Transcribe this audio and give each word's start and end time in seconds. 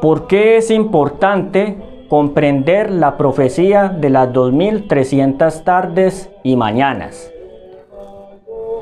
¿Por 0.00 0.28
qué 0.28 0.56
es 0.58 0.70
importante 0.70 1.76
comprender 2.08 2.88
la 2.90 3.16
profecía 3.16 3.88
de 3.88 4.10
las 4.10 4.32
2300 4.32 5.64
tardes 5.64 6.30
y 6.44 6.54
mañanas? 6.54 7.32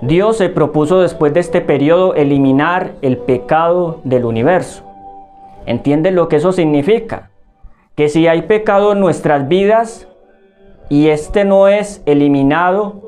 Dios 0.02 0.36
se 0.36 0.50
propuso 0.50 1.00
después 1.00 1.32
de 1.32 1.40
este 1.40 1.62
periodo 1.62 2.14
eliminar 2.14 2.96
el 3.00 3.16
pecado 3.16 4.00
del 4.04 4.26
universo. 4.26 4.84
¿Entiende 5.64 6.10
lo 6.10 6.28
que 6.28 6.36
eso 6.36 6.52
significa? 6.52 7.30
Que 7.94 8.10
si 8.10 8.26
hay 8.28 8.42
pecado 8.42 8.92
en 8.92 9.00
nuestras 9.00 9.48
vidas 9.48 10.06
y 10.90 11.08
este 11.08 11.46
no 11.46 11.66
es 11.66 12.02
eliminado, 12.04 13.00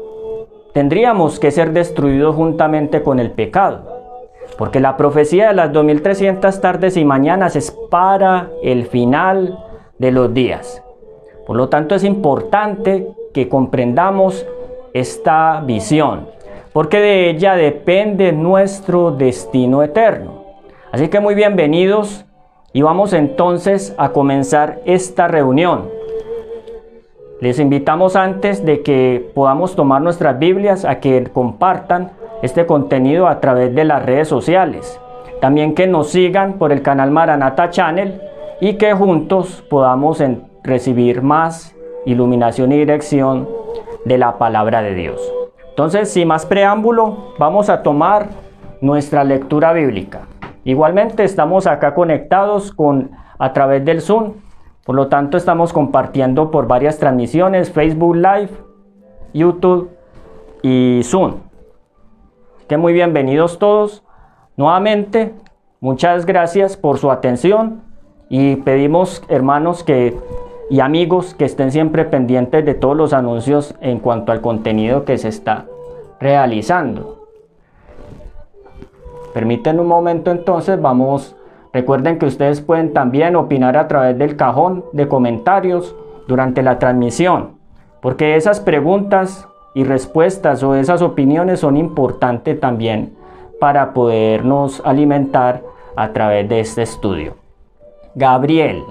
tendríamos 0.73 1.39
que 1.39 1.51
ser 1.51 1.75
destruidos 1.75 2.35
juntamente 2.35 3.03
con 3.03 3.21
el 3.21 3.33
pecado. 3.33 3.88
Porque 4.57 4.81
la 4.81 4.97
profecía 4.97 5.49
de 5.49 5.55
las 5.55 5.73
2300 5.73 6.61
tardes 6.61 6.97
y 6.97 7.05
mañanas 7.05 7.55
es 7.57 7.71
para 7.91 8.51
el 8.63 8.87
final 8.87 9.59
de 9.99 10.13
los 10.13 10.33
días. 10.33 10.83
Por 11.47 11.57
lo 11.57 11.69
tanto 11.69 11.95
es 11.95 12.05
importante 12.05 13.07
que 13.33 13.49
comprendamos 13.49 14.47
esta 14.93 15.61
visión, 15.61 16.29
porque 16.73 16.99
de 16.99 17.31
ella 17.31 17.55
depende 17.55 18.33
nuestro 18.33 19.13
destino 19.13 19.83
eterno. 19.83 20.45
Así 20.91 21.09
que 21.09 21.21
muy 21.21 21.35
bienvenidos 21.35 22.25
y 22.73 22.83
vamos 22.83 23.13
entonces 23.13 23.95
a 23.99 24.11
comenzar 24.11 24.81
esta 24.85 25.29
reunión. 25.29 25.89
Les 27.41 27.59
invitamos 27.61 28.17
antes 28.17 28.65
de 28.65 28.83
que 28.83 29.31
podamos 29.35 29.77
tomar 29.77 30.03
nuestras 30.03 30.39
Biblias 30.39 30.85
a 30.85 30.99
que 30.99 31.25
compartan 31.33 32.11
este 32.43 32.67
contenido 32.67 33.29
a 33.29 33.41
través 33.41 33.75
de 33.75 33.85
las 33.85 34.05
redes 34.05 34.29
sociales. 34.29 35.01
También 35.41 35.75
que 35.75 35.87
nos 35.87 36.11
sigan 36.11 36.55
por 36.55 36.73
el 36.73 36.83
canal 36.83 37.11
Maranata 37.11 37.71
Channel 37.71 38.21
y 38.61 38.75
que 38.75 38.93
juntos 38.95 39.65
podamos 39.69 40.23
recibir 40.65 41.23
más 41.23 41.75
iluminación 42.07 42.73
y 42.73 42.79
dirección 42.79 43.49
de 44.05 44.19
la 44.19 44.39
palabra 44.39 44.83
de 44.83 44.95
Dios. 44.95 45.21
Entonces, 45.71 46.11
sin 46.11 46.29
más 46.29 46.47
preámbulo, 46.47 47.35
vamos 47.39 47.71
a 47.71 47.83
tomar 47.83 48.29
nuestra 48.81 49.25
lectura 49.25 49.73
bíblica. 49.73 50.23
Igualmente 50.65 51.25
estamos 51.25 51.67
acá 51.67 51.95
conectados 51.95 52.73
con 52.73 53.11
a 53.39 53.53
través 53.53 53.85
del 53.85 54.01
Zoom 54.01 54.33
por 54.89 54.95
lo 54.95 55.09
tanto, 55.09 55.37
estamos 55.37 55.75
compartiendo 55.75 56.51
por 56.51 56.67
varias 56.67 56.99
transmisiones, 56.99 57.71
Facebook 57.71 58.17
Live, 58.17 58.49
YouTube 59.35 59.91
y 60.63 61.03
Zoom. 61.05 61.48
Que 62.69 62.77
muy 62.77 62.93
bienvenidos 62.93 63.59
todos. 63.59 64.05
Nuevamente, 64.57 65.35
muchas 65.81 66.27
gracias 66.27 66.77
por 66.77 66.99
su 66.99 67.11
atención 67.11 67.83
y 68.29 68.57
pedimos, 68.57 69.23
hermanos, 69.29 69.83
que 69.83 70.17
y 70.71 70.81
amigos 70.81 71.35
que 71.35 71.47
estén 71.47 71.73
siempre 71.73 72.05
pendientes 72.05 72.65
de 72.67 72.75
todos 72.75 72.95
los 72.95 73.15
anuncios 73.15 73.75
en 73.81 74.01
cuanto 74.01 74.33
al 74.33 74.43
contenido 74.43 75.07
que 75.07 75.17
se 75.17 75.29
está 75.29 75.65
realizando. 76.21 77.27
Permiten 79.33 79.81
un 79.81 79.87
momento 79.87 80.31
entonces, 80.31 80.81
vamos 80.81 81.35
Recuerden 81.73 82.19
que 82.19 82.27
ustedes 82.27 82.61
pueden 82.61 82.93
también 82.93 83.37
opinar 83.37 83.77
a 83.77 83.89
través 83.89 84.17
del 84.19 84.37
cajón 84.37 84.85
de 84.93 85.07
comentarios 85.07 85.95
durante 86.27 86.63
la 86.63 86.79
transmisión, 86.79 87.59
porque 88.01 88.37
esas 88.37 88.61
preguntas 88.61 89.48
y 89.75 89.85
respuestas 89.85 90.63
o 90.63 90.75
esas 90.75 91.03
opiniones 91.03 91.61
son 91.61 91.77
importantes 91.77 92.59
también 92.59 93.15
para 93.61 93.93
podernos 93.93 94.83
alimentar 94.85 95.63
a 95.97 96.13
través 96.13 96.49
de 96.49 96.61
este 96.61 96.83
estudio. 96.83 97.35
Gabriel, 98.15 98.83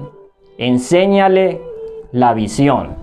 enséñale 0.58 1.62
la 2.12 2.34
visión. 2.34 2.96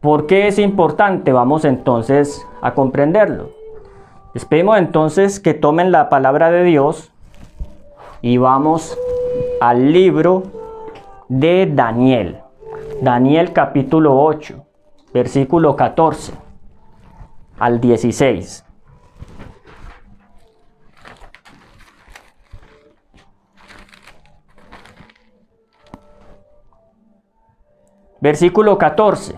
¿Por 0.00 0.26
qué 0.26 0.48
es 0.48 0.58
importante? 0.58 1.32
Vamos 1.32 1.64
entonces 1.64 2.46
a 2.60 2.74
comprenderlo. 2.74 3.50
Les 4.34 4.46
entonces 4.50 5.40
que 5.40 5.54
tomen 5.54 5.90
la 5.92 6.08
palabra 6.08 6.50
de 6.50 6.62
Dios 6.62 7.10
y 8.22 8.36
vamos 8.36 8.96
al 9.60 9.92
libro 9.92 10.44
de 11.28 11.70
Daniel. 11.72 12.38
Daniel 13.02 13.52
capítulo 13.52 14.22
8, 14.22 14.64
versículo 15.12 15.74
14 15.74 16.49
al 17.60 17.80
16. 17.80 18.64
Versículo 28.20 28.76
14. 28.76 29.36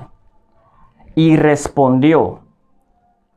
Y 1.15 1.37
respondió 1.37 2.41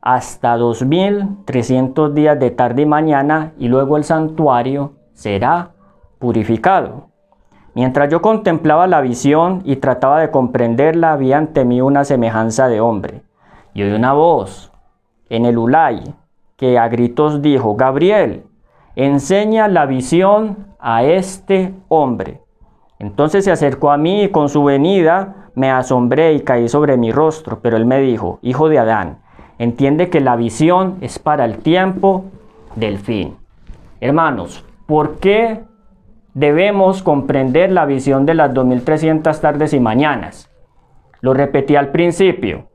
hasta 0.00 0.56
2300 0.56 2.14
días 2.14 2.38
de 2.38 2.50
tarde 2.50 2.82
y 2.82 2.86
mañana 2.86 3.52
y 3.58 3.68
luego 3.68 3.96
el 3.96 4.04
santuario 4.04 4.94
será 5.12 5.72
purificado. 6.18 7.10
Mientras 7.74 8.08
yo 8.08 8.22
contemplaba 8.22 8.86
la 8.86 9.00
visión 9.00 9.62
y 9.64 9.76
trataba 9.76 10.20
de 10.20 10.30
comprenderla, 10.30 11.12
había 11.12 11.38
ante 11.38 11.64
mí 11.64 11.80
una 11.80 12.04
semejanza 12.04 12.68
de 12.68 12.80
hombre. 12.80 13.22
Y 13.74 13.82
oí 13.82 13.92
una 13.92 14.14
voz 14.14 14.72
en 15.28 15.46
el 15.46 15.58
Ulay 15.58 16.14
que 16.56 16.78
a 16.78 16.88
gritos 16.88 17.42
dijo, 17.42 17.76
Gabriel, 17.76 18.44
enseña 18.94 19.68
la 19.68 19.86
visión 19.86 20.68
a 20.78 21.04
este 21.04 21.74
hombre. 21.88 22.40
Entonces 22.98 23.44
se 23.44 23.52
acercó 23.52 23.90
a 23.90 23.98
mí 23.98 24.24
y 24.24 24.28
con 24.30 24.48
su 24.48 24.64
venida 24.64 25.50
me 25.54 25.70
asombré 25.70 26.32
y 26.34 26.40
caí 26.40 26.68
sobre 26.68 26.96
mi 26.96 27.12
rostro, 27.12 27.60
pero 27.60 27.76
él 27.76 27.84
me 27.84 28.00
dijo, 28.00 28.38
Hijo 28.42 28.68
de 28.68 28.78
Adán, 28.78 29.18
entiende 29.58 30.08
que 30.08 30.20
la 30.20 30.36
visión 30.36 30.96
es 31.00 31.18
para 31.18 31.44
el 31.44 31.58
tiempo 31.58 32.24
del 32.74 32.98
fin. 32.98 33.36
Hermanos, 34.00 34.66
¿Por 34.86 35.18
qué 35.18 35.64
debemos 36.32 37.02
comprender 37.02 37.72
la 37.72 37.86
visión 37.86 38.24
de 38.24 38.34
las 38.34 38.54
2300 38.54 39.40
tardes 39.40 39.72
y 39.72 39.80
mañanas? 39.80 40.48
Lo 41.20 41.34
repetí 41.34 41.74
al 41.74 41.88
principio, 41.88 42.68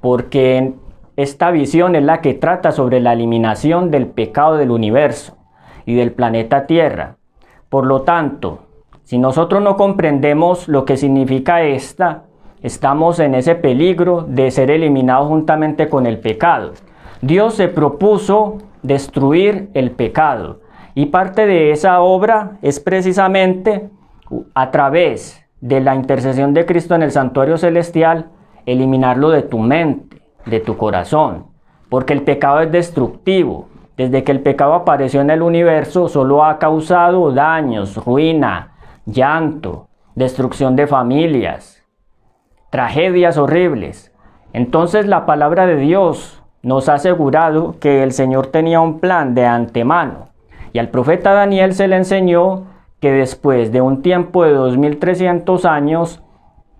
porque 0.00 0.72
esta 1.16 1.50
visión 1.50 1.94
es 1.94 2.02
la 2.02 2.20
que 2.20 2.34
trata 2.34 2.72
sobre 2.72 3.00
la 3.00 3.12
eliminación 3.12 3.90
del 3.90 4.06
pecado 4.06 4.56
del 4.56 4.70
universo 4.70 5.36
y 5.84 5.94
del 5.94 6.12
planeta 6.12 6.66
Tierra. 6.66 7.16
Por 7.68 7.86
lo 7.86 8.02
tanto, 8.02 8.60
si 9.02 9.18
nosotros 9.18 9.62
no 9.62 9.76
comprendemos 9.76 10.68
lo 10.68 10.84
que 10.84 10.96
significa 10.96 11.62
esta, 11.62 12.24
estamos 12.62 13.18
en 13.18 13.34
ese 13.34 13.54
peligro 13.54 14.24
de 14.26 14.50
ser 14.50 14.70
eliminados 14.70 15.28
juntamente 15.28 15.88
con 15.88 16.06
el 16.06 16.18
pecado. 16.18 16.72
Dios 17.20 17.54
se 17.54 17.68
propuso 17.68 18.58
destruir 18.82 19.68
el 19.74 19.90
pecado 19.90 20.60
y 20.94 21.06
parte 21.06 21.46
de 21.46 21.72
esa 21.72 22.00
obra 22.00 22.58
es 22.62 22.80
precisamente 22.80 23.90
a 24.54 24.70
través 24.70 25.44
de 25.60 25.80
la 25.80 25.94
intercesión 25.94 26.54
de 26.54 26.64
Cristo 26.64 26.94
en 26.94 27.02
el 27.02 27.12
santuario 27.12 27.58
celestial, 27.58 28.30
eliminarlo 28.66 29.30
de 29.30 29.42
tu 29.42 29.58
mente, 29.58 30.21
de 30.46 30.60
tu 30.60 30.76
corazón, 30.76 31.46
porque 31.88 32.12
el 32.12 32.22
pecado 32.22 32.60
es 32.60 32.72
destructivo. 32.72 33.68
Desde 33.96 34.24
que 34.24 34.32
el 34.32 34.40
pecado 34.40 34.74
apareció 34.74 35.20
en 35.20 35.30
el 35.30 35.42
universo, 35.42 36.08
solo 36.08 36.44
ha 36.44 36.58
causado 36.58 37.30
daños, 37.32 38.02
ruina, 38.04 38.72
llanto, 39.04 39.88
destrucción 40.14 40.76
de 40.76 40.86
familias, 40.86 41.84
tragedias 42.70 43.36
horribles. 43.36 44.12
Entonces 44.52 45.06
la 45.06 45.26
palabra 45.26 45.66
de 45.66 45.76
Dios 45.76 46.42
nos 46.62 46.88
ha 46.88 46.94
asegurado 46.94 47.76
que 47.80 48.02
el 48.02 48.12
Señor 48.12 48.46
tenía 48.48 48.80
un 48.80 49.00
plan 49.00 49.34
de 49.34 49.46
antemano 49.46 50.28
y 50.72 50.78
al 50.78 50.88
profeta 50.88 51.32
Daniel 51.32 51.74
se 51.74 51.88
le 51.88 51.96
enseñó 51.96 52.64
que 53.00 53.12
después 53.12 53.72
de 53.72 53.80
un 53.80 54.00
tiempo 54.00 54.44
de 54.44 54.52
2300 54.52 55.64
años 55.64 56.22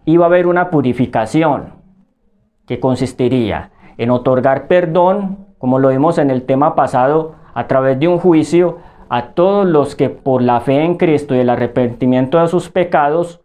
iba 0.04 0.24
a 0.24 0.28
haber 0.28 0.46
una 0.46 0.70
purificación 0.70 1.81
que 2.66 2.80
consistiría 2.80 3.70
en 3.98 4.10
otorgar 4.10 4.66
perdón, 4.68 5.46
como 5.58 5.78
lo 5.78 5.88
vimos 5.88 6.18
en 6.18 6.30
el 6.30 6.44
tema 6.44 6.74
pasado, 6.74 7.34
a 7.54 7.66
través 7.66 7.98
de 7.98 8.08
un 8.08 8.18
juicio 8.18 8.78
a 9.08 9.34
todos 9.34 9.66
los 9.66 9.94
que 9.94 10.08
por 10.08 10.42
la 10.42 10.60
fe 10.60 10.84
en 10.84 10.96
Cristo 10.96 11.34
y 11.34 11.40
el 11.40 11.50
arrepentimiento 11.50 12.38
de 12.38 12.48
sus 12.48 12.70
pecados 12.70 13.42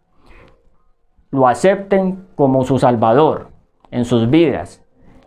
lo 1.30 1.46
acepten 1.46 2.26
como 2.36 2.64
su 2.64 2.78
Salvador 2.78 3.48
en 3.90 4.04
sus 4.04 4.30
vidas 4.30 4.82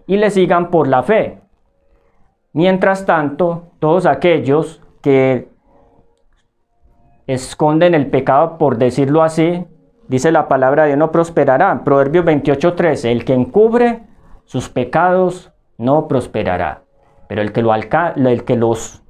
y 0.07 0.17
le 0.17 0.31
sigan 0.31 0.71
por 0.71 0.87
la 0.87 1.03
fe. 1.03 1.41
Mientras 2.53 3.05
tanto, 3.05 3.67
todos 3.79 4.05
aquellos 4.05 4.81
que 5.01 5.47
esconden 7.27 7.93
el 7.93 8.07
pecado, 8.07 8.57
por 8.57 8.77
decirlo 8.77 9.23
así, 9.23 9.65
dice 10.11 10.29
la 10.33 10.49
palabra 10.49 10.83
de 10.83 10.89
Dios, 10.89 10.99
no 10.99 11.11
prosperará. 11.11 11.83
Proverbios 11.85 12.25
28:13, 12.25 13.11
el 13.11 13.23
que 13.23 13.33
encubre 13.33 14.03
sus 14.43 14.67
pecados 14.67 15.53
no 15.77 16.09
prosperará, 16.09 16.83
pero 17.29 17.41
el 17.41 17.53
que, 17.53 17.61
lo 17.61 17.73
el 17.73 18.43
que 18.43 18.57
los 18.57 19.01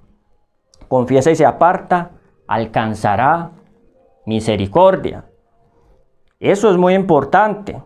confiesa 0.88 1.32
y 1.32 1.36
se 1.36 1.46
aparta 1.46 2.12
alcanzará 2.48 3.50
misericordia. 4.28 5.26
Eso 6.40 6.70
es 6.70 6.78
muy 6.78 6.94
importante. 6.94 7.82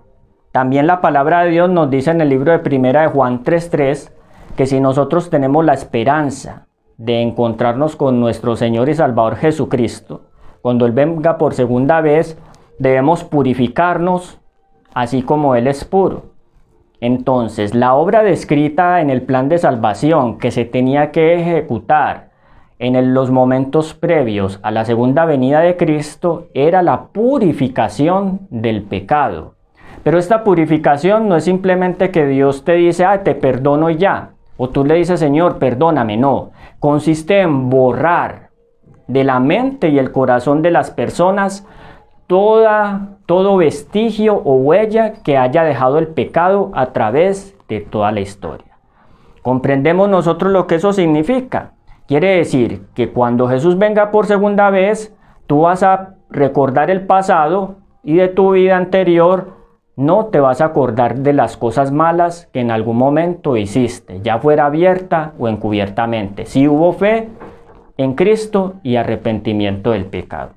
También 0.52 0.86
la 0.86 1.00
palabra 1.00 1.44
de 1.44 1.52
Dios 1.52 1.70
nos 1.70 1.90
dice 1.90 2.12
en 2.12 2.20
el 2.20 2.28
libro 2.28 2.52
de 2.52 2.60
Primera 2.60 3.04
de 3.04 3.08
Juan 3.08 3.44
3:3 3.44 4.12
que 4.58 4.66
si 4.66 4.82
nosotros 4.82 5.30
tenemos 5.30 5.64
la 5.64 5.74
esperanza 5.74 6.68
de 6.98 7.22
encontrarnos 7.22 7.96
con 7.96 8.20
nuestro 8.20 8.58
Señor 8.58 8.90
y 8.90 8.94
Salvador 8.94 9.38
Jesucristo, 9.38 10.24
cuando 10.62 10.86
Él 10.86 10.92
venga 10.92 11.38
por 11.38 11.54
segunda 11.54 12.02
vez, 12.02 12.38
debemos 12.80 13.24
purificarnos 13.24 14.40
así 14.94 15.22
como 15.22 15.56
Él 15.56 15.68
es 15.68 15.86
puro. 15.86 16.24
Entonces, 17.02 17.76
la 17.76 17.94
obra 17.94 18.24
descrita 18.24 19.02
en 19.02 19.10
el 19.10 19.22
plan 19.22 19.50
de 19.50 19.58
salvación 19.58 20.38
que 20.40 20.52
se 20.52 20.66
tenía 20.66 21.12
que 21.12 21.36
ejecutar 21.36 22.30
en 22.80 23.14
los 23.14 23.32
momentos 23.32 23.94
previos 23.94 24.60
a 24.64 24.72
la 24.72 24.86
segunda 24.86 25.26
venida 25.26 25.60
de 25.62 25.78
Cristo 25.78 26.48
era 26.54 26.82
la 26.82 27.08
purificación 27.08 28.48
del 28.50 28.84
pecado. 28.84 29.56
Pero 30.04 30.20
esta 30.20 30.44
purificación 30.44 31.28
no 31.28 31.36
es 31.36 31.46
simplemente 31.46 32.12
que 32.12 32.26
Dios 32.28 32.64
te 32.64 32.74
dice, 32.74 33.06
ah, 33.06 33.24
te 33.24 33.34
perdono 33.34 33.90
ya. 33.90 34.32
O 34.58 34.70
tú 34.70 34.86
le 34.86 34.96
dices, 34.96 35.20
Señor, 35.20 35.58
perdóname. 35.58 36.18
No. 36.18 36.52
Consiste 36.80 37.42
en 37.42 37.70
borrar 37.70 38.50
de 39.08 39.24
la 39.24 39.40
mente 39.40 39.90
y 39.90 39.98
el 39.98 40.12
corazón 40.12 40.62
de 40.62 40.72
las 40.72 40.92
personas 40.92 41.68
toda, 42.28 43.18
todo 43.26 43.58
vestigio 43.58 44.36
o 44.36 44.56
huella 44.56 45.14
que 45.24 45.38
haya 45.38 45.64
dejado 45.64 45.98
el 45.98 46.08
pecado 46.08 46.72
a 46.74 46.88
través 46.88 47.56
de 47.68 47.82
toda 47.82 48.12
la 48.12 48.22
historia. 48.22 48.78
¿Comprendemos 49.42 50.10
nosotros 50.10 50.52
lo 50.52 50.68
que 50.68 50.76
eso 50.76 50.94
significa? 50.94 51.74
Quiere 52.08 52.38
decir 52.38 52.84
que 52.94 53.12
cuando 53.12 53.48
Jesús 53.48 53.78
venga 53.78 54.12
por 54.12 54.26
segunda 54.26 54.70
vez, 54.70 55.16
tú 55.48 55.62
vas 55.62 55.84
a 55.84 56.16
recordar 56.30 56.90
el 56.90 57.06
pasado 57.06 57.78
y 58.04 58.16
de 58.16 58.28
tu 58.28 58.52
vida 58.52 58.78
anterior 58.78 59.56
no 59.96 60.26
te 60.26 60.40
vas 60.40 60.62
a 60.62 60.66
acordar 60.66 61.20
de 61.20 61.34
las 61.34 61.58
cosas 61.58 61.92
malas 61.92 62.50
que 62.52 62.60
en 62.60 62.70
algún 62.70 62.98
momento 62.98 63.56
hiciste, 63.56 64.20
ya 64.22 64.40
fuera 64.40 64.66
abierta 64.66 65.34
o 65.40 65.48
encubiertamente. 65.48 66.46
Si 66.46 66.68
hubo 66.68 66.92
fe 66.94 67.30
en 67.98 68.14
Cristo 68.14 68.74
y 68.84 68.98
arrepentimiento 68.98 69.92
del 69.92 70.06
pecado. 70.06 70.52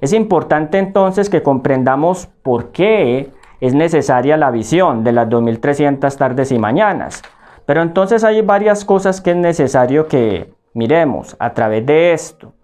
Es 0.00 0.12
importante 0.12 0.78
entonces 0.78 1.28
que 1.28 1.42
comprendamos 1.42 2.28
por 2.42 2.70
qué 2.70 3.30
es 3.60 3.74
necesaria 3.74 4.36
la 4.36 4.50
visión 4.50 5.02
de 5.02 5.12
las 5.12 5.28
2300 5.28 6.16
tardes 6.16 6.52
y 6.52 6.58
mañanas. 6.58 7.22
Pero 7.66 7.82
entonces 7.82 8.24
hay 8.24 8.40
varias 8.42 8.84
cosas 8.84 9.20
que 9.20 9.32
es 9.32 9.36
necesario 9.36 10.06
que 10.06 10.54
miremos 10.74 11.36
a 11.38 11.52
través 11.52 11.84
de 11.84 12.12
esto. 12.12 12.54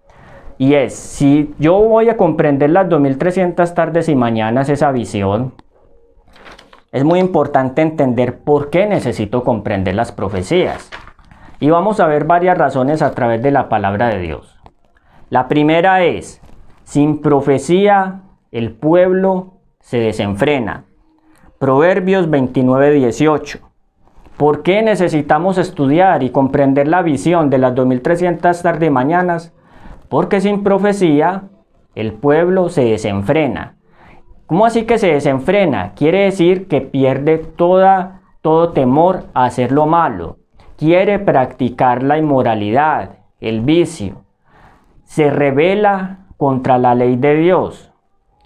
Y 0.57 0.75
es, 0.75 0.95
si 0.95 1.53
yo 1.59 1.75
voy 1.75 2.09
a 2.09 2.17
comprender 2.17 2.71
las 2.71 2.89
2300 2.89 3.75
tardes 3.75 4.09
y 4.09 4.15
mañanas 4.15 4.69
esa 4.69 4.93
visión, 4.93 5.55
es 6.93 7.03
muy 7.03 7.19
importante 7.19 7.83
entender 7.83 8.39
por 8.39 8.71
qué 8.71 8.87
necesito 8.87 9.43
comprender 9.43 9.97
las 9.97 10.13
profecías. 10.13 10.91
Y 11.59 11.71
vamos 11.71 11.99
a 11.99 12.07
ver 12.07 12.25
varias 12.25 12.57
razones 12.57 13.03
a 13.03 13.11
través 13.13 13.43
de 13.43 13.51
la 13.51 13.69
palabra 13.69 14.09
de 14.11 14.21
Dios. 14.21 14.61
La 15.29 15.49
primera 15.49 16.05
es, 16.05 16.41
sin 16.85 17.21
profecía 17.21 18.23
el 18.53 18.73
pueblo 18.73 19.55
se 19.81 19.99
desenfrena. 19.99 20.85
Proverbios 21.59 22.31
29, 22.31 22.93
18. 22.93 23.59
¿Por 24.37 24.63
qué 24.63 24.83
necesitamos 24.83 25.59
estudiar 25.59 26.23
y 26.23 26.31
comprender 26.31 26.89
la 26.89 27.03
visión 27.03 27.51
de 27.51 27.59
las 27.59 27.75
2300 27.75 28.63
tarde 28.63 28.91
mañanas? 28.91 29.53
Porque 30.09 30.41
sin 30.41 30.63
profecía 30.63 31.45
el 31.95 32.13
pueblo 32.13 32.69
se 32.69 32.85
desenfrena. 32.85 33.77
¿Cómo 34.47 34.67
así 34.67 34.85
que 34.85 34.99
se 34.99 35.13
desenfrena? 35.13 35.93
Quiere 35.95 36.25
decir 36.25 36.69
que 36.69 36.81
pierde 36.81 37.39
toda, 37.39 38.21
todo 38.43 38.71
temor 38.71 39.25
a 39.35 39.45
hacer 39.45 39.73
lo 39.73 39.87
malo. 39.87 40.39
Quiere 40.77 41.19
practicar 41.19 42.03
la 42.03 42.19
inmoralidad, 42.19 43.19
el 43.41 43.63
vicio. 43.63 44.23
Se 45.05 45.31
revela 45.31 46.24
contra 46.45 46.79
la 46.79 46.95
ley 46.95 47.17
de 47.17 47.37
Dios. 47.37 47.91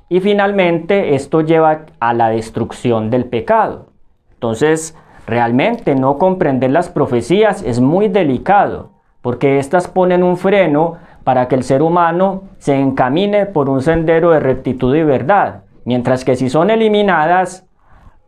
Y 0.08 0.20
finalmente 0.20 1.14
esto 1.14 1.40
lleva 1.40 1.86
a 2.00 2.14
la 2.14 2.28
destrucción 2.28 3.10
del 3.10 3.24
pecado. 3.24 3.88
Entonces, 4.34 4.96
Realmente 5.28 5.94
no 5.94 6.16
comprender 6.16 6.70
las 6.70 6.88
profecías 6.88 7.62
es 7.62 7.80
muy 7.80 8.08
delicado, 8.08 8.92
porque 9.20 9.58
éstas 9.58 9.86
ponen 9.86 10.22
un 10.22 10.38
freno 10.38 10.94
para 11.22 11.48
que 11.48 11.54
el 11.54 11.64
ser 11.64 11.82
humano 11.82 12.44
se 12.56 12.80
encamine 12.80 13.44
por 13.44 13.68
un 13.68 13.82
sendero 13.82 14.30
de 14.30 14.40
rectitud 14.40 14.96
y 14.96 15.02
verdad, 15.02 15.64
mientras 15.84 16.24
que 16.24 16.34
si 16.34 16.48
son 16.48 16.70
eliminadas, 16.70 17.66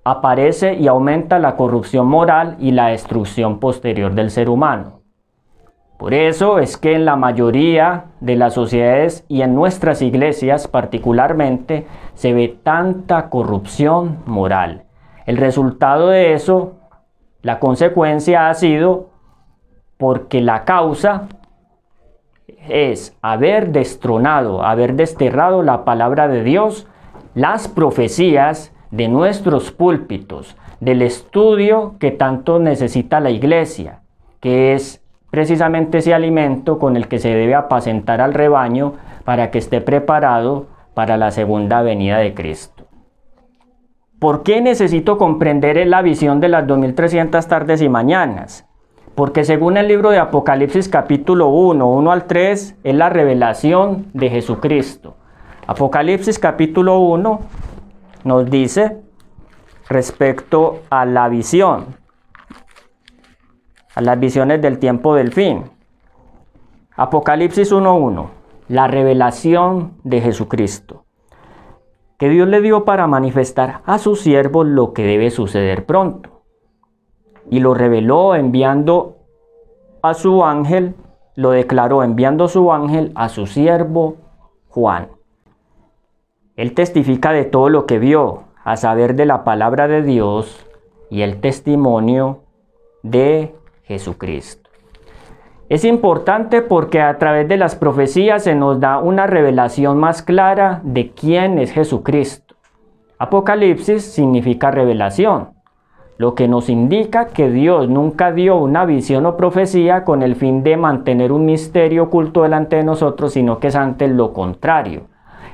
aparece 0.05 0.75
y 0.75 0.88
aumenta 0.88 1.38
la 1.38 1.56
corrupción 1.56 2.06
moral 2.06 2.56
y 2.58 2.72
la 2.72 2.88
destrucción 2.88 3.61
posterior 3.61 4.12
del 4.14 4.31
ser 4.31 4.50
humano. 4.50 5.00
Por 6.00 6.14
eso 6.14 6.61
es 6.61 6.79
que 6.79 6.94
en 6.94 7.05
la 7.05 7.17
mayoría 7.17 8.06
de 8.20 8.35
las 8.35 8.55
sociedades 8.55 9.26
y 9.29 9.43
en 9.43 9.55
nuestras 9.55 10.00
iglesias 10.00 10.67
particularmente 10.67 11.87
se 12.14 12.32
ve 12.32 12.56
tanta 12.62 13.29
corrupción 13.29 14.20
moral. 14.25 14.85
El 15.26 15.37
resultado 15.37 16.08
de 16.08 16.32
eso 16.32 16.76
la 17.43 17.58
consecuencia 17.58 18.49
ha 18.49 18.55
sido 18.55 19.11
porque 19.99 20.41
la 20.41 20.64
causa 20.64 21.29
es 22.67 23.14
haber 23.20 23.70
destronado, 23.70 24.64
haber 24.64 24.94
desterrado 24.94 25.62
la 25.62 25.85
palabra 25.85 26.29
de 26.29 26.43
Dios, 26.43 26.87
las 27.35 27.69
profecías 27.69 28.73
de 28.91 29.08
nuestros 29.08 29.70
púlpitos, 29.70 30.56
del 30.81 31.03
estudio 31.03 31.96
que 31.99 32.11
tanto 32.11 32.58
necesita 32.58 33.20
la 33.20 33.29
iglesia, 33.29 34.00
que 34.41 34.73
es 34.73 35.00
precisamente 35.31 35.99
ese 35.99 36.15
alimento 36.15 36.79
con 36.79 36.97
el 36.97 37.09
que 37.09 37.19
se 37.19 37.35
debe 37.35 37.55
apacentar 37.55 38.21
al 38.21 38.35
rebaño 38.35 38.94
para 39.25 39.50
que 39.50 39.59
esté 39.59 39.81
preparado 39.81 40.67
para 40.94 41.17
la 41.17 41.31
segunda 41.31 41.82
venida 41.82 42.19
de 42.19 42.35
Cristo. 42.35 42.87
¿Por 44.19 44.43
qué 44.43 44.61
necesito 44.61 45.17
comprender 45.17 45.87
la 45.87 46.03
visión 46.03 46.41
de 46.41 46.49
las 46.49 46.67
2300 46.67 47.47
tardes 47.47 47.81
y 47.81 47.88
mañanas? 47.88 48.67
Porque 49.15 49.44
según 49.44 49.77
el 49.77 49.88
libro 49.88 50.11
de 50.11 50.19
Apocalipsis 50.19 50.88
capítulo 50.88 51.49
1, 51.49 51.87
1 51.88 52.12
al 52.12 52.25
3, 52.25 52.77
es 52.82 52.94
la 52.94 53.09
revelación 53.09 54.09
de 54.12 54.29
Jesucristo. 54.29 55.17
Apocalipsis 55.67 56.38
capítulo 56.38 56.99
1 56.99 57.41
nos 58.25 58.51
dice 58.51 58.99
respecto 59.89 60.81
a 60.91 61.05
la 61.06 61.29
visión, 61.29 62.00
a 63.94 64.01
las 64.01 64.19
visiones 64.19 64.61
del 64.63 64.79
tiempo 64.79 65.15
del 65.15 65.32
fin. 65.32 65.65
Apocalipsis 66.97 67.73
1.1, 67.73 68.27
la 68.69 68.87
revelación 68.87 69.94
de 70.05 70.20
Jesucristo 70.20 71.05
que 72.20 72.29
Dios 72.29 72.47
le 72.49 72.61
dio 72.61 72.85
para 72.85 73.06
manifestar 73.06 73.81
a 73.87 73.97
su 73.97 74.15
siervo 74.15 74.63
lo 74.63 74.93
que 74.93 75.05
debe 75.05 75.31
suceder 75.31 75.87
pronto. 75.87 76.43
Y 77.49 77.61
lo 77.61 77.73
reveló 77.73 78.35
enviando 78.35 79.17
a 80.03 80.13
su 80.13 80.44
ángel, 80.44 80.94
lo 81.35 81.53
declaró 81.53 82.05
enviando 82.05 82.47
su 82.47 82.73
ángel 82.75 83.11
a 83.15 83.31
su 83.31 83.47
siervo 83.47 84.17
Juan. 84.69 85.09
Él 86.56 86.75
testifica 86.75 87.32
de 87.32 87.47
todo 87.47 87.70
lo 87.70 87.87
que 87.87 87.99
vio, 87.99 88.44
a 88.65 88.77
saber 88.77 89.15
de 89.15 89.25
la 89.25 89.43
palabra 89.43 89.89
de 89.89 90.03
Dios 90.03 90.67
y 91.09 91.23
el 91.23 91.41
testimonio 91.41 92.41
de 93.03 93.55
Jesucristo. 93.91 94.70
Es 95.69 95.85
importante 95.85 96.63
porque 96.63 97.01
a 97.01 97.19
través 97.19 97.49
de 97.49 97.56
las 97.56 97.75
profecías 97.75 98.44
se 98.44 98.55
nos 98.55 98.79
da 98.79 98.99
una 98.99 99.27
revelación 99.27 99.99
más 99.99 100.23
clara 100.23 100.81
de 100.85 101.11
quién 101.11 101.59
es 101.59 101.73
Jesucristo. 101.73 102.55
Apocalipsis 103.19 104.05
significa 104.05 104.70
revelación, 104.70 105.49
lo 106.19 106.37
que 106.37 106.47
nos 106.47 106.69
indica 106.69 107.27
que 107.27 107.51
Dios 107.51 107.89
nunca 107.89 108.31
dio 108.31 108.59
una 108.59 108.85
visión 108.85 109.27
o 109.27 109.37
profecía 109.37 110.05
con 110.05 110.23
el 110.23 110.37
fin 110.37 110.63
de 110.63 110.77
mantener 110.77 111.32
un 111.32 111.44
misterio 111.44 112.05
oculto 112.05 112.44
delante 112.44 112.77
de 112.77 112.85
nosotros, 112.85 113.32
sino 113.32 113.59
que 113.59 113.69
es 113.69 113.75
ante 113.75 114.06
lo 114.06 114.32
contrario. 114.32 115.09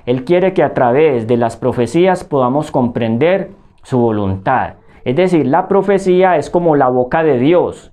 Él 0.05 0.25
quiere 0.25 0.53
que 0.53 0.63
a 0.63 0.75
través 0.75 1.27
de 1.27 1.39
las 1.39 1.57
profecías 1.57 2.23
podamos 2.23 2.71
comprender 2.71 3.53
su 3.83 3.99
voluntad. 3.99 4.75
Es 5.07 5.17
decir, 5.17 5.47
la 5.47 5.69
profecía 5.69 6.37
es 6.37 6.51
como 6.51 6.77
la 6.77 6.89
boca 6.89 7.23
de 7.23 7.39
Dios, 7.39 7.93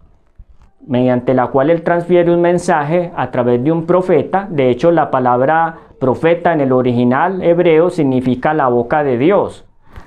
mediante 0.88 1.34
la 1.34 1.48
cual 1.48 1.70
él 1.70 1.84
transfiere 1.84 2.34
un 2.34 2.42
mensaje 2.42 3.12
a 3.16 3.32
través 3.32 3.64
de 3.64 3.72
un 3.72 3.86
profeta. 3.86 4.48
De 4.50 4.70
hecho, 4.70 4.92
la 4.92 5.12
palabra 5.12 5.78
profeta 6.00 6.54
en 6.54 6.62
el 6.62 6.72
original 6.72 7.42
hebreo 7.42 7.90
significa 7.90 8.54
la 8.54 8.68
boca 8.68 9.04
de 9.04 9.18
Dios, 9.18 9.66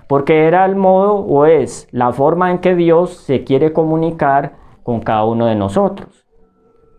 porque 0.09 0.47
era 0.47 0.65
el 0.65 0.77
modo 0.77 1.15
o 1.15 1.47
es 1.47 1.89
la 1.91 2.13
forma 2.13 2.51
en 2.51 2.59
que 2.59 2.75
Dios 2.75 3.17
se 3.17 3.45
quiere 3.45 3.73
comunicar 3.73 4.55
con 4.83 5.01
cada 5.01 5.25
uno 5.25 5.47
de 5.47 5.55
nosotros. 5.55 6.27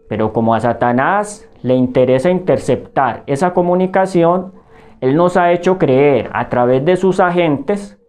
Pero 0.10 0.34
como 0.34 0.56
a 0.56 0.60
Satanás 0.60 1.50
le 1.62 1.76
interesa 1.76 2.30
interceptar 2.30 3.24
esa 3.28 3.54
comunicación, 3.54 4.54
Él 5.02 5.16
nos 5.16 5.38
ha 5.38 5.52
hecho 5.52 5.78
creer 5.78 6.30
a 6.34 6.50
través 6.50 6.84
de 6.86 6.96
sus 6.96 7.20
agentes 7.20 8.00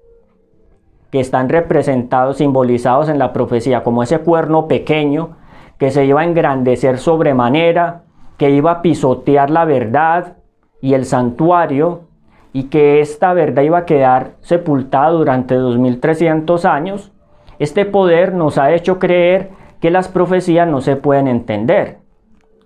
que 1.11 1.21
están 1.21 1.49
representados, 1.49 2.39
simbolizados 2.39 3.09
en 3.09 3.19
la 3.19 3.33
profecía, 3.33 3.83
como 3.83 4.03
ese 4.03 4.19
cuerno 4.21 4.69
pequeño 4.69 5.37
que 5.79 5.91
se 5.91 6.05
iba 6.05 6.21
a 6.21 6.25
engrandecer 6.25 6.99
sobremanera, 6.99 8.03
que 8.37 8.51
iba 8.51 8.71
a 8.71 8.83
pisotear 8.83 9.51
la 9.51 9.65
verdad 9.65 10.37
y 10.81 10.95
el 10.95 11.05
santuario, 11.05 12.09
y 12.53 12.65
que 12.65 13.01
esta 13.01 13.33
verdad 13.35 13.63
iba 13.63 13.79
a 13.79 13.85
quedar 13.87 14.33
sepultada 14.41 15.11
durante 15.11 15.55
2300 15.55 16.65
años, 16.65 17.13
este 17.59 17.85
poder 17.85 18.35
nos 18.35 18.59
ha 18.59 18.73
hecho 18.73 18.99
creer 18.99 19.51
que 19.81 19.91
las 19.91 20.09
profecías 20.09 20.67
no 20.67 20.81
se 20.81 20.97
pueden 20.97 21.29
entender. 21.29 21.99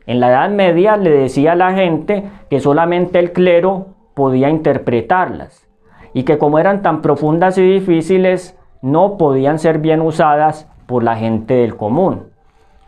En 0.07 0.21
la 0.21 0.31
Edad 0.31 0.51
Media 0.51 0.97
le 0.97 1.11
decía 1.11 1.53
a 1.53 1.57
la 1.57 1.73
gente 1.73 2.25
que 2.51 2.61
solamente 2.61 3.19
el 3.19 3.33
clero 3.33 3.89
podía 4.15 4.51
interpretarlas 4.51 5.69
y 6.13 6.25
que 6.25 6.39
como 6.39 6.59
eran 6.59 6.83
tan 6.83 7.03
profundas 7.03 7.57
y 7.59 7.63
difíciles 7.63 8.59
no 8.83 9.17
podían 9.17 9.59
ser 9.59 9.79
bien 9.79 10.01
usadas 10.01 10.69
por 10.87 11.05
la 11.05 11.17
gente 11.17 11.55
del 11.55 11.77
común. 11.77 12.32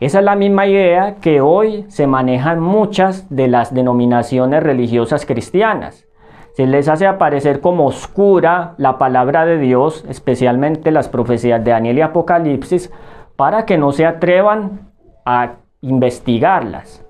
Esa 0.01 0.19
es 0.19 0.25
la 0.25 0.35
misma 0.35 0.67
idea 0.67 1.17
que 1.21 1.41
hoy 1.41 1.85
se 1.89 2.07
manejan 2.07 2.61
muchas 2.61 3.29
de 3.35 3.47
las 3.47 3.73
denominaciones 3.73 4.63
religiosas 4.63 5.25
cristianas. 5.25 6.07
Se 6.55 6.67
les 6.67 6.89
hace 6.89 7.07
aparecer 7.07 7.61
como 7.61 7.87
oscura 7.87 8.75
la 8.77 8.99
palabra 8.99 9.47
de 9.47 9.59
Dios, 9.59 10.05
especialmente 10.09 10.91
las 10.91 11.09
profecías 11.09 11.65
de 11.65 11.71
Daniel 11.71 11.99
y 11.99 12.01
Apocalipsis, 12.01 12.93
para 13.37 13.67
que 13.67 13.79
no 13.79 13.93
se 13.93 14.05
atrevan 14.05 14.91
a 15.25 15.55
investigarlas. 15.81 17.05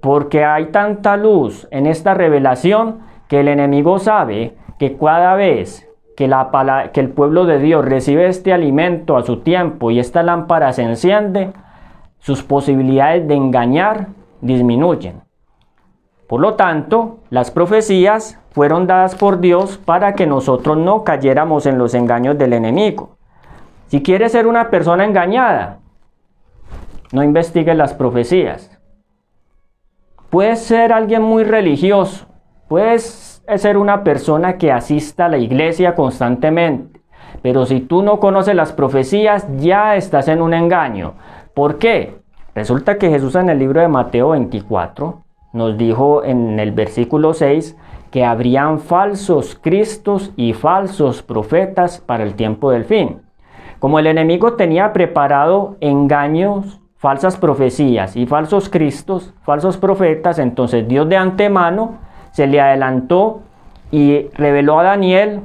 Porque 0.00 0.44
hay 0.44 0.66
tanta 0.66 1.16
luz 1.16 1.66
en 1.70 1.86
esta 1.86 2.14
revelación 2.14 3.00
que 3.28 3.40
el 3.40 3.48
enemigo 3.48 3.98
sabe 3.98 4.56
que 4.78 4.96
cada 4.96 5.34
vez 5.34 5.88
que, 6.16 6.28
la, 6.28 6.90
que 6.92 7.00
el 7.00 7.10
pueblo 7.10 7.46
de 7.46 7.58
Dios 7.58 7.84
recibe 7.84 8.26
este 8.26 8.52
alimento 8.52 9.16
a 9.16 9.22
su 9.22 9.38
tiempo 9.38 9.90
y 9.90 9.98
esta 9.98 10.22
lámpara 10.22 10.72
se 10.72 10.82
enciende, 10.82 11.52
sus 12.26 12.42
posibilidades 12.42 13.28
de 13.28 13.36
engañar 13.36 14.08
disminuyen. 14.40 15.22
Por 16.26 16.40
lo 16.40 16.54
tanto, 16.54 17.20
las 17.30 17.52
profecías 17.52 18.40
fueron 18.50 18.88
dadas 18.88 19.14
por 19.14 19.38
Dios 19.38 19.78
para 19.78 20.14
que 20.14 20.26
nosotros 20.26 20.76
no 20.76 21.04
cayéramos 21.04 21.66
en 21.66 21.78
los 21.78 21.94
engaños 21.94 22.36
del 22.36 22.54
enemigo. 22.54 23.10
Si 23.86 24.02
quieres 24.02 24.32
ser 24.32 24.48
una 24.48 24.70
persona 24.70 25.04
engañada, 25.04 25.78
no 27.12 27.22
investigues 27.22 27.76
las 27.76 27.94
profecías. 27.94 28.76
Puedes 30.28 30.64
ser 30.64 30.92
alguien 30.92 31.22
muy 31.22 31.44
religioso, 31.44 32.26
puedes 32.66 33.40
ser 33.54 33.76
una 33.76 34.02
persona 34.02 34.58
que 34.58 34.72
asista 34.72 35.26
a 35.26 35.28
la 35.28 35.38
iglesia 35.38 35.94
constantemente, 35.94 37.00
pero 37.40 37.66
si 37.66 37.78
tú 37.78 38.02
no 38.02 38.18
conoces 38.18 38.56
las 38.56 38.72
profecías, 38.72 39.46
ya 39.58 39.94
estás 39.94 40.26
en 40.26 40.42
un 40.42 40.54
engaño. 40.54 41.14
¿Por 41.56 41.78
qué? 41.78 42.18
Resulta 42.54 42.98
que 42.98 43.08
Jesús 43.08 43.34
en 43.34 43.48
el 43.48 43.58
libro 43.58 43.80
de 43.80 43.88
Mateo 43.88 44.28
24 44.28 45.22
nos 45.54 45.78
dijo 45.78 46.22
en 46.22 46.60
el 46.60 46.70
versículo 46.72 47.32
6 47.32 47.78
que 48.10 48.26
habrían 48.26 48.78
falsos 48.78 49.58
cristos 49.58 50.34
y 50.36 50.52
falsos 50.52 51.22
profetas 51.22 51.98
para 51.98 52.24
el 52.24 52.34
tiempo 52.34 52.72
del 52.72 52.84
fin. 52.84 53.22
Como 53.78 53.98
el 53.98 54.06
enemigo 54.06 54.52
tenía 54.52 54.92
preparado 54.92 55.78
engaños, 55.80 56.78
falsas 56.98 57.38
profecías 57.38 58.16
y 58.16 58.26
falsos 58.26 58.68
cristos, 58.68 59.32
falsos 59.42 59.78
profetas, 59.78 60.38
entonces 60.38 60.86
Dios 60.86 61.08
de 61.08 61.16
antemano 61.16 62.00
se 62.32 62.46
le 62.46 62.60
adelantó 62.60 63.40
y 63.90 64.26
reveló 64.34 64.78
a 64.78 64.82
Daniel 64.82 65.40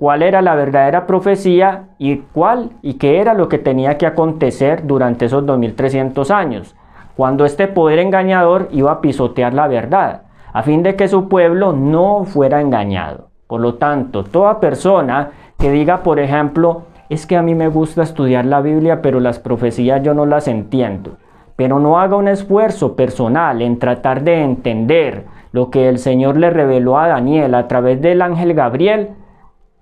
cuál 0.00 0.22
era 0.22 0.40
la 0.40 0.54
verdadera 0.54 1.06
profecía 1.06 1.90
y 1.98 2.16
cuál 2.32 2.70
y 2.80 2.94
qué 2.94 3.20
era 3.20 3.34
lo 3.34 3.50
que 3.50 3.58
tenía 3.58 3.98
que 3.98 4.06
acontecer 4.06 4.86
durante 4.86 5.26
esos 5.26 5.44
2300 5.44 6.30
años, 6.30 6.74
cuando 7.18 7.44
este 7.44 7.68
poder 7.68 7.98
engañador 7.98 8.68
iba 8.72 8.92
a 8.92 9.00
pisotear 9.02 9.52
la 9.52 9.68
verdad, 9.68 10.22
a 10.54 10.62
fin 10.62 10.82
de 10.82 10.96
que 10.96 11.06
su 11.06 11.28
pueblo 11.28 11.74
no 11.74 12.24
fuera 12.24 12.62
engañado. 12.62 13.28
Por 13.46 13.60
lo 13.60 13.74
tanto, 13.74 14.24
toda 14.24 14.58
persona 14.58 15.32
que 15.58 15.70
diga, 15.70 16.02
por 16.02 16.18
ejemplo, 16.18 16.84
es 17.10 17.26
que 17.26 17.36
a 17.36 17.42
mí 17.42 17.54
me 17.54 17.68
gusta 17.68 18.02
estudiar 18.02 18.46
la 18.46 18.62
Biblia, 18.62 19.02
pero 19.02 19.20
las 19.20 19.38
profecías 19.38 20.02
yo 20.02 20.14
no 20.14 20.24
las 20.24 20.48
entiendo. 20.48 21.18
Pero 21.56 21.78
no 21.78 22.00
haga 22.00 22.16
un 22.16 22.28
esfuerzo 22.28 22.96
personal 22.96 23.60
en 23.60 23.78
tratar 23.78 24.22
de 24.22 24.42
entender 24.42 25.26
lo 25.52 25.68
que 25.68 25.90
el 25.90 25.98
Señor 25.98 26.38
le 26.38 26.48
reveló 26.48 26.96
a 26.96 27.08
Daniel 27.08 27.54
a 27.54 27.68
través 27.68 28.00
del 28.00 28.22
ángel 28.22 28.54
Gabriel, 28.54 29.10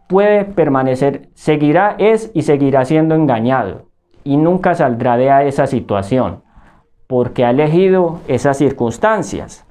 puede 0.09 0.45
permanecer, 0.45 1.29
seguirá, 1.35 1.95
es 1.99 2.31
y 2.35 2.43
seguirá 2.43 2.85
siendo 2.85 3.15
engañado 3.15 3.87
y 4.25 4.37
nunca 4.37 4.75
saldrá 4.75 5.17
de 5.17 5.49
esa 5.49 5.67
situación, 5.67 6.43
porque 7.07 7.45
ha 7.45 7.51
elegido 7.51 8.21
esas 8.27 8.59
circunstancias. 8.59 9.65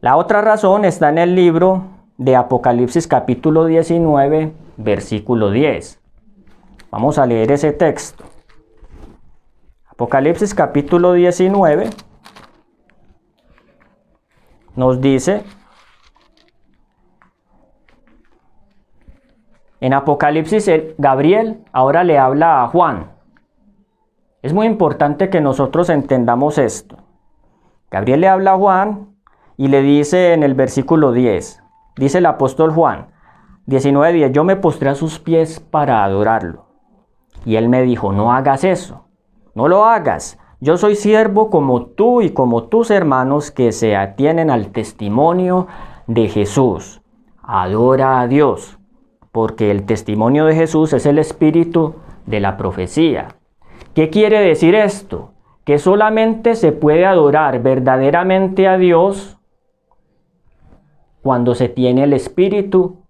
La 0.00 0.16
otra 0.16 0.42
razón 0.42 0.84
está 0.84 1.08
en 1.08 1.18
el 1.18 1.34
libro 1.34 1.84
de 2.18 2.36
Apocalipsis 2.36 3.06
capítulo 3.06 3.64
19, 3.64 4.52
versículo 4.76 5.50
10. 5.50 6.00
Vamos 6.90 7.18
a 7.18 7.26
leer 7.26 7.52
ese 7.52 7.72
texto. 7.72 8.24
Apocalipsis 9.86 10.54
capítulo 10.54 11.12
19 11.12 11.90
nos 14.76 15.00
dice, 15.00 15.42
en 19.80 19.92
Apocalipsis 19.92 20.70
Gabriel 20.98 21.64
ahora 21.72 22.04
le 22.04 22.18
habla 22.18 22.62
a 22.62 22.68
Juan. 22.68 23.12
Es 24.42 24.52
muy 24.52 24.66
importante 24.66 25.30
que 25.30 25.40
nosotros 25.40 25.88
entendamos 25.88 26.58
esto. 26.58 26.96
Gabriel 27.90 28.20
le 28.20 28.28
habla 28.28 28.52
a 28.52 28.56
Juan 28.56 29.16
y 29.56 29.68
le 29.68 29.82
dice 29.82 30.32
en 30.32 30.42
el 30.42 30.54
versículo 30.54 31.12
10, 31.12 31.62
dice 31.96 32.18
el 32.18 32.26
apóstol 32.26 32.72
Juan, 32.72 33.08
19.10, 33.66 34.32
yo 34.32 34.44
me 34.44 34.56
postré 34.56 34.88
a 34.88 34.94
sus 34.94 35.18
pies 35.18 35.60
para 35.60 36.04
adorarlo. 36.04 36.66
Y 37.44 37.56
él 37.56 37.68
me 37.68 37.82
dijo, 37.82 38.12
no 38.12 38.32
hagas 38.32 38.64
eso, 38.64 39.06
no 39.54 39.68
lo 39.68 39.84
hagas. 39.84 40.38
Yo 40.60 40.76
soy 40.76 40.96
siervo 40.96 41.50
como 41.50 41.86
tú 41.86 42.20
y 42.20 42.30
como 42.30 42.64
tus 42.64 42.90
hermanos 42.90 43.50
que 43.50 43.72
se 43.72 43.94
atienen 43.94 44.50
al 44.50 44.70
testimonio 44.70 45.68
de 46.06 46.28
Jesús. 46.28 47.00
Adora 47.42 48.20
a 48.20 48.26
Dios, 48.26 48.77
porque 49.38 49.70
el 49.70 49.86
testimonio 49.86 50.46
de 50.46 50.56
Jesús 50.56 50.92
es 50.92 51.06
el 51.06 51.16
espíritu 51.16 51.94
de 52.26 52.40
la 52.40 52.56
profecía. 52.56 53.36
¿Qué 53.94 54.10
quiere 54.10 54.40
decir 54.40 54.74
esto? 54.74 55.30
Que 55.62 55.78
solamente 55.78 56.56
se 56.56 56.72
puede 56.72 57.06
adorar 57.06 57.62
verdaderamente 57.62 58.66
a 58.66 58.76
Dios 58.78 59.38
cuando 61.22 61.54
se 61.54 61.68
tiene 61.68 62.02
el 62.02 62.14
espíritu 62.14 63.04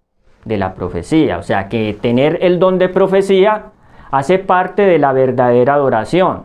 de 0.44 0.58
la 0.58 0.74
profecía. 0.74 1.38
O 1.38 1.42
sea 1.42 1.70
que 1.70 1.96
tener 1.98 2.40
el 2.42 2.58
don 2.58 2.78
de 2.78 2.90
profecía 2.90 3.72
hace 4.10 4.38
parte 4.38 4.82
de 4.82 4.98
la 4.98 5.14
verdadera 5.14 5.72
adoración. 5.72 6.42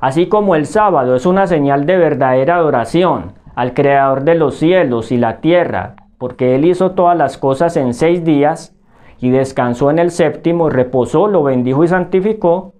Así 0.00 0.26
como 0.26 0.56
el 0.56 0.66
sábado 0.66 1.14
es 1.14 1.26
una 1.26 1.46
señal 1.46 1.86
de 1.86 1.96
verdadera 1.96 2.56
adoración 2.56 3.34
al 3.54 3.72
Creador 3.72 4.24
de 4.24 4.34
los 4.34 4.56
cielos 4.56 5.12
y 5.12 5.16
la 5.16 5.36
tierra, 5.36 5.94
porque 6.18 6.56
Él 6.56 6.64
hizo 6.64 6.90
todas 6.90 7.16
las 7.16 7.38
cosas 7.38 7.76
en 7.76 7.94
seis 7.94 8.24
días 8.24 8.76
y 9.22 9.30
descansó 9.30 9.90
en 9.90 10.00
el 10.00 10.10
séptimo, 10.10 10.68
reposó, 10.68 11.28
lo 11.28 11.44
bendijo 11.44 11.84
y 11.84 11.88
santificó. 11.88 12.74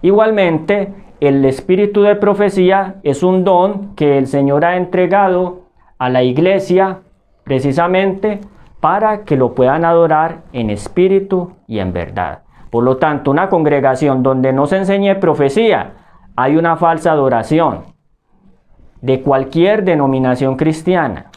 Igualmente, 0.00 0.94
el 1.18 1.44
espíritu 1.44 2.02
de 2.02 2.14
profecía 2.14 3.00
es 3.02 3.24
un 3.24 3.42
don 3.42 3.96
que 3.96 4.16
el 4.16 4.28
Señor 4.28 4.64
ha 4.64 4.76
entregado 4.76 5.62
a 5.98 6.08
la 6.08 6.22
iglesia 6.22 7.00
precisamente 7.42 8.40
para 8.78 9.24
que 9.24 9.36
lo 9.36 9.56
puedan 9.56 9.84
adorar 9.84 10.42
en 10.52 10.70
espíritu 10.70 11.56
y 11.66 11.80
en 11.80 11.92
verdad. 11.92 12.42
Por 12.70 12.84
lo 12.84 12.98
tanto, 12.98 13.32
una 13.32 13.48
congregación 13.48 14.22
donde 14.22 14.52
no 14.52 14.66
se 14.66 14.76
enseñe 14.76 15.16
profecía, 15.16 15.94
hay 16.36 16.56
una 16.56 16.76
falsa 16.76 17.10
adoración 17.10 17.86
de 19.00 19.20
cualquier 19.22 19.82
denominación 19.82 20.56
cristiana. 20.56 21.32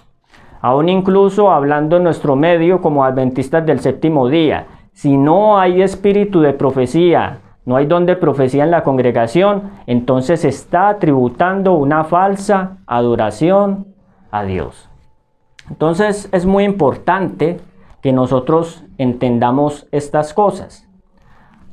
Aún 0.62 0.90
incluso 0.90 1.52
hablando 1.52 1.98
en 1.98 2.04
nuestro 2.04 2.36
medio 2.36 2.82
como 2.82 3.04
adventistas 3.04 3.66
del 3.66 3.80
séptimo 3.80 4.28
día, 4.30 4.68
si 4.94 5.18
no 5.18 5.60
hay 5.60 5.82
espíritu 5.82 6.42
de 6.42 6.54
profecía, 6.54 7.40
no 7.66 7.78
hay 7.78 7.88
don 7.88 8.06
de 8.06 8.16
profecía 8.16 8.64
en 8.64 8.72
la 8.72 8.84
congregación, 8.84 9.72
entonces 9.88 10.46
está 10.46 11.00
tributando 11.00 11.74
una 11.74 12.04
falsa 12.04 12.78
adoración 12.86 13.88
a 14.30 14.44
Dios. 14.44 14.88
Entonces 15.70 16.30
es 16.32 16.46
muy 16.46 16.64
importante 16.64 17.60
que 18.02 18.14
nosotros 18.14 18.84
entendamos 18.98 19.88
estas 19.92 20.34
cosas. 20.34 20.88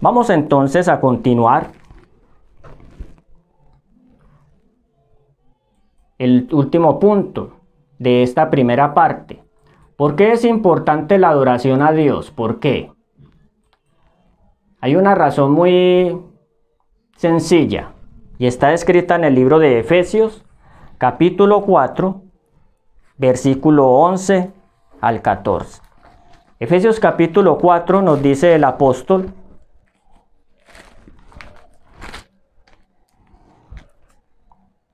Vamos 0.01 0.31
entonces 0.31 0.89
a 0.89 1.01
continuar. 1.01 1.73
El 6.19 6.49
último 6.53 6.99
punto 6.99 7.58
de 7.99 8.23
esta 8.23 8.51
primera 8.51 8.95
parte. 8.95 9.43
¿Por 9.97 10.15
qué 10.17 10.33
es 10.33 10.45
importante 10.45 11.19
la 11.19 11.31
adoración 11.31 11.83
a 11.83 11.93
Dios? 11.93 12.31
¿Por 12.31 12.61
qué? 12.61 12.93
Hay 14.81 14.95
una 14.95 15.15
razón 15.15 15.53
muy 15.53 16.17
sencilla 17.17 17.93
y 18.39 18.47
está 18.47 18.73
escrita 18.73 19.17
en 19.17 19.25
el 19.25 19.35
libro 19.35 19.59
de 19.59 19.81
Efesios, 19.81 20.45
capítulo 20.99 21.63
4, 21.63 22.23
versículo 23.17 23.89
11 23.89 24.53
al 25.01 25.21
14. 25.21 25.83
Efesios 26.61 27.01
capítulo 27.01 27.59
4 27.59 28.03
nos 28.03 28.23
dice 28.23 28.55
el 28.55 28.63
apóstol, 28.63 29.33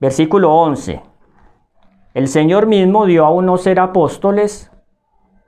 versículo 0.01 0.55
11, 0.55 1.03
el 2.15 2.29
Señor 2.29 2.67
mismo 2.67 3.07
dio 3.07 3.27
a 3.27 3.31
unos 3.31 3.63
ser 3.63 3.81
apóstoles, 3.81 4.71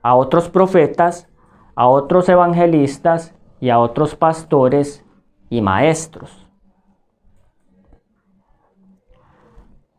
a 0.01 0.15
otros 0.15 0.49
profetas, 0.49 1.29
a 1.75 1.87
otros 1.87 2.27
evangelistas 2.27 3.33
y 3.61 3.69
a 3.69 3.79
otros 3.79 4.15
pastores 4.15 5.05
y 5.49 5.61
maestros. 5.61 6.45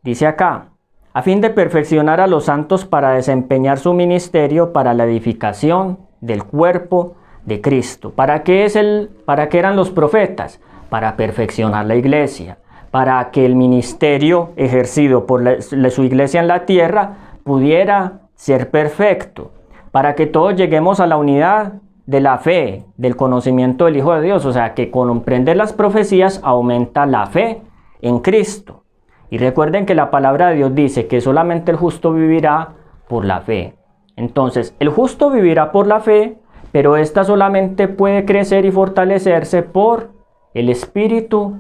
Dice 0.03 0.27
acá, 0.27 0.69
a 1.15 1.23
fin 1.23 1.41
de 1.41 1.51
perfeccionar 1.51 2.21
a 2.21 2.27
los 2.27 2.45
santos 2.45 2.85
para 2.85 3.13
desempeñar 3.13 3.79
su 3.79 3.95
ministerio 3.95 4.73
para 4.73 4.95
la 4.95 5.05
edificación 5.05 5.99
del 6.21 6.45
cuerpo 6.45 7.17
de 7.45 7.61
Cristo. 7.63 8.11
¿Para 8.11 8.43
qué, 8.43 8.65
es 8.65 8.77
el, 8.77 9.11
para 9.25 9.49
qué 9.49 9.59
eran 9.59 9.75
los 9.75 9.91
profetas? 9.91 10.61
Para 10.91 11.17
perfeccionar 11.17 11.87
la 11.87 11.97
iglesia, 11.97 12.59
para 12.91 13.31
que 13.31 13.45
el 13.45 13.55
ministerio 13.55 14.51
ejercido 14.57 15.27
por 15.27 15.63
su 15.63 16.05
iglesia 16.05 16.41
en 16.41 16.49
la 16.49 16.65
tierra 16.65 17.17
pudiera 17.45 18.21
ser 18.35 18.71
perfecto, 18.71 19.51
para 19.91 20.15
que 20.15 20.27
todos 20.27 20.57
lleguemos 20.57 21.01
a 21.01 21.07
la 21.07 21.17
unidad 21.17 21.75
de 22.07 22.21
la 22.21 22.39
fe, 22.39 22.85
del 22.97 23.17
conocimiento 23.17 23.85
del 23.85 23.97
Hijo 23.97 24.15
de 24.15 24.23
Dios, 24.23 24.47
o 24.47 24.53
sea, 24.53 24.75
que 24.75 24.91
comprender 24.91 25.57
las 25.57 25.73
profecías 25.73 26.41
aumenta 26.43 27.05
la 27.05 27.27
fe 27.27 27.61
en 28.01 28.21
Cristo. 28.21 28.85
Y 29.31 29.37
recuerden 29.37 29.85
que 29.85 29.95
la 29.95 30.11
palabra 30.11 30.49
de 30.49 30.57
Dios 30.57 30.75
dice 30.75 31.07
que 31.07 31.21
solamente 31.21 31.71
el 31.71 31.77
justo 31.77 32.13
vivirá 32.13 32.71
por 33.09 33.27
la 33.27 33.41
fe. 33.41 33.75
Entonces, 34.17 34.75
el 34.79 34.89
justo 34.89 35.31
vivirá 35.31 35.71
por 35.71 35.87
la 35.87 36.01
fe, 36.01 36.39
pero 36.73 36.97
esta 36.97 37.25
solamente 37.25 37.89
puede 37.89 38.25
crecer 38.25 38.65
y 38.65 38.71
fortalecerse 38.71 39.63
por 39.63 40.11
el 40.55 40.71
espíritu 40.71 41.59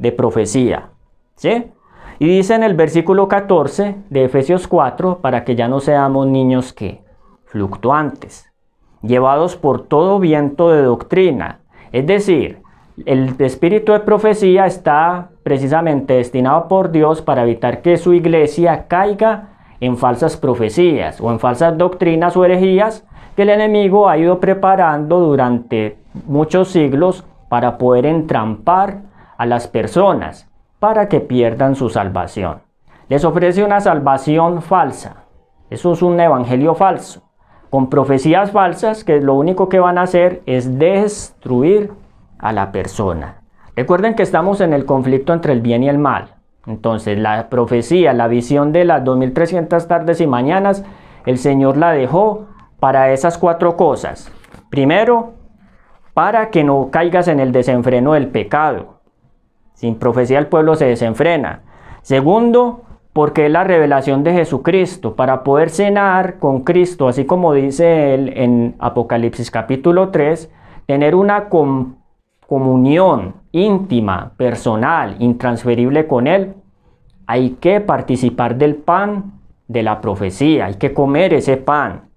de 0.00 0.12
profecía. 0.12 0.88
¿Sí? 1.36 1.66
Y 2.18 2.26
dice 2.26 2.54
en 2.54 2.64
el 2.64 2.74
versículo 2.74 3.28
14 3.28 3.96
de 4.10 4.24
Efesios 4.24 4.66
4, 4.66 5.20
para 5.20 5.44
que 5.44 5.54
ya 5.54 5.68
no 5.68 5.80
seamos 5.80 6.26
niños 6.26 6.72
que 6.72 7.02
fluctuantes, 7.46 8.50
llevados 9.02 9.56
por 9.56 9.86
todo 9.86 10.18
viento 10.18 10.70
de 10.70 10.82
doctrina. 10.82 11.60
Es 11.92 12.06
decir, 12.06 12.62
el 13.06 13.34
espíritu 13.38 13.92
de 13.92 14.00
profecía 14.00 14.66
está 14.66 15.30
precisamente 15.42 16.14
destinado 16.14 16.68
por 16.68 16.90
Dios 16.90 17.22
para 17.22 17.42
evitar 17.42 17.80
que 17.80 17.96
su 17.96 18.12
iglesia 18.12 18.86
caiga 18.86 19.48
en 19.80 19.96
falsas 19.96 20.36
profecías 20.36 21.20
o 21.20 21.30
en 21.30 21.40
falsas 21.40 21.76
doctrinas 21.78 22.36
o 22.36 22.44
herejías 22.44 23.06
que 23.34 23.42
el 23.42 23.50
enemigo 23.50 24.08
ha 24.08 24.18
ido 24.18 24.40
preparando 24.40 25.20
durante 25.20 25.96
muchos 26.26 26.68
siglos 26.68 27.24
para 27.48 27.78
poder 27.78 28.04
entrampar 28.04 29.09
a 29.40 29.46
las 29.46 29.68
personas 29.68 30.50
para 30.80 31.08
que 31.08 31.20
pierdan 31.20 31.74
su 31.74 31.88
salvación. 31.88 32.60
Les 33.08 33.24
ofrece 33.24 33.64
una 33.64 33.80
salvación 33.80 34.60
falsa. 34.60 35.24
Eso 35.70 35.92
es 35.92 36.02
un 36.02 36.20
evangelio 36.20 36.74
falso 36.74 37.30
con 37.70 37.88
profecías 37.88 38.50
falsas 38.50 39.04
que 39.04 39.20
lo 39.20 39.34
único 39.34 39.68
que 39.68 39.78
van 39.78 39.96
a 39.96 40.02
hacer 40.02 40.42
es 40.44 40.78
destruir 40.78 41.92
a 42.38 42.52
la 42.52 42.72
persona. 42.72 43.42
Recuerden 43.76 44.14
que 44.14 44.24
estamos 44.24 44.60
en 44.60 44.74
el 44.74 44.84
conflicto 44.84 45.32
entre 45.32 45.52
el 45.52 45.60
bien 45.60 45.84
y 45.84 45.88
el 45.88 45.96
mal. 45.96 46.34
Entonces 46.66 47.18
la 47.18 47.48
profecía, 47.48 48.12
la 48.12 48.28
visión 48.28 48.72
de 48.72 48.84
las 48.84 49.04
2300 49.04 49.88
tardes 49.88 50.20
y 50.20 50.26
mañanas, 50.26 50.84
el 51.24 51.38
Señor 51.38 51.76
la 51.76 51.92
dejó 51.92 52.48
para 52.78 53.12
esas 53.12 53.38
cuatro 53.38 53.76
cosas. 53.76 54.30
Primero, 54.68 55.34
para 56.12 56.50
que 56.50 56.64
no 56.64 56.90
caigas 56.90 57.28
en 57.28 57.40
el 57.40 57.52
desenfreno 57.52 58.12
del 58.12 58.28
pecado. 58.28 58.99
Sin 59.80 59.94
profecía 59.94 60.38
el 60.38 60.46
pueblo 60.46 60.74
se 60.74 60.84
desenfrena. 60.84 61.62
Segundo, 62.02 62.82
porque 63.14 63.46
es 63.46 63.50
la 63.50 63.64
revelación 63.64 64.22
de 64.22 64.34
Jesucristo, 64.34 65.16
para 65.16 65.42
poder 65.42 65.70
cenar 65.70 66.38
con 66.38 66.64
Cristo, 66.64 67.08
así 67.08 67.24
como 67.24 67.54
dice 67.54 68.12
él 68.12 68.30
en 68.36 68.74
Apocalipsis 68.78 69.50
capítulo 69.50 70.10
3, 70.10 70.50
tener 70.84 71.14
una 71.14 71.48
comunión 72.46 73.36
íntima, 73.52 74.32
personal, 74.36 75.16
intransferible 75.18 76.06
con 76.06 76.26
Él, 76.26 76.56
hay 77.26 77.52
que 77.52 77.80
participar 77.80 78.56
del 78.56 78.74
pan 78.74 79.40
de 79.66 79.82
la 79.82 80.02
profecía, 80.02 80.66
hay 80.66 80.74
que 80.74 80.92
comer 80.92 81.32
ese 81.32 81.56
pan, 81.56 82.10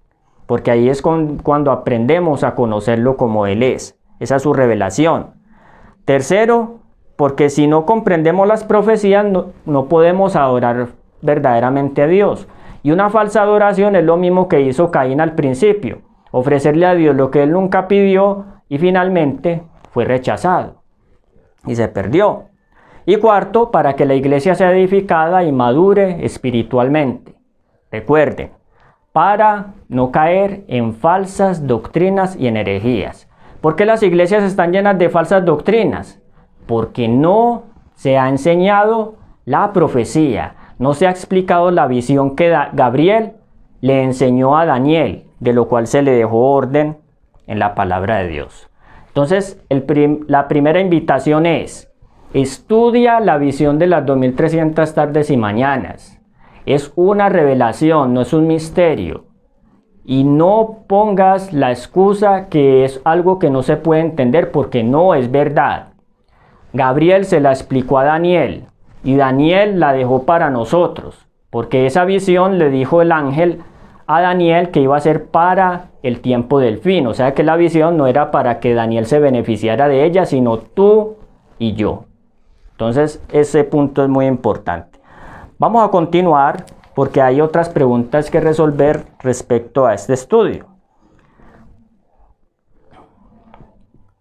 porque 0.44 0.70
ahí 0.70 0.90
es 0.90 1.00
cuando 1.00 1.72
aprendemos 1.72 2.44
a 2.44 2.54
conocerlo 2.54 3.16
como 3.16 3.46
Él 3.46 3.62
es, 3.62 3.98
esa 4.20 4.36
es 4.36 4.42
su 4.42 4.52
revelación. 4.52 5.30
Tercero, 6.04 6.83
porque 7.16 7.50
si 7.50 7.66
no 7.66 7.86
comprendemos 7.86 8.46
las 8.46 8.64
profecías 8.64 9.24
no, 9.24 9.84
podemos 9.86 10.36
adorar 10.36 10.88
verdaderamente 11.22 12.02
a 12.02 12.06
Dios. 12.06 12.48
Y 12.82 12.90
una 12.90 13.10
falsa 13.10 13.42
adoración 13.42 13.96
es 13.96 14.04
lo 14.04 14.16
mismo 14.16 14.48
que 14.48 14.60
hizo 14.60 14.90
Caín 14.90 15.20
al 15.20 15.34
principio, 15.34 16.02
ofrecerle 16.30 16.86
a 16.86 16.94
Dios 16.94 17.16
lo 17.16 17.30
que 17.30 17.42
él 17.42 17.52
nunca 17.52 17.88
pidió 17.88 18.44
y 18.68 18.78
finalmente 18.78 19.62
fue 19.90 20.04
rechazado 20.04 20.82
y 21.66 21.76
se 21.76 21.88
perdió. 21.88 22.44
Y 23.06 23.16
cuarto, 23.16 23.70
para 23.70 23.94
que 23.94 24.06
la 24.06 24.14
iglesia 24.14 24.54
sea 24.54 24.72
edificada 24.72 25.44
y 25.44 25.52
madure 25.52 26.24
espiritualmente. 26.24 27.34
Recuerden, 27.90 28.50
para 29.12 29.74
no 29.88 30.10
caer 30.10 30.64
en 30.68 30.94
falsas 30.94 31.66
doctrinas 31.66 32.34
y 32.36 32.48
en 32.48 32.56
herejías. 32.56 33.28
¿Por 33.60 33.76
qué 33.76 33.84
las 33.84 34.02
iglesias 34.02 34.42
están 34.42 34.72
llenas 34.72 34.98
de 34.98 35.08
falsas 35.10 35.44
doctrinas? 35.44 36.20
Porque 36.66 37.08
no 37.08 37.64
se 37.94 38.18
ha 38.18 38.28
enseñado 38.28 39.14
la 39.44 39.72
profecía, 39.72 40.54
no 40.78 40.94
se 40.94 41.06
ha 41.06 41.10
explicado 41.10 41.70
la 41.70 41.86
visión 41.86 42.36
que 42.36 42.48
Gabriel 42.72 43.32
le 43.80 44.02
enseñó 44.02 44.56
a 44.56 44.66
Daniel, 44.66 45.24
de 45.40 45.52
lo 45.52 45.68
cual 45.68 45.86
se 45.86 46.02
le 46.02 46.12
dejó 46.12 46.52
orden 46.52 46.98
en 47.46 47.58
la 47.58 47.74
palabra 47.74 48.18
de 48.18 48.28
Dios. 48.28 48.68
Entonces, 49.08 49.62
la 50.26 50.48
primera 50.48 50.80
invitación 50.80 51.46
es, 51.46 51.92
estudia 52.32 53.20
la 53.20 53.38
visión 53.38 53.78
de 53.78 53.86
las 53.86 54.04
2300 54.04 54.92
tardes 54.92 55.30
y 55.30 55.36
mañanas. 55.36 56.20
Es 56.66 56.92
una 56.96 57.28
revelación, 57.28 58.12
no 58.12 58.22
es 58.22 58.32
un 58.32 58.46
misterio. 58.46 59.26
Y 60.04 60.24
no 60.24 60.80
pongas 60.88 61.52
la 61.52 61.70
excusa 61.70 62.48
que 62.48 62.84
es 62.84 63.00
algo 63.04 63.38
que 63.38 63.50
no 63.50 63.62
se 63.62 63.76
puede 63.76 64.00
entender 64.00 64.50
porque 64.50 64.82
no 64.82 65.14
es 65.14 65.30
verdad. 65.30 65.93
Gabriel 66.74 67.24
se 67.24 67.38
la 67.38 67.52
explicó 67.52 67.98
a 67.98 68.04
Daniel 68.04 68.64
y 69.04 69.14
Daniel 69.14 69.78
la 69.78 69.92
dejó 69.92 70.24
para 70.24 70.50
nosotros, 70.50 71.24
porque 71.48 71.86
esa 71.86 72.04
visión 72.04 72.58
le 72.58 72.68
dijo 72.68 73.00
el 73.00 73.12
ángel 73.12 73.60
a 74.08 74.20
Daniel 74.20 74.70
que 74.70 74.80
iba 74.80 74.96
a 74.96 75.00
ser 75.00 75.26
para 75.26 75.90
el 76.02 76.20
tiempo 76.20 76.58
del 76.58 76.78
fin, 76.78 77.06
o 77.06 77.14
sea 77.14 77.32
que 77.32 77.44
la 77.44 77.54
visión 77.54 77.96
no 77.96 78.08
era 78.08 78.32
para 78.32 78.58
que 78.58 78.74
Daniel 78.74 79.06
se 79.06 79.20
beneficiara 79.20 79.86
de 79.86 80.04
ella, 80.04 80.26
sino 80.26 80.58
tú 80.58 81.14
y 81.60 81.74
yo. 81.74 82.06
Entonces 82.72 83.22
ese 83.30 83.62
punto 83.62 84.02
es 84.02 84.08
muy 84.08 84.26
importante. 84.26 84.98
Vamos 85.58 85.86
a 85.86 85.92
continuar 85.92 86.64
porque 86.96 87.22
hay 87.22 87.40
otras 87.40 87.68
preguntas 87.68 88.32
que 88.32 88.40
resolver 88.40 89.04
respecto 89.20 89.86
a 89.86 89.94
este 89.94 90.14
estudio. 90.14 90.66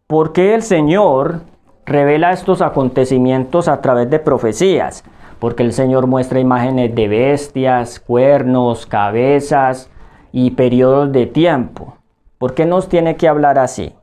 ¿Por 0.06 0.34
qué 0.34 0.54
el 0.54 0.62
Señor 0.62 1.42
revela 1.86 2.32
estos 2.32 2.62
acontecimientos 2.62 3.68
a 3.68 3.82
través 3.82 4.10
de 4.10 4.20
profecías, 4.20 5.04
porque 5.40 5.64
el 5.64 5.74
Señor 5.74 6.08
muestra 6.08 6.40
imágenes 6.40 6.96
de 6.96 7.08
bestias, 7.08 8.00
cuernos, 8.00 8.86
cabezas 8.86 9.92
y 10.32 10.52
periodos 10.52 11.12
de 11.12 11.26
tiempo. 11.26 11.98
¿Por 12.38 12.54
qué 12.54 12.66
nos 12.66 12.90
tiene 12.90 13.16
que 13.16 13.28
hablar 13.28 13.60
así? 13.60 13.94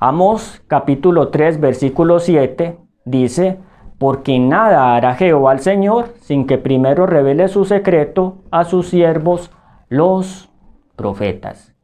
Amos 0.00 0.62
capítulo 0.68 1.28
3 1.28 1.60
versículo 1.60 2.20
7 2.20 2.78
dice, 3.04 3.58
porque 3.98 4.38
nada 4.38 4.94
hará 4.94 5.14
Jehová 5.14 5.52
al 5.52 5.60
Señor 5.60 6.14
sin 6.20 6.46
que 6.46 6.58
primero 6.58 7.06
revele 7.06 7.48
su 7.48 7.64
secreto 7.64 8.36
a 8.50 8.64
sus 8.64 8.88
siervos 8.88 9.50
los 9.88 10.50
profetas. 10.94 11.74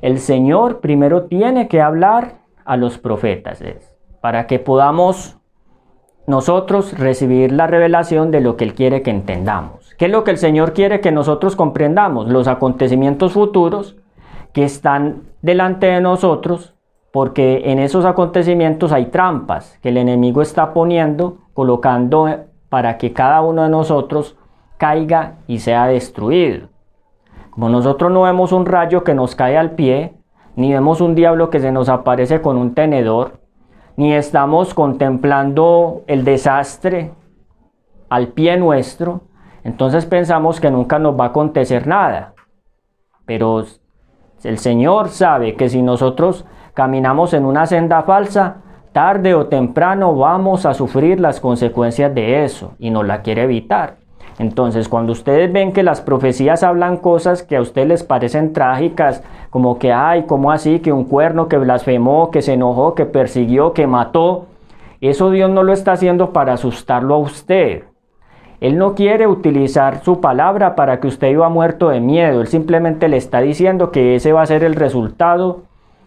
El 0.00 0.20
Señor 0.20 0.80
primero 0.80 1.24
tiene 1.24 1.66
que 1.66 1.80
hablar 1.80 2.38
a 2.64 2.76
los 2.76 2.98
profetas 2.98 3.60
para 4.20 4.46
que 4.46 4.58
podamos 4.58 5.36
nosotros 6.26 6.98
recibir 6.98 7.52
la 7.52 7.66
revelación 7.66 8.30
de 8.30 8.40
lo 8.40 8.56
que 8.56 8.64
Él 8.64 8.74
quiere 8.74 9.02
que 9.02 9.10
entendamos. 9.10 9.94
¿Qué 9.98 10.04
es 10.06 10.10
lo 10.10 10.24
que 10.24 10.30
el 10.30 10.38
Señor 10.38 10.74
quiere 10.74 11.00
que 11.00 11.10
nosotros 11.10 11.56
comprendamos? 11.56 12.28
Los 12.28 12.48
acontecimientos 12.48 13.32
futuros 13.32 13.96
que 14.52 14.64
están 14.64 15.22
delante 15.40 15.86
de 15.86 16.00
nosotros, 16.00 16.74
porque 17.12 17.62
en 17.72 17.78
esos 17.78 18.04
acontecimientos 18.04 18.92
hay 18.92 19.06
trampas 19.06 19.78
que 19.82 19.88
el 19.88 19.96
enemigo 19.96 20.42
está 20.42 20.74
poniendo, 20.74 21.38
colocando 21.54 22.28
para 22.68 22.98
que 22.98 23.12
cada 23.12 23.40
uno 23.40 23.62
de 23.62 23.70
nosotros 23.70 24.36
caiga 24.76 25.36
y 25.46 25.60
sea 25.60 25.86
destruido. 25.86 26.68
Como 27.50 27.70
nosotros 27.70 28.12
no 28.12 28.22
vemos 28.22 28.52
un 28.52 28.66
rayo 28.66 29.02
que 29.02 29.14
nos 29.14 29.34
cae 29.34 29.56
al 29.56 29.72
pie, 29.72 30.14
ni 30.56 30.72
vemos 30.72 31.00
un 31.00 31.14
diablo 31.14 31.50
que 31.50 31.60
se 31.60 31.72
nos 31.72 31.88
aparece 31.88 32.40
con 32.40 32.56
un 32.56 32.74
tenedor, 32.74 33.37
ni 33.98 34.14
estamos 34.14 34.74
contemplando 34.74 36.04
el 36.06 36.22
desastre 36.24 37.10
al 38.08 38.28
pie 38.28 38.56
nuestro, 38.56 39.22
entonces 39.64 40.06
pensamos 40.06 40.60
que 40.60 40.70
nunca 40.70 41.00
nos 41.00 41.18
va 41.18 41.24
a 41.24 41.28
acontecer 41.28 41.88
nada. 41.88 42.32
Pero 43.26 43.64
el 44.44 44.58
Señor 44.58 45.08
sabe 45.08 45.56
que 45.56 45.68
si 45.68 45.82
nosotros 45.82 46.46
caminamos 46.74 47.34
en 47.34 47.44
una 47.44 47.66
senda 47.66 48.04
falsa, 48.04 48.58
tarde 48.92 49.34
o 49.34 49.48
temprano 49.48 50.14
vamos 50.14 50.64
a 50.64 50.74
sufrir 50.74 51.18
las 51.18 51.40
consecuencias 51.40 52.14
de 52.14 52.44
eso 52.44 52.74
y 52.78 52.90
nos 52.90 53.04
la 53.04 53.22
quiere 53.22 53.42
evitar. 53.42 53.96
Entonces, 54.38 54.88
cuando 54.88 55.12
ustedes 55.12 55.52
ven 55.52 55.72
que 55.72 55.82
las 55.82 56.00
profecías 56.00 56.62
hablan 56.62 56.98
cosas 56.98 57.42
que 57.42 57.56
a 57.56 57.60
ustedes 57.60 57.88
les 57.88 58.04
parecen 58.04 58.52
trágicas, 58.52 59.22
como 59.50 59.78
que, 59.78 59.92
ay, 59.92 60.24
¿cómo 60.26 60.52
así? 60.52 60.78
Que 60.78 60.92
un 60.92 61.04
cuerno 61.04 61.48
que 61.48 61.58
blasfemó, 61.58 62.30
que 62.30 62.42
se 62.42 62.52
enojó, 62.52 62.94
que 62.94 63.04
persiguió, 63.04 63.72
que 63.72 63.86
mató, 63.88 64.46
eso 65.00 65.30
Dios 65.30 65.50
no 65.50 65.62
lo 65.62 65.72
está 65.72 65.92
haciendo 65.92 66.32
para 66.32 66.52
asustarlo 66.52 67.14
a 67.14 67.18
usted. 67.18 67.84
Él 68.60 68.76
no 68.76 68.94
quiere 68.94 69.26
utilizar 69.28 70.02
su 70.02 70.20
palabra 70.20 70.74
para 70.74 70.98
que 70.98 71.06
usted 71.06 71.28
iba 71.28 71.48
muerto 71.48 71.90
de 71.90 72.00
miedo. 72.00 72.40
Él 72.40 72.48
simplemente 72.48 73.08
le 73.08 73.16
está 73.16 73.40
diciendo 73.40 73.92
que 73.92 74.16
ese 74.16 74.32
va 74.32 74.42
a 74.42 74.46
ser 74.46 74.64
el 74.64 74.74
resultado 74.74 75.62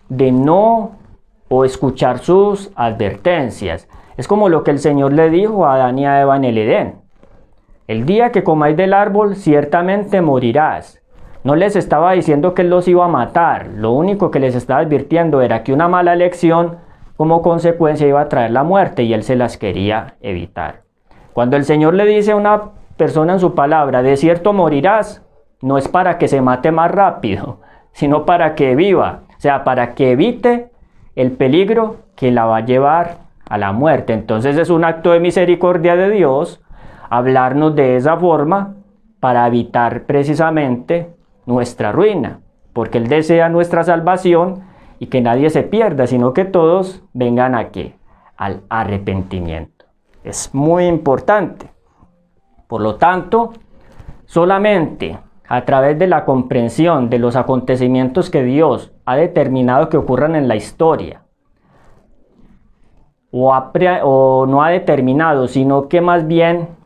de 0.10 0.34
no 0.34 0.91
o 1.48 1.63
escuchar 1.63 2.20
sus 2.20 2.72
advertencias. 2.76 3.88
Es 4.17 4.28
como 4.28 4.50
lo 4.50 4.63
que 4.63 4.72
el 4.72 4.80
Señor 4.80 5.13
le 5.13 5.30
dijo 5.30 5.65
a 5.65 5.76
Adán 5.76 6.00
y 6.00 6.06
a 6.06 6.22
Eva 6.22 6.36
en 6.36 6.44
el 6.44 6.58
Edén. 6.58 7.01
El 7.88 8.06
día 8.06 8.32
que 8.32 8.44
comáis 8.44 8.78
del 8.78 8.94
árbol, 8.94 9.36
ciertamente 9.36 10.22
morirás. 10.22 11.02
No 11.44 11.56
les 11.56 11.76
estaba 11.76 12.12
diciendo 12.12 12.54
que 12.54 12.63
los 12.63 12.88
iba 12.88 13.06
a 13.06 13.10
matar, 13.10 13.67
lo 13.76 13.91
único 13.91 14.30
que 14.30 14.39
les 14.39 14.56
estaba 14.56 14.82
advirtiendo 14.82 15.41
era 15.41 15.63
que 15.63 15.74
una 15.74 15.88
mala 15.88 16.13
elección 16.13 16.78
como 17.17 17.41
consecuencia 17.41 18.08
iba 18.08 18.22
a 18.22 18.30
traer 18.30 18.52
la 18.52 18.63
muerte 18.63 19.04
y 19.04 19.13
él 19.13 19.24
se 19.24 19.36
las 19.36 19.58
quería 19.58 20.15
evitar. 20.22 20.82
Cuando 21.34 21.58
el 21.58 21.65
Señor 21.65 21.96
le 21.96 22.06
dice 22.06 22.32
a 22.32 22.36
una 22.36 22.62
persona 22.98 23.34
en 23.34 23.39
su 23.39 23.56
palabra, 23.56 24.04
de 24.04 24.17
cierto 24.17 24.54
morirás, 24.54 25.24
no 25.62 25.78
es 25.78 25.88
para 25.88 26.17
que 26.17 26.28
se 26.28 26.41
mate 26.41 26.72
más 26.72 26.91
rápido, 26.91 27.60
sino 27.91 28.26
para 28.26 28.54
que 28.54 28.76
viva, 28.76 29.22
o 29.36 29.41
sea, 29.41 29.63
para 29.63 29.96
que 29.96 30.12
evite 30.12 30.70
el 31.15 31.32
peligro 31.32 31.98
que 32.15 32.32
la 32.32 32.46
va 32.46 32.58
a 32.58 32.65
llevar 32.65 33.17
a 33.50 33.58
la 33.58 33.72
muerte. 33.72 34.13
Entonces 34.13 34.58
es 34.58 34.70
un 34.70 34.86
acto 34.86 35.12
de 35.12 35.20
misericordia 35.20 35.96
de 35.96 36.10
Dios 36.12 36.61
hablarnos 37.12 37.76
de 37.76 37.97
esa 37.97 38.15
forma 38.15 38.76
para 39.19 39.45
evitar 39.45 40.04
precisamente 40.04 41.13
nuestra 41.45 41.91
ruina, 41.91 42.39
porque 42.71 43.00
Él 43.00 43.08
desea 43.08 43.50
nuestra 43.50 43.84
salvación 43.84 44.63
y 44.97 45.08
que 45.08 45.19
nadie 45.19 45.50
se 45.50 45.63
pierda, 45.63 46.08
sino 46.08 46.32
que 46.34 46.45
todos 46.45 47.04
vengan 47.12 47.54
aquí 47.54 47.93
al 48.38 48.62
arrepentimiento. 48.69 49.86
Es 50.24 50.56
muy 50.56 50.86
importante. 50.86 51.69
Por 52.67 52.80
lo 52.80 52.95
tanto, 52.95 53.52
solamente 54.26 55.19
a 55.50 55.65
través 55.65 56.00
de 56.00 56.08
la 56.08 56.24
comprensión 56.24 57.10
de 57.10 57.19
los 57.19 57.36
acontecimientos 57.36 58.30
que 58.30 58.41
Dios 58.41 58.93
ha 59.04 59.17
determinado 59.17 59.89
que 59.89 59.97
ocurran 59.97 60.34
en 60.36 60.47
la 60.47 60.56
historia, 60.56 61.24
o, 63.32 63.54
o 64.04 64.45
no 64.45 64.63
ha 64.63 64.69
determinado, 64.69 65.50
sino 65.50 65.89
que 65.89 66.00
más 66.00 66.26
bien 66.26 66.81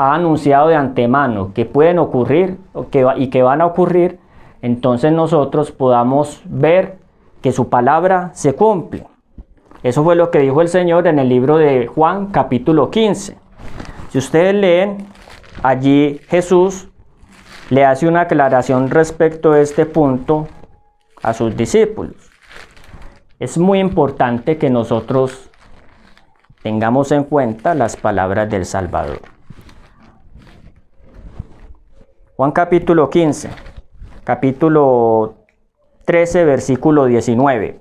ha 0.00 0.14
anunciado 0.14 0.68
de 0.68 0.76
antemano 0.76 1.52
que 1.52 1.66
pueden 1.66 1.98
ocurrir 1.98 2.56
y 3.16 3.26
que 3.28 3.42
van 3.42 3.60
a 3.60 3.66
ocurrir, 3.66 4.18
entonces 4.62 5.12
nosotros 5.12 5.72
podamos 5.72 6.40
ver 6.46 6.96
que 7.42 7.52
su 7.52 7.68
palabra 7.68 8.30
se 8.32 8.54
cumple. 8.54 9.06
Eso 9.82 10.02
fue 10.02 10.16
lo 10.16 10.30
que 10.30 10.38
dijo 10.38 10.62
el 10.62 10.68
Señor 10.68 11.06
en 11.06 11.18
el 11.18 11.28
libro 11.28 11.58
de 11.58 11.86
Juan 11.86 12.28
capítulo 12.28 12.90
15. 12.90 13.36
Si 14.08 14.16
ustedes 14.16 14.54
leen, 14.54 15.06
allí 15.62 16.18
Jesús 16.28 16.88
le 17.68 17.84
hace 17.84 18.08
una 18.08 18.22
aclaración 18.22 18.88
respecto 18.88 19.52
a 19.52 19.60
este 19.60 19.84
punto 19.84 20.48
a 21.22 21.34
sus 21.34 21.54
discípulos. 21.54 22.16
Es 23.38 23.58
muy 23.58 23.80
importante 23.80 24.56
que 24.56 24.70
nosotros 24.70 25.50
tengamos 26.62 27.12
en 27.12 27.24
cuenta 27.24 27.74
las 27.74 27.96
palabras 27.96 28.48
del 28.48 28.64
Salvador. 28.64 29.39
Juan 32.40 32.52
capítulo 32.52 33.10
15, 33.10 33.50
capítulo 34.24 35.34
13, 36.06 36.46
versículo 36.46 37.04
19. 37.04 37.80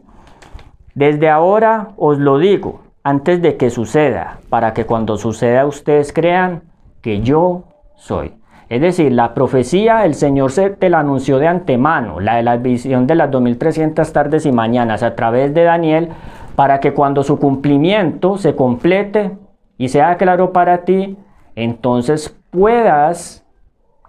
Desde 0.96 1.30
ahora 1.30 1.92
os 1.96 2.20
lo 2.20 2.40
digo, 2.40 2.82
antes 3.02 3.42
de 3.42 3.56
que 3.56 3.70
suceda, 3.70 4.40
para 4.50 4.74
que 4.74 4.86
cuando 4.86 5.16
suceda 5.16 5.66
ustedes 5.66 6.12
crean 6.12 6.64
que 7.02 7.22
yo 7.22 7.70
soy. 7.96 8.34
Es 8.68 8.82
decir, 8.82 9.14
la 9.14 9.34
profecía 9.34 10.04
el 10.04 10.14
Señor 10.14 10.52
se 10.52 10.72
te 10.72 10.90
la 10.90 11.00
anunció 11.00 11.40
de 11.40 11.48
antemano, 11.48 12.20
la 12.20 12.36
de 12.36 12.44
la 12.44 12.58
visión 12.58 13.08
de 13.08 13.16
las 13.16 13.32
2300 13.32 14.12
tardes 14.12 14.46
y 14.46 14.52
mañanas 14.52 15.04
a 15.04 15.16
través 15.16 15.54
de 15.54 15.64
Daniel, 15.64 16.10
para 16.58 16.82
que 16.82 16.94
cuando 16.94 17.24
su 17.24 17.40
cumplimiento 17.40 18.36
se 18.36 18.58
complete 18.58 19.38
y 19.78 19.88
sea 19.88 20.18
claro 20.18 20.52
para 20.52 20.84
ti, 20.84 21.18
entonces 21.56 22.38
puedas 22.52 23.46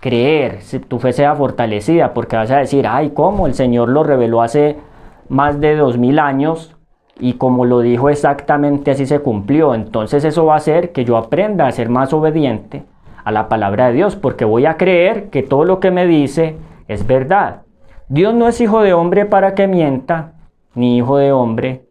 creer, 0.01 0.63
si 0.63 0.79
tu 0.79 0.99
fe 0.99 1.13
sea 1.13 1.35
fortalecida, 1.35 2.15
porque 2.15 2.37
vas 2.37 2.51
a 2.51 2.59
decir, 2.59 2.87
ay, 2.89 3.11
¿cómo? 3.11 3.47
El 3.47 3.55
Señor 3.55 3.91
lo 3.91 4.03
reveló 4.03 4.43
hace 4.43 4.77
más 5.29 5.61
de 5.61 5.77
dos 5.77 5.99
mil 5.99 6.19
años 6.19 6.75
y 7.19 7.35
como 7.35 7.67
lo 7.67 7.81
dijo 7.81 8.09
exactamente 8.09 8.91
así 8.91 9.07
se 9.07 9.21
cumplió. 9.21 9.75
Entonces 9.75 10.25
eso 10.25 10.47
va 10.47 10.55
a 10.55 10.57
hacer 10.57 10.93
que 10.93 11.05
yo 11.05 11.17
aprenda 11.17 11.67
a 11.67 11.73
ser 11.73 11.91
más 11.91 12.13
obediente 12.13 12.85
a 13.23 13.31
la 13.31 13.49
palabra 13.49 13.89
de 13.89 13.93
Dios, 13.93 14.17
porque 14.17 14.47
voy 14.47 14.65
a 14.65 14.79
creer 14.79 15.29
que 15.29 15.43
todo 15.43 15.65
lo 15.65 15.79
que 15.79 15.91
me 15.91 16.07
dice 16.07 16.57
es 16.89 17.07
verdad. 17.07 17.63
Dios 18.09 18.35
no 18.35 18.49
es 18.49 18.61
hijo 18.61 18.81
de 18.81 18.95
hombre 18.95 19.27
para 19.27 19.55
que 19.55 19.69
mienta, 19.69 20.33
ni 20.75 20.97
hijo 20.97 21.19
de 21.19 21.31
hombre. 21.31 21.85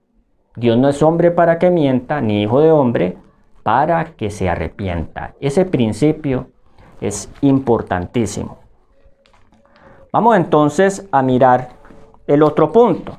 Dios 0.55 0.77
no 0.77 0.89
es 0.89 1.01
hombre 1.03 1.31
para 1.31 1.59
que 1.59 1.69
mienta, 1.69 2.19
ni 2.19 2.41
hijo 2.41 2.59
de 2.59 2.71
hombre 2.71 3.17
para 3.63 4.03
que 4.03 4.31
se 4.31 4.49
arrepienta. 4.49 5.35
Ese 5.39 5.63
principio 5.63 6.47
es 7.01 7.31
importantísimo. 7.41 8.57
Vamos 10.11 10.37
entonces 10.37 11.07
a 11.11 11.21
mirar 11.21 11.69
el 12.27 12.43
otro 12.43 12.71
punto, 12.71 13.17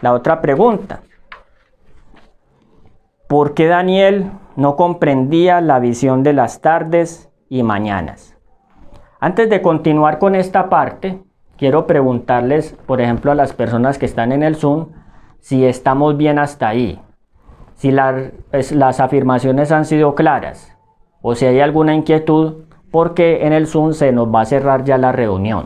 la 0.00 0.12
otra 0.12 0.40
pregunta. 0.40 1.00
¿Por 3.28 3.54
qué 3.54 3.66
Daniel 3.66 4.30
no 4.56 4.76
comprendía 4.76 5.60
la 5.60 5.78
visión 5.78 6.22
de 6.22 6.32
las 6.32 6.60
tardes 6.60 7.30
y 7.48 7.62
mañanas? 7.62 8.36
Antes 9.20 9.48
de 9.48 9.62
continuar 9.62 10.18
con 10.18 10.34
esta 10.34 10.68
parte, 10.68 11.22
quiero 11.56 11.86
preguntarles, 11.86 12.76
por 12.86 13.00
ejemplo, 13.00 13.30
a 13.30 13.34
las 13.34 13.52
personas 13.52 13.98
que 13.98 14.06
están 14.06 14.32
en 14.32 14.42
el 14.42 14.56
Zoom, 14.56 14.88
si 15.38 15.64
estamos 15.64 16.16
bien 16.16 16.38
hasta 16.38 16.68
ahí, 16.68 17.00
si 17.74 17.90
las 17.90 19.00
afirmaciones 19.00 19.72
han 19.72 19.84
sido 19.84 20.14
claras 20.14 20.76
o 21.20 21.34
si 21.34 21.46
hay 21.46 21.60
alguna 21.60 21.94
inquietud 21.94 22.64
porque 22.92 23.44
en 23.44 23.52
el 23.52 23.66
Zoom 23.66 23.94
se 23.94 24.12
nos 24.12 24.32
va 24.32 24.42
a 24.42 24.44
cerrar 24.44 24.84
ya 24.84 24.98
la 24.98 25.10
reunión. 25.10 25.64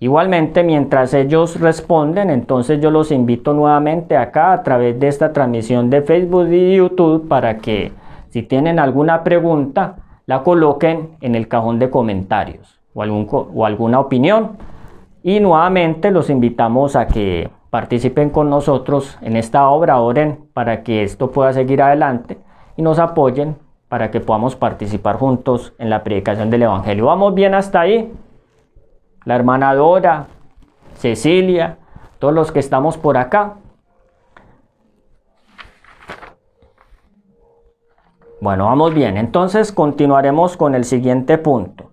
Igualmente, 0.00 0.62
mientras 0.64 1.14
ellos 1.14 1.58
responden, 1.60 2.28
entonces 2.28 2.80
yo 2.80 2.90
los 2.90 3.10
invito 3.10 3.54
nuevamente 3.54 4.18
acá 4.18 4.52
a 4.52 4.62
través 4.62 5.00
de 5.00 5.08
esta 5.08 5.32
transmisión 5.32 5.88
de 5.88 6.02
Facebook 6.02 6.48
y 6.52 6.76
YouTube 6.76 7.26
para 7.28 7.56
que 7.56 7.92
si 8.28 8.42
tienen 8.42 8.78
alguna 8.78 9.24
pregunta, 9.24 9.96
la 10.26 10.42
coloquen 10.42 11.16
en 11.20 11.36
el 11.36 11.48
cajón 11.48 11.78
de 11.78 11.88
comentarios 11.88 12.80
o, 12.92 13.02
algún, 13.02 13.28
o 13.30 13.64
alguna 13.64 14.00
opinión. 14.00 14.58
Y 15.22 15.40
nuevamente 15.40 16.10
los 16.10 16.28
invitamos 16.28 16.96
a 16.96 17.06
que 17.06 17.48
participen 17.70 18.30
con 18.30 18.50
nosotros 18.50 19.16
en 19.22 19.36
esta 19.36 19.68
obra, 19.68 20.00
oren 20.00 20.48
para 20.52 20.82
que 20.82 21.02
esto 21.02 21.30
pueda 21.30 21.52
seguir 21.52 21.80
adelante 21.80 22.38
y 22.76 22.82
nos 22.82 22.98
apoyen 22.98 23.56
para 23.94 24.10
que 24.10 24.18
podamos 24.18 24.56
participar 24.56 25.18
juntos 25.18 25.72
en 25.78 25.88
la 25.88 26.02
predicación 26.02 26.50
del 26.50 26.64
Evangelio. 26.64 27.06
¿Vamos 27.06 27.32
bien 27.32 27.54
hasta 27.54 27.82
ahí? 27.82 28.12
La 29.24 29.36
hermana 29.36 29.72
Dora, 29.72 30.26
Cecilia, 30.96 31.78
todos 32.18 32.34
los 32.34 32.50
que 32.50 32.58
estamos 32.58 32.98
por 32.98 33.16
acá. 33.16 33.54
Bueno, 38.40 38.64
vamos 38.64 38.92
bien. 38.94 39.16
Entonces 39.16 39.70
continuaremos 39.70 40.56
con 40.56 40.74
el 40.74 40.84
siguiente 40.84 41.38
punto. 41.38 41.92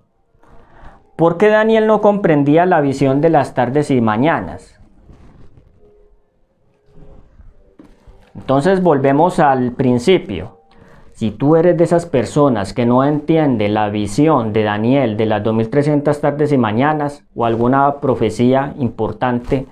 ¿Por 1.16 1.38
qué 1.38 1.50
Daniel 1.50 1.86
no 1.86 2.02
comprendía 2.02 2.66
la 2.66 2.82
visión 2.82 3.22
de 3.22 3.30
las 3.30 3.54
tardes 3.54 3.92
y 3.92 4.02
mañanas? 4.02 4.82
Entonces 8.34 8.82
volvemos 8.82 9.38
al 9.38 9.74
principio. 9.74 10.61
Si 11.21 11.29
tú 11.29 11.55
eres 11.55 11.77
de 11.77 11.84
esas 11.84 12.07
personas 12.07 12.73
que 12.73 12.88
no 12.88 13.03
entiende 13.03 13.69
la 13.69 13.89
visión 13.89 14.53
de 14.53 14.63
Daniel 14.63 15.17
de 15.17 15.27
las 15.27 15.43
2300 15.43 16.19
tardes 16.19 16.51
y 16.51 16.57
mañanas 16.57 17.23
o 17.36 17.45
alguna 17.45 17.99
profecía 17.99 18.73
importante 18.79 19.67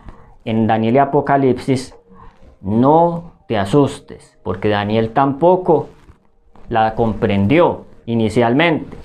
en 0.45 0.67
Daniel 0.67 0.93
y 0.93 0.97
Apocalipsis, 0.99 1.95
no 2.61 3.31
te 3.47 3.57
asustes, 3.57 4.37
porque 4.43 4.69
Daniel 4.69 5.09
tampoco 5.09 5.87
la 6.67 6.93
comprendió 6.93 7.85
inicialmente. 8.05 8.95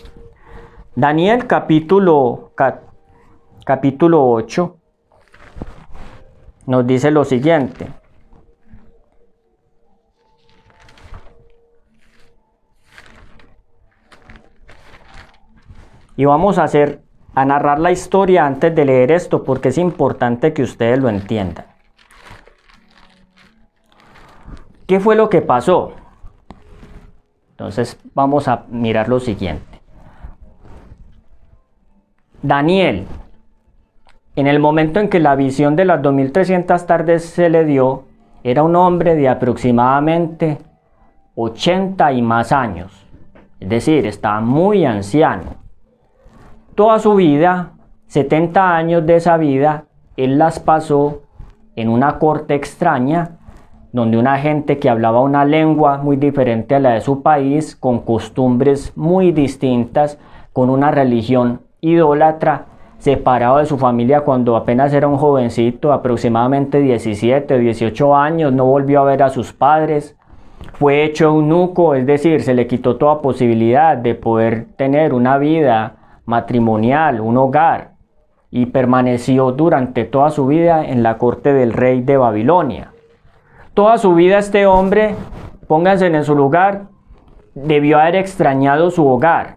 Daniel 0.94 1.46
capítulo, 1.46 2.52
capítulo 3.64 4.30
8 4.30 4.76
nos 6.66 6.86
dice 6.86 7.10
lo 7.10 7.24
siguiente. 7.24 8.03
Y 16.16 16.24
vamos 16.24 16.58
a 16.58 16.64
hacer 16.64 17.02
a 17.34 17.44
narrar 17.44 17.80
la 17.80 17.90
historia 17.90 18.46
antes 18.46 18.74
de 18.74 18.84
leer 18.84 19.10
esto 19.10 19.42
porque 19.42 19.70
es 19.70 19.78
importante 19.78 20.52
que 20.52 20.62
ustedes 20.62 20.98
lo 20.98 21.08
entiendan. 21.08 21.66
¿Qué 24.86 25.00
fue 25.00 25.16
lo 25.16 25.28
que 25.28 25.40
pasó? 25.40 25.92
Entonces 27.50 27.98
vamos 28.14 28.48
a 28.48 28.64
mirar 28.68 29.08
lo 29.08 29.18
siguiente. 29.18 29.80
Daniel, 32.42 33.06
en 34.36 34.46
el 34.46 34.58
momento 34.58 35.00
en 35.00 35.08
que 35.08 35.20
la 35.20 35.34
visión 35.34 35.76
de 35.76 35.86
las 35.86 36.02
2300 36.02 36.86
tardes 36.86 37.24
se 37.24 37.48
le 37.48 37.64
dio, 37.64 38.04
era 38.42 38.62
un 38.62 38.76
hombre 38.76 39.14
de 39.14 39.28
aproximadamente 39.28 40.58
80 41.34 42.12
y 42.12 42.20
más 42.20 42.52
años. 42.52 43.06
Es 43.58 43.68
decir, 43.68 44.06
estaba 44.06 44.40
muy 44.40 44.84
anciano. 44.84 45.63
Toda 46.74 46.98
su 46.98 47.14
vida, 47.14 47.74
70 48.08 48.74
años 48.76 49.06
de 49.06 49.14
esa 49.14 49.36
vida, 49.36 49.84
él 50.16 50.38
las 50.38 50.58
pasó 50.58 51.22
en 51.76 51.88
una 51.88 52.18
corte 52.18 52.56
extraña, 52.56 53.36
donde 53.92 54.18
una 54.18 54.38
gente 54.38 54.80
que 54.80 54.90
hablaba 54.90 55.20
una 55.20 55.44
lengua 55.44 55.98
muy 55.98 56.16
diferente 56.16 56.74
a 56.74 56.80
la 56.80 56.90
de 56.94 57.00
su 57.00 57.22
país, 57.22 57.76
con 57.76 58.00
costumbres 58.00 58.92
muy 58.96 59.30
distintas, 59.30 60.18
con 60.52 60.68
una 60.68 60.90
religión 60.90 61.60
idólatra, 61.80 62.64
separado 62.98 63.58
de 63.58 63.66
su 63.66 63.78
familia 63.78 64.22
cuando 64.22 64.56
apenas 64.56 64.92
era 64.92 65.06
un 65.06 65.16
jovencito, 65.16 65.92
aproximadamente 65.92 66.80
17 66.80 67.54
o 67.54 67.58
18 67.58 68.16
años, 68.16 68.52
no 68.52 68.64
volvió 68.64 69.02
a 69.02 69.04
ver 69.04 69.22
a 69.22 69.28
sus 69.28 69.52
padres, 69.52 70.16
fue 70.72 71.04
hecho 71.04 71.26
eunuco, 71.26 71.94
es 71.94 72.04
decir, 72.04 72.42
se 72.42 72.52
le 72.52 72.66
quitó 72.66 72.96
toda 72.96 73.22
posibilidad 73.22 73.96
de 73.96 74.16
poder 74.16 74.66
tener 74.76 75.14
una 75.14 75.38
vida 75.38 75.98
matrimonial, 76.26 77.20
un 77.20 77.36
hogar, 77.36 77.92
y 78.50 78.66
permaneció 78.66 79.52
durante 79.52 80.04
toda 80.04 80.30
su 80.30 80.46
vida 80.46 80.84
en 80.84 81.02
la 81.02 81.18
corte 81.18 81.52
del 81.52 81.72
rey 81.72 82.02
de 82.02 82.16
Babilonia. 82.16 82.92
Toda 83.74 83.98
su 83.98 84.14
vida 84.14 84.38
este 84.38 84.66
hombre, 84.66 85.16
pónganse 85.66 86.06
en 86.06 86.24
su 86.24 86.36
lugar, 86.36 86.86
debió 87.54 87.98
haber 87.98 88.16
extrañado 88.16 88.90
su 88.90 89.06
hogar. 89.06 89.56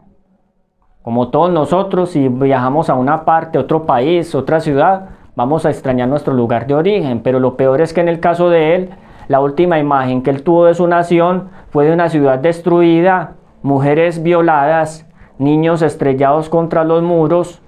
Como 1.03 1.29
todos 1.29 1.51
nosotros, 1.51 2.09
si 2.09 2.27
viajamos 2.27 2.89
a 2.89 2.95
una 2.95 3.23
parte, 3.23 3.59
otro 3.59 3.85
país, 3.85 4.35
otra 4.35 4.59
ciudad, 4.59 5.09
vamos 5.35 5.65
a 5.65 5.69
extrañar 5.69 6.09
nuestro 6.09 6.33
lugar 6.33 6.67
de 6.67 6.73
origen. 6.73 7.21
Pero 7.21 7.39
lo 7.39 7.55
peor 7.55 7.81
es 7.81 7.93
que 7.93 8.01
en 8.01 8.09
el 8.09 8.19
caso 8.19 8.49
de 8.49 8.75
él, 8.75 8.89
la 9.27 9.39
última 9.39 9.79
imagen 9.79 10.21
que 10.21 10.31
él 10.31 10.43
tuvo 10.43 10.65
de 10.65 10.73
su 10.73 10.87
nación 10.87 11.49
fue 11.69 11.85
de 11.85 11.93
una 11.93 12.09
ciudad 12.09 12.39
destruida, 12.39 13.35
mujeres 13.61 14.21
violadas, 14.21 15.06
niños 15.39 15.81
estrellados 15.81 16.49
contra 16.49 16.83
los 16.83 17.03
muros, 17.03 17.61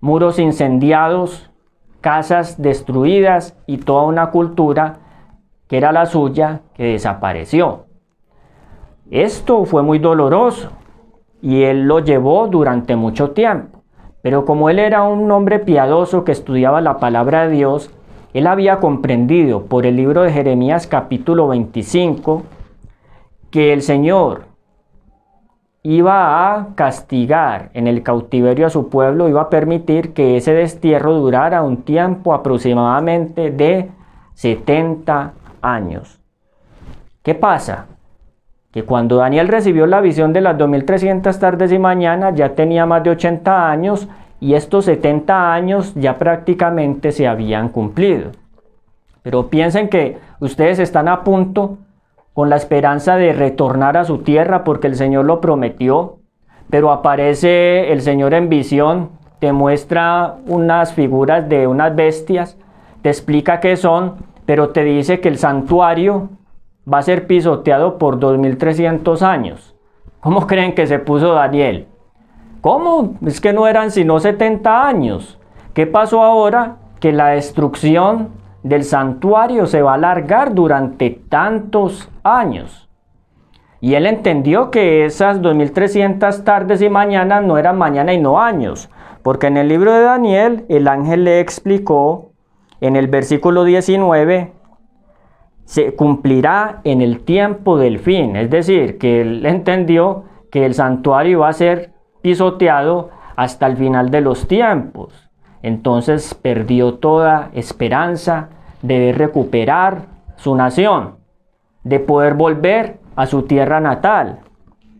muros 0.00 0.38
incendiados, 0.38 1.50
casas 2.00 2.60
destruidas 2.60 3.56
y 3.66 3.78
toda 3.78 4.04
una 4.04 4.30
cultura 4.30 4.98
que 5.68 5.78
era 5.78 5.92
la 5.92 6.06
suya 6.06 6.60
que 6.74 6.84
desapareció. 6.84 7.86
Esto 9.10 9.64
fue 9.64 9.82
muy 9.82 9.98
doloroso 9.98 10.70
y 11.40 11.62
él 11.62 11.86
lo 11.86 12.00
llevó 12.00 12.48
durante 12.48 12.96
mucho 12.96 13.30
tiempo. 13.30 13.82
Pero 14.22 14.44
como 14.44 14.70
él 14.70 14.78
era 14.78 15.02
un 15.02 15.30
hombre 15.30 15.58
piadoso 15.58 16.24
que 16.24 16.32
estudiaba 16.32 16.80
la 16.80 16.98
palabra 16.98 17.46
de 17.46 17.56
Dios, 17.56 17.90
él 18.32 18.46
había 18.46 18.78
comprendido 18.80 19.64
por 19.64 19.84
el 19.84 19.96
libro 19.96 20.22
de 20.22 20.32
Jeremías 20.32 20.86
capítulo 20.86 21.48
25 21.48 22.42
que 23.50 23.72
el 23.72 23.82
Señor 23.82 24.51
iba 25.82 26.54
a 26.54 26.74
castigar 26.74 27.70
en 27.74 27.88
el 27.88 28.02
cautiverio 28.02 28.66
a 28.66 28.70
su 28.70 28.88
pueblo, 28.88 29.28
iba 29.28 29.42
a 29.42 29.50
permitir 29.50 30.12
que 30.12 30.36
ese 30.36 30.52
destierro 30.52 31.14
durara 31.14 31.62
un 31.62 31.78
tiempo 31.78 32.34
aproximadamente 32.34 33.50
de 33.50 33.90
70 34.34 35.32
años. 35.60 36.20
¿Qué 37.22 37.34
pasa? 37.34 37.86
Que 38.70 38.84
cuando 38.84 39.16
Daniel 39.16 39.48
recibió 39.48 39.86
la 39.86 40.00
visión 40.00 40.32
de 40.32 40.40
las 40.40 40.56
2300 40.56 41.38
tardes 41.38 41.72
y 41.72 41.78
mañanas 41.78 42.34
ya 42.34 42.54
tenía 42.54 42.86
más 42.86 43.02
de 43.02 43.10
80 43.10 43.70
años 43.70 44.08
y 44.40 44.54
estos 44.54 44.86
70 44.86 45.52
años 45.52 45.94
ya 45.94 46.16
prácticamente 46.16 47.12
se 47.12 47.28
habían 47.28 47.68
cumplido. 47.68 48.30
Pero 49.22 49.48
piensen 49.48 49.88
que 49.88 50.18
ustedes 50.40 50.78
están 50.78 51.08
a 51.08 51.22
punto 51.22 51.78
con 52.34 52.50
la 52.50 52.56
esperanza 52.56 53.16
de 53.16 53.32
retornar 53.32 53.96
a 53.96 54.04
su 54.04 54.18
tierra 54.18 54.64
porque 54.64 54.86
el 54.86 54.96
Señor 54.96 55.24
lo 55.24 55.40
prometió, 55.40 56.18
pero 56.70 56.90
aparece 56.90 57.92
el 57.92 58.00
Señor 58.00 58.34
en 58.34 58.48
visión, 58.48 59.10
te 59.38 59.52
muestra 59.52 60.36
unas 60.46 60.94
figuras 60.94 61.48
de 61.48 61.66
unas 61.66 61.94
bestias, 61.94 62.56
te 63.02 63.10
explica 63.10 63.60
qué 63.60 63.76
son, 63.76 64.14
pero 64.46 64.70
te 64.70 64.84
dice 64.84 65.20
que 65.20 65.28
el 65.28 65.38
santuario 65.38 66.30
va 66.90 66.98
a 66.98 67.02
ser 67.02 67.26
pisoteado 67.26 67.98
por 67.98 68.18
2300 68.18 69.22
años. 69.22 69.74
¿Cómo 70.20 70.46
creen 70.46 70.74
que 70.74 70.86
se 70.86 70.98
puso 70.98 71.34
Daniel? 71.34 71.86
¿Cómo? 72.60 73.16
Es 73.26 73.40
que 73.40 73.52
no 73.52 73.66
eran 73.66 73.90
sino 73.90 74.20
70 74.20 74.86
años. 74.86 75.38
¿Qué 75.74 75.86
pasó 75.86 76.22
ahora? 76.22 76.76
Que 77.00 77.12
la 77.12 77.28
destrucción 77.28 78.28
del 78.62 78.84
santuario 78.84 79.66
se 79.66 79.82
va 79.82 79.92
a 79.92 79.94
alargar 79.94 80.54
durante 80.54 81.10
tantos 81.10 82.10
años. 82.22 82.88
Y 83.80 83.94
él 83.94 84.06
entendió 84.06 84.70
que 84.70 85.04
esas 85.04 85.42
2300 85.42 86.44
tardes 86.44 86.80
y 86.82 86.88
mañanas 86.88 87.42
no 87.42 87.58
eran 87.58 87.76
mañana 87.76 88.12
y 88.12 88.18
no 88.18 88.40
años, 88.40 88.88
porque 89.22 89.48
en 89.48 89.56
el 89.56 89.68
libro 89.68 89.92
de 89.92 90.02
Daniel 90.02 90.64
el 90.68 90.86
ángel 90.86 91.24
le 91.24 91.40
explicó 91.40 92.30
en 92.80 92.94
el 92.94 93.08
versículo 93.08 93.64
19, 93.64 94.52
se 95.64 95.94
cumplirá 95.94 96.80
en 96.84 97.00
el 97.00 97.24
tiempo 97.24 97.78
del 97.78 97.98
fin, 97.98 98.36
es 98.36 98.50
decir, 98.50 98.98
que 98.98 99.20
él 99.20 99.46
entendió 99.46 100.24
que 100.50 100.66
el 100.66 100.74
santuario 100.74 101.40
va 101.40 101.48
a 101.48 101.52
ser 101.52 101.92
pisoteado 102.20 103.10
hasta 103.36 103.66
el 103.66 103.76
final 103.76 104.10
de 104.10 104.20
los 104.20 104.46
tiempos. 104.46 105.31
Entonces 105.62 106.34
perdió 106.34 106.94
toda 106.94 107.50
esperanza 107.54 108.48
de 108.82 109.12
recuperar 109.12 110.06
su 110.36 110.54
nación, 110.54 111.16
de 111.84 112.00
poder 112.00 112.34
volver 112.34 112.98
a 113.16 113.26
su 113.26 113.42
tierra 113.42 113.80
natal. 113.80 114.40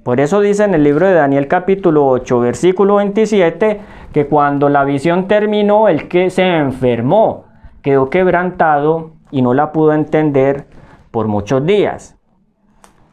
Por 0.05 0.21
eso 0.21 0.41
dice 0.41 0.65
en 0.65 0.75
el 0.75 0.83
libro 0.83 1.07
de 1.07 1.15
Daniel 1.15 1.47
capítulo 1.49 2.07
8, 2.09 2.41
versículo 2.41 2.97
27, 2.97 3.81
que 4.13 4.27
cuando 4.27 4.69
la 4.69 4.85
visión 4.85 5.29
terminó, 5.29 5.89
el 5.89 6.09
que 6.09 6.31
se 6.31 6.57
enfermó 6.57 7.45
quedó 7.83 8.11
quebrantado 8.11 9.13
y 9.31 9.43
no 9.43 9.55
la 9.55 9.73
pudo 9.73 9.93
entender 9.93 10.67
por 11.11 11.29
muchos 11.29 11.65
días. 11.67 12.17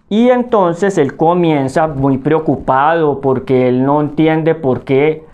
Y 0.10 0.30
entonces 0.30 0.98
él 0.98 1.16
comienza 1.16 1.88
muy 1.88 2.18
preocupado 2.18 3.22
porque 3.22 3.68
él 3.68 3.86
no 3.86 4.02
entiende 4.02 4.56
por 4.56 4.82
qué 4.82 5.26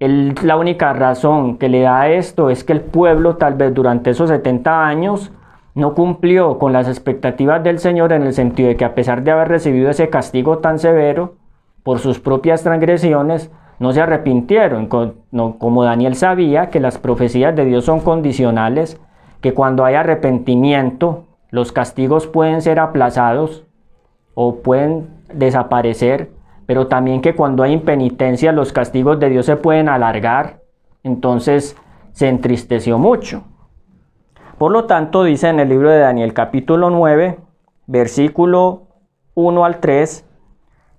la 0.00 0.56
única 0.56 0.94
razón 0.94 1.58
que 1.58 1.68
le 1.68 1.82
da 1.82 2.08
esto 2.08 2.48
es 2.48 2.64
que 2.64 2.72
el 2.72 2.80
pueblo 2.80 3.36
tal 3.36 3.54
vez 3.54 3.74
durante 3.74 4.10
esos 4.10 4.30
70 4.30 4.86
años 4.86 5.30
no 5.74 5.94
cumplió 5.94 6.58
con 6.58 6.72
las 6.72 6.88
expectativas 6.88 7.62
del 7.62 7.78
Señor 7.78 8.12
en 8.12 8.22
el 8.22 8.32
sentido 8.32 8.70
de 8.70 8.76
que 8.76 8.86
a 8.86 8.94
pesar 8.94 9.22
de 9.22 9.30
haber 9.30 9.48
recibido 9.48 9.90
ese 9.90 10.08
castigo 10.08 10.58
tan 10.58 10.78
severo 10.78 11.34
por 11.82 11.98
sus 11.98 12.18
propias 12.18 12.62
transgresiones, 12.62 13.50
no 13.78 13.92
se 13.92 14.00
arrepintieron, 14.00 14.88
como 14.88 15.84
Daniel 15.84 16.14
sabía 16.14 16.70
que 16.70 16.80
las 16.80 16.98
profecías 16.98 17.54
de 17.56 17.64
Dios 17.64 17.84
son 17.84 18.00
condicionales, 18.00 19.00
que 19.40 19.54
cuando 19.54 19.84
hay 19.84 19.94
arrepentimiento 19.94 21.24
los 21.50 21.72
castigos 21.72 22.26
pueden 22.26 22.62
ser 22.62 22.78
aplazados 22.78 23.64
o 24.34 24.56
pueden 24.56 25.08
desaparecer 25.32 26.30
pero 26.70 26.86
también 26.86 27.20
que 27.20 27.34
cuando 27.34 27.64
hay 27.64 27.72
impenitencia 27.72 28.52
los 28.52 28.72
castigos 28.72 29.18
de 29.18 29.28
Dios 29.28 29.44
se 29.44 29.56
pueden 29.56 29.88
alargar, 29.88 30.60
entonces 31.02 31.76
se 32.12 32.28
entristeció 32.28 32.96
mucho. 32.96 33.42
Por 34.56 34.70
lo 34.70 34.84
tanto, 34.84 35.24
dice 35.24 35.48
en 35.48 35.58
el 35.58 35.68
libro 35.68 35.90
de 35.90 35.98
Daniel 35.98 36.32
capítulo 36.32 36.88
9, 36.88 37.40
versículo 37.88 38.86
1 39.34 39.64
al 39.64 39.80
3, 39.80 40.24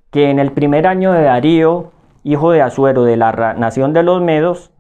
que 0.10 0.30
en 0.30 0.40
el 0.40 0.52
primer 0.52 0.88
año 0.88 1.14
de 1.14 1.22
Darío, 1.22 1.94
hijo 2.26 2.52
de 2.52 2.62
Asuero 2.62 3.06
de 3.06 3.16
la 3.16 3.32
nación 3.58 3.94
de 3.94 4.04
los 4.04 4.22
Medos, 4.22 4.74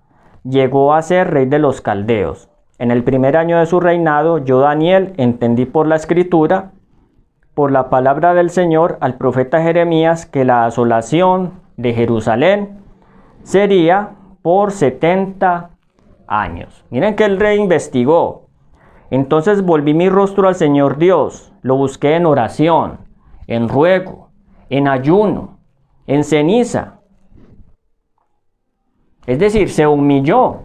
llegó 0.43 0.93
a 0.93 1.01
ser 1.04 1.32
rey 1.32 1.45
de 1.45 1.60
los 1.60 1.80
caldeos. 1.80 2.49
En 2.80 2.91
el 2.91 3.06
primer 3.06 3.38
año 3.38 3.60
de 3.60 3.65
su 3.65 3.80
reinado, 3.80 4.39
yo 4.39 4.60
Daniel 4.60 5.13
entendí 5.15 5.65
por 5.65 5.88
la 5.88 5.95
escritura, 5.95 6.73
por 7.54 7.72
la 7.72 7.90
palabra 7.90 8.34
del 8.34 8.50
Señor 8.50 8.98
al 9.02 9.16
profeta 9.16 9.62
Jeremías, 9.62 10.26
que 10.26 10.46
la 10.46 10.66
asolación 10.66 11.62
de 11.78 11.94
Jerusalén 11.94 12.80
sería 13.44 14.12
por 14.42 14.72
70 14.72 15.72
años. 16.28 16.86
Miren 16.90 17.16
que 17.16 17.26
el 17.26 17.40
rey 17.40 17.60
investigó 17.60 18.42
entonces 19.12 19.62
volví 19.64 19.94
mi 19.94 20.08
rostro 20.08 20.48
al 20.48 20.56
Señor 20.56 20.98
Dios, 20.98 21.52
lo 21.62 21.76
busqué 21.76 22.16
en 22.16 22.26
oración, 22.26 23.00
en 23.46 23.68
ruego, 23.68 24.30
en 24.70 24.88
ayuno, 24.88 25.60
en 26.08 26.24
ceniza. 26.24 27.02
Es 29.28 29.38
decir, 29.38 29.70
se 29.70 29.86
humilló. 29.86 30.62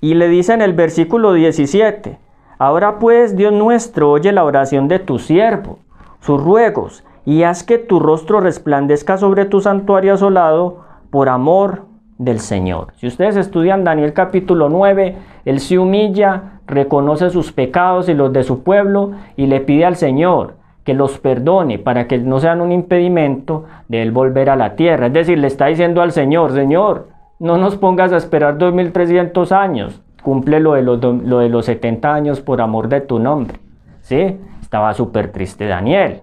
Y 0.00 0.14
le 0.14 0.26
dice 0.26 0.52
en 0.52 0.62
el 0.62 0.72
versículo 0.72 1.32
17, 1.32 2.18
ahora 2.58 2.98
pues 2.98 3.36
Dios 3.36 3.52
nuestro, 3.52 4.10
oye 4.10 4.32
la 4.32 4.44
oración 4.44 4.88
de 4.88 4.98
tu 4.98 5.18
siervo, 5.18 5.78
sus 6.20 6.42
ruegos, 6.42 7.04
y 7.24 7.42
haz 7.42 7.64
que 7.64 7.78
tu 7.78 7.98
rostro 8.00 8.40
resplandezca 8.40 9.18
sobre 9.18 9.44
tu 9.44 9.60
santuario 9.60 10.14
asolado 10.14 10.84
por 11.10 11.28
amor 11.28 11.82
del 12.18 12.40
Señor. 12.40 12.92
Si 12.96 13.06
ustedes 13.06 13.36
estudian 13.36 13.84
Daniel 13.84 14.12
capítulo 14.12 14.68
9, 14.68 15.16
él 15.44 15.60
se 15.60 15.78
humilla, 15.78 16.60
reconoce 16.66 17.30
sus 17.30 17.52
pecados 17.52 18.08
y 18.08 18.14
los 18.14 18.32
de 18.32 18.42
su 18.42 18.62
pueblo 18.62 19.12
y 19.36 19.46
le 19.46 19.60
pide 19.60 19.84
al 19.84 19.96
Señor 19.96 20.54
que 20.84 20.94
los 20.94 21.18
perdone 21.18 21.78
para 21.80 22.06
que 22.06 22.18
no 22.18 22.38
sean 22.38 22.60
un 22.60 22.70
impedimento 22.70 23.64
de 23.88 24.02
él 24.02 24.12
volver 24.12 24.48
a 24.50 24.56
la 24.56 24.76
tierra. 24.76 25.08
Es 25.08 25.12
decir, 25.12 25.38
le 25.38 25.48
está 25.48 25.66
diciendo 25.66 26.00
al 26.00 26.12
Señor, 26.12 26.52
Señor, 26.52 27.08
no 27.40 27.58
nos 27.58 27.76
pongas 27.76 28.12
a 28.12 28.16
esperar 28.16 28.56
2300 28.56 29.50
años, 29.52 30.00
cumple 30.26 30.58
lo 30.58 30.72
de 30.72 30.82
los, 30.82 31.00
lo 31.00 31.38
de 31.38 31.48
los 31.48 31.66
70 31.66 32.12
años 32.12 32.40
por 32.40 32.60
amor 32.60 32.88
de 32.88 33.00
tu 33.00 33.20
nombre. 33.20 33.60
¿Sí? 34.00 34.36
Estaba 34.60 34.92
súper 34.92 35.30
triste 35.30 35.68
Daniel. 35.68 36.22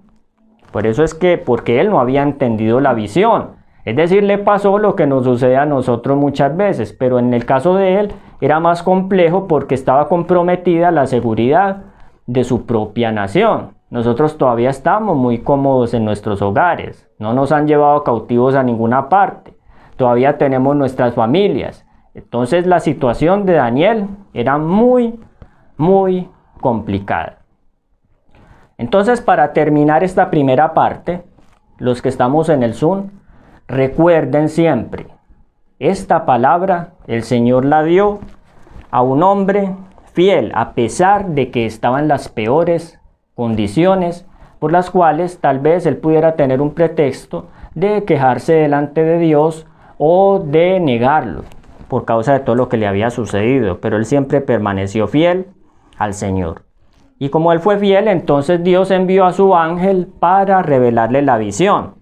Por 0.74 0.86
eso 0.86 1.06
es 1.06 1.14
que, 1.14 1.38
porque 1.38 1.80
él 1.80 1.90
no 1.90 2.02
había 2.02 2.22
entendido 2.22 2.82
la 2.82 2.94
visión. 2.94 3.52
Es 3.86 3.96
decir, 3.96 4.26
le 4.26 4.40
pasó 4.40 4.78
lo 4.78 4.98
que 4.98 5.08
nos 5.08 5.24
sucede 5.24 5.56
a 5.56 5.66
nosotros 5.66 6.18
muchas 6.18 6.58
veces, 6.58 6.92
pero 6.92 7.18
en 7.18 7.34
el 7.34 7.46
caso 7.46 7.76
de 7.76 8.02
él 8.02 8.12
era 8.42 8.60
más 8.60 8.84
complejo 8.84 9.48
porque 9.48 9.74
estaba 9.74 10.10
comprometida 10.10 10.92
la 10.92 11.08
seguridad 11.08 11.84
de 12.28 12.44
su 12.44 12.66
propia 12.66 13.14
nación. 13.14 13.70
Nosotros 13.90 14.38
todavía 14.38 14.70
estamos 14.70 15.16
muy 15.16 15.38
cómodos 15.38 15.94
en 15.94 16.04
nuestros 16.04 16.42
hogares, 16.42 17.10
no 17.20 17.34
nos 17.34 17.54
han 17.54 17.68
llevado 17.68 18.04
cautivos 18.04 18.56
a 18.56 18.64
ninguna 18.64 19.08
parte, 19.08 19.54
todavía 19.96 20.38
tenemos 20.38 20.76
nuestras 20.76 21.16
familias. 21.16 21.86
Entonces 22.14 22.66
la 22.68 22.80
situación 22.80 23.46
de 23.46 23.54
Daniel 23.54 24.08
era 24.34 24.58
muy, 24.58 25.20
muy 25.78 26.30
complicada. 26.62 27.40
Entonces 28.78 29.22
para 29.22 29.54
terminar 29.54 30.04
esta 30.04 30.30
primera 30.30 30.74
parte, 30.74 31.24
los 31.78 32.02
que 32.02 32.10
estamos 32.10 32.50
en 32.50 32.64
el 32.64 32.74
Zoom, 32.74 33.10
Recuerden 33.68 34.50
siempre, 34.50 35.08
esta 35.80 36.26
palabra 36.26 36.90
el 37.08 37.24
Señor 37.24 37.64
la 37.64 37.82
dio 37.82 38.20
a 38.92 39.02
un 39.02 39.24
hombre 39.24 39.74
fiel, 40.12 40.52
a 40.54 40.74
pesar 40.74 41.30
de 41.30 41.50
que 41.50 41.66
estaba 41.66 42.00
en 42.00 42.10
las 42.10 42.28
peores 42.28 43.00
condiciones 43.36 44.28
por 44.60 44.74
las 44.74 44.92
cuales 44.92 45.40
tal 45.40 45.60
vez 45.60 45.86
él 45.86 45.96
pudiera 45.96 46.36
tener 46.36 46.62
un 46.62 46.74
pretexto 46.74 47.48
de 47.74 48.04
quejarse 48.04 48.54
delante 48.54 49.02
de 49.02 49.18
Dios 49.18 49.66
o 49.98 50.40
de 50.40 50.82
negarlo 50.82 51.44
por 51.88 52.06
causa 52.06 52.34
de 52.34 52.40
todo 52.40 52.56
lo 52.56 52.70
que 52.70 52.78
le 52.78 52.88
había 52.88 53.10
sucedido, 53.10 53.80
pero 53.80 53.98
él 53.98 54.06
siempre 54.06 54.42
permaneció 54.42 55.08
fiel 55.08 55.48
al 55.98 56.14
Señor. 56.14 56.64
Y 57.20 57.30
como 57.30 57.52
él 57.54 57.60
fue 57.60 57.78
fiel, 57.78 58.08
entonces 58.08 58.64
Dios 58.64 58.92
envió 58.92 59.26
a 59.26 59.34
su 59.34 59.56
ángel 59.56 60.08
para 60.20 60.62
revelarle 60.62 61.22
la 61.22 61.38
visión. 61.38 61.96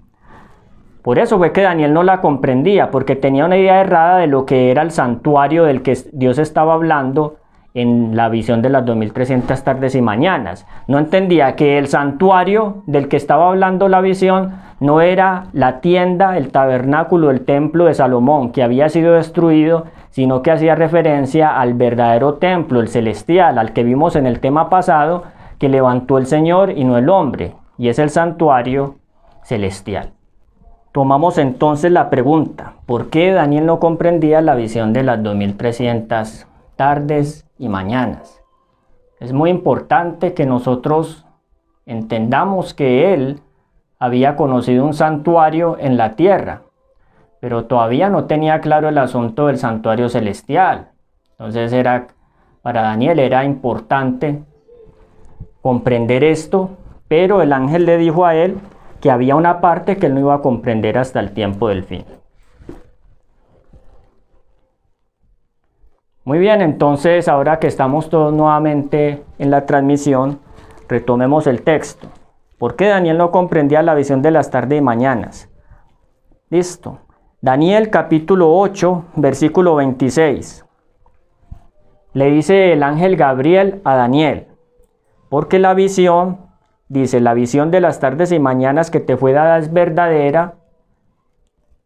Por 1.01 1.19
eso 1.19 1.37
fue 1.37 1.51
que 1.51 1.61
Daniel 1.61 1.93
no 1.93 2.03
la 2.03 2.21
comprendía, 2.21 2.91
porque 2.91 3.15
tenía 3.15 3.45
una 3.45 3.57
idea 3.57 3.81
errada 3.81 4.17
de 4.17 4.27
lo 4.27 4.45
que 4.45 4.71
era 4.71 4.81
el 4.83 4.91
santuario 4.91 5.63
del 5.63 5.81
que 5.81 5.97
Dios 6.13 6.37
estaba 6.37 6.73
hablando 6.73 7.37
en 7.73 8.15
la 8.15 8.29
visión 8.29 8.61
de 8.61 8.69
las 8.69 8.85
2300 8.85 9.63
tardes 9.63 9.95
y 9.95 10.01
mañanas. 10.01 10.67
No 10.87 10.99
entendía 10.99 11.55
que 11.55 11.77
el 11.77 11.87
santuario 11.87 12.83
del 12.85 13.07
que 13.07 13.17
estaba 13.17 13.47
hablando 13.47 13.87
la 13.87 14.01
visión 14.01 14.51
no 14.79 14.99
era 15.01 15.45
la 15.53 15.79
tienda, 15.79 16.37
el 16.37 16.51
tabernáculo, 16.51 17.31
el 17.31 17.45
templo 17.45 17.85
de 17.85 17.93
Salomón, 17.93 18.51
que 18.51 18.63
había 18.63 18.89
sido 18.89 19.13
destruido, 19.13 19.85
sino 20.09 20.41
que 20.41 20.51
hacía 20.51 20.75
referencia 20.75 21.59
al 21.59 21.73
verdadero 21.75 22.35
templo, 22.35 22.81
el 22.81 22.87
celestial, 22.87 23.57
al 23.57 23.73
que 23.73 23.83
vimos 23.83 24.15
en 24.15 24.25
el 24.25 24.39
tema 24.39 24.69
pasado, 24.69 25.23
que 25.59 25.69
levantó 25.69 26.17
el 26.17 26.25
Señor 26.25 26.71
y 26.71 26.83
no 26.83 26.97
el 26.97 27.09
hombre, 27.09 27.53
y 27.77 27.89
es 27.89 27.99
el 27.99 28.09
santuario 28.09 28.95
celestial. 29.43 30.13
Tomamos 30.91 31.37
entonces 31.37 31.91
la 31.91 32.09
pregunta, 32.09 32.73
¿por 32.85 33.09
qué 33.09 33.31
Daniel 33.31 33.65
no 33.65 33.79
comprendía 33.79 34.41
la 34.41 34.55
visión 34.55 34.91
de 34.91 35.03
las 35.03 35.23
2300 35.23 36.47
tardes 36.81 37.45
y 37.59 37.69
mañanas? 37.69 38.41
Es 39.19 39.33
muy 39.33 39.51
importante 39.51 40.33
que 40.33 40.47
nosotros 40.47 41.27
entendamos 41.85 42.73
que 42.73 43.13
él 43.13 43.39
había 43.99 44.35
conocido 44.35 44.83
un 44.83 44.95
santuario 44.95 45.77
en 45.77 45.95
la 45.95 46.15
tierra, 46.15 46.63
pero 47.39 47.65
todavía 47.65 48.09
no 48.09 48.25
tenía 48.25 48.61
claro 48.61 48.89
el 48.89 48.97
asunto 48.97 49.45
del 49.45 49.59
santuario 49.59 50.09
celestial. 50.09 50.89
Entonces 51.33 51.71
era 51.71 52.07
para 52.63 52.81
Daniel 52.81 53.19
era 53.19 53.45
importante 53.45 54.41
comprender 55.61 56.23
esto, 56.23 56.71
pero 57.07 57.43
el 57.43 57.53
ángel 57.53 57.85
le 57.85 57.97
dijo 57.97 58.25
a 58.25 58.33
él 58.33 58.57
que 59.01 59.11
había 59.11 59.35
una 59.35 59.61
parte 59.61 59.97
que 59.97 60.07
él 60.07 60.15
no 60.15 60.21
iba 60.21 60.33
a 60.33 60.41
comprender 60.41 60.97
hasta 60.97 61.19
el 61.19 61.29
tiempo 61.29 61.67
del 61.67 61.83
fin. 61.83 62.05
Muy 66.31 66.39
bien, 66.39 66.61
entonces 66.61 67.27
ahora 67.27 67.59
que 67.59 67.67
estamos 67.67 68.09
todos 68.09 68.31
nuevamente 68.31 69.21
en 69.37 69.51
la 69.51 69.65
transmisión, 69.65 70.39
retomemos 70.87 71.45
el 71.45 71.61
texto. 71.61 72.07
¿Por 72.57 72.77
qué 72.77 72.87
Daniel 72.87 73.17
no 73.17 73.31
comprendía 73.31 73.81
la 73.81 73.95
visión 73.95 74.21
de 74.21 74.31
las 74.31 74.49
tardes 74.49 74.79
y 74.79 74.81
mañanas? 74.81 75.49
Listo. 76.49 76.99
Daniel 77.41 77.89
capítulo 77.89 78.57
8, 78.57 79.07
versículo 79.17 79.75
26. 79.75 80.63
Le 82.13 82.31
dice 82.31 82.71
el 82.71 82.83
ángel 82.83 83.17
Gabriel 83.17 83.81
a 83.83 83.95
Daniel, 83.95 84.47
porque 85.27 85.59
la 85.59 85.73
visión 85.73 86.49
Dice, 86.87 87.19
la 87.19 87.33
visión 87.33 87.71
de 87.71 87.81
las 87.81 87.99
tardes 87.99 88.31
y 88.31 88.39
mañanas 88.39 88.89
que 88.89 89.01
te 89.01 89.17
fue 89.17 89.33
dada 89.33 89.57
es 89.57 89.73
verdadera 89.73 90.53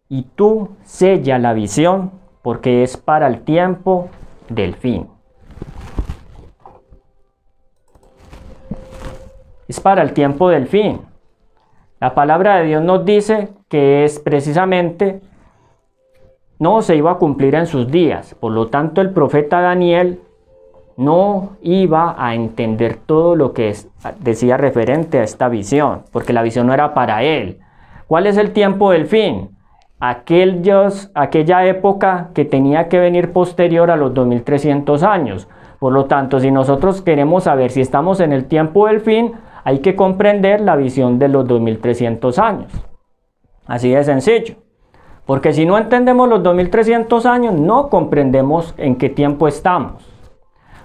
y 0.08 0.21
tú 0.36 0.69
sella 0.84 1.39
la 1.39 1.53
visión 1.53 2.12
porque 2.43 2.84
es 2.84 2.95
para 2.95 3.25
el 3.25 3.41
tiempo 3.41 4.10
del 4.49 4.75
fin. 4.75 5.08
Es 9.67 9.79
para 9.79 10.01
el 10.01 10.13
tiempo 10.13 10.49
del 10.49 10.67
fin. 10.67 11.01
La 11.99 12.13
palabra 12.13 12.58
de 12.58 12.65
Dios 12.65 12.84
nos 12.84 13.05
dice 13.05 13.50
que 13.67 14.04
es 14.04 14.19
precisamente 14.19 15.21
no 16.60 16.81
se 16.81 16.96
iba 16.96 17.12
a 17.12 17.17
cumplir 17.17 17.56
en 17.56 17.67
sus 17.67 17.89
días. 17.89 18.35
Por 18.35 18.52
lo 18.52 18.67
tanto, 18.67 19.02
el 19.02 19.12
profeta 19.12 19.62
Daniel 19.62 20.21
no 20.98 21.58
iba 21.62 22.15
a 22.17 22.35
entender 22.35 22.98
todo 22.98 23.35
lo 23.35 23.54
que 23.54 23.75
decía 24.19 24.58
referente 24.58 25.19
a 25.19 25.23
esta 25.23 25.50
visión, 25.50 26.04
porque 26.12 26.33
la 26.33 26.41
visión 26.41 26.67
no 26.67 26.73
era 26.73 26.93
para 26.93 27.23
él. 27.23 27.60
¿Cuál 28.08 28.27
es 28.27 28.37
el 28.37 28.52
tiempo 28.52 28.91
del 28.91 29.08
fin? 29.08 29.54
Aquella 30.00 31.65
época 31.65 32.29
que 32.33 32.46
tenía 32.46 32.89
que 32.89 33.00
venir 33.00 33.31
posterior 33.31 33.89
a 33.91 33.96
los 33.96 34.13
2300 34.13 35.04
años. 35.04 35.48
Por 35.79 35.93
lo 35.93 36.06
tanto, 36.06 36.39
si 36.39 36.52
nosotros 36.52 37.02
queremos 37.02 37.46
saber 37.46 37.71
si 37.71 37.81
estamos 37.81 38.19
en 38.19 38.33
el 38.33 38.46
tiempo 38.46 38.87
del 38.87 39.02
fin, 39.02 39.33
hay 39.63 39.79
que 39.79 39.96
comprender 39.96 40.62
la 40.62 40.75
visión 40.75 41.17
de 41.17 41.29
los 41.29 41.48
2300 41.48 42.39
años. 42.39 42.71
Así 43.67 43.89
de 43.89 44.04
sencillo. 44.04 44.56
Porque 45.25 45.54
si 45.54 45.65
no 45.65 45.77
entendemos 45.77 46.29
los 46.29 46.43
2300 46.43 47.25
años, 47.25 47.54
no 47.56 47.89
comprendemos 47.89 48.75
en 48.77 48.96
qué 48.98 49.10
tiempo 49.10 49.48
estamos. 49.48 50.12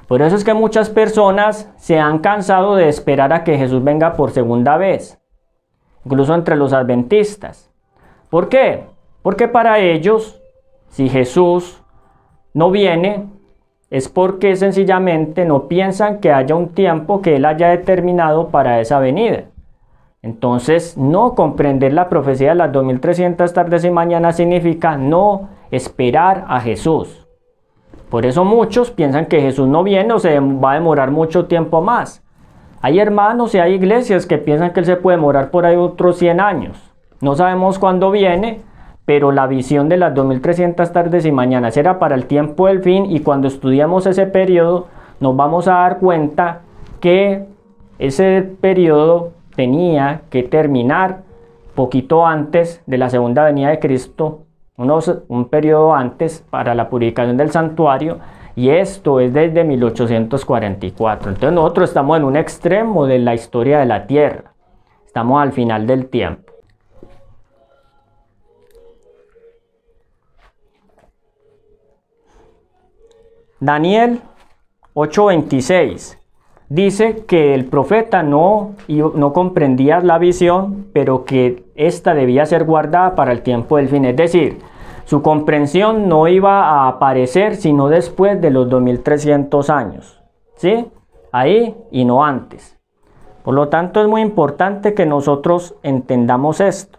Por 0.08 0.22
eso 0.22 0.34
es 0.34 0.44
que 0.44 0.54
muchas 0.54 0.88
personas 0.88 1.70
se 1.76 1.98
han 1.98 2.18
cansado 2.20 2.74
de 2.74 2.88
esperar 2.88 3.32
a 3.32 3.44
que 3.44 3.58
Jesús 3.58 3.84
venga 3.84 4.14
por 4.14 4.30
segunda 4.30 4.76
vez, 4.76 5.20
incluso 6.04 6.34
entre 6.34 6.56
los 6.56 6.72
adventistas. 6.72 7.70
¿Por 8.28 8.48
qué? 8.48 8.86
Porque 9.22 9.48
para 9.48 9.78
ellos, 9.78 10.40
si 10.88 11.08
Jesús 11.08 11.82
no 12.54 12.70
viene, 12.70 13.26
es 13.90 14.08
porque 14.08 14.54
sencillamente 14.56 15.44
no 15.44 15.66
piensan 15.68 16.20
que 16.20 16.32
haya 16.32 16.54
un 16.54 16.68
tiempo 16.68 17.22
que 17.22 17.36
Él 17.36 17.44
haya 17.44 17.68
determinado 17.68 18.48
para 18.48 18.80
esa 18.80 18.98
venida. 18.98 19.44
Entonces, 20.22 20.96
no 20.98 21.34
comprender 21.34 21.92
la 21.92 22.08
profecía 22.08 22.50
de 22.50 22.54
las 22.54 22.72
2300 22.72 23.52
tardes 23.52 23.84
y 23.84 23.90
mañanas 23.90 24.36
significa 24.36 24.96
no 24.96 25.48
esperar 25.70 26.44
a 26.48 26.60
Jesús. 26.60 27.26
Por 28.10 28.26
eso 28.26 28.44
muchos 28.44 28.90
piensan 28.90 29.26
que 29.26 29.40
Jesús 29.40 29.68
no 29.68 29.82
viene 29.82 30.12
o 30.12 30.18
se 30.18 30.38
va 30.40 30.72
a 30.72 30.74
demorar 30.74 31.10
mucho 31.10 31.46
tiempo 31.46 31.80
más. 31.80 32.22
Hay 32.82 32.98
hermanos 32.98 33.54
y 33.54 33.58
hay 33.58 33.74
iglesias 33.74 34.26
que 34.26 34.38
piensan 34.38 34.72
que 34.72 34.80
Él 34.80 34.86
se 34.86 34.96
puede 34.96 35.16
demorar 35.16 35.50
por 35.50 35.64
ahí 35.64 35.76
otros 35.76 36.18
100 36.18 36.40
años. 36.40 36.92
No 37.20 37.34
sabemos 37.34 37.78
cuándo 37.78 38.10
viene, 38.10 38.62
pero 39.05 39.32
la 39.32 39.46
visión 39.46 39.88
de 39.88 39.96
las 39.96 40.14
2300 40.14 40.92
tardes 40.92 41.26
y 41.26 41.32
mañanas 41.32 41.76
era 41.76 41.98
para 41.98 42.14
el 42.14 42.26
tiempo 42.26 42.66
del 42.66 42.82
fin 42.82 43.07
y 43.07 43.20
cuando 43.20 43.48
estudiamos 43.48 44.07
ese 44.07 44.26
periodo 44.26 44.86
nos 45.20 45.36
vamos 45.36 45.68
a 45.68 45.74
dar 45.74 45.98
cuenta 45.98 46.62
que 47.01 47.44
ese 47.98 48.42
periodo 48.61 49.32
tenía 49.57 50.22
que 50.30 50.42
terminar 50.42 51.22
poquito 51.74 52.26
antes 52.26 52.82
de 52.86 52.98
la 52.98 53.11
segunda 53.11 53.44
venida 53.44 53.68
de 53.68 53.78
Cristo, 53.78 54.42
un 54.76 55.48
periodo 55.48 55.94
antes 55.94 56.44
para 56.51 56.74
la 56.74 56.88
purificación 56.88 57.36
del 57.36 57.51
santuario, 57.51 58.18
y 58.57 58.70
esto 58.70 59.20
es 59.20 59.32
desde 59.32 59.64
1844. 59.64 61.30
Entonces 61.30 61.53
nosotros 61.53 61.90
estamos 61.90 62.16
en 62.16 62.24
un 62.24 62.36
extremo 62.36 63.07
de 63.07 63.18
la 63.18 63.34
historia 63.34 63.78
de 63.78 63.86
la 63.86 64.07
Tierra, 64.07 64.53
estamos 65.07 65.40
al 65.40 65.53
final 65.53 65.86
del 65.86 66.07
tiempo. 66.09 66.49
Daniel 73.61 74.22
8:26 74.94 76.16
dice 76.70 77.24
que 77.26 77.54
el 77.54 77.66
profeta 77.66 78.22
no, 78.22 78.72
no 78.88 79.32
comprendía 79.34 80.00
la 80.00 80.16
visión, 80.18 80.86
pero 80.94 81.26
que 81.26 81.64
ésta 81.74 82.14
debía 82.14 82.46
ser 82.46 82.64
guardada 82.64 83.14
para 83.14 83.32
el 83.32 83.42
tiempo 83.42 83.76
del 83.76 83.88
fin. 83.88 84.06
Es 84.06 84.16
decir, 84.16 84.58
su 85.04 85.20
comprensión 85.20 86.08
no 86.08 86.26
iba 86.26 86.64
a 86.64 86.88
aparecer 86.88 87.56
sino 87.56 87.88
después 87.88 88.40
de 88.40 88.50
los 88.50 88.70
2300 88.70 89.68
años. 89.68 90.22
¿Sí? 90.56 90.86
Ahí 91.30 91.76
y 91.90 92.06
no 92.06 92.24
antes. 92.24 92.78
Por 93.42 93.54
lo 93.54 93.68
tanto, 93.68 94.00
es 94.00 94.08
muy 94.08 94.22
importante 94.22 94.94
que 94.94 95.04
nosotros 95.04 95.74
entendamos 95.82 96.61
esto. 96.61 96.98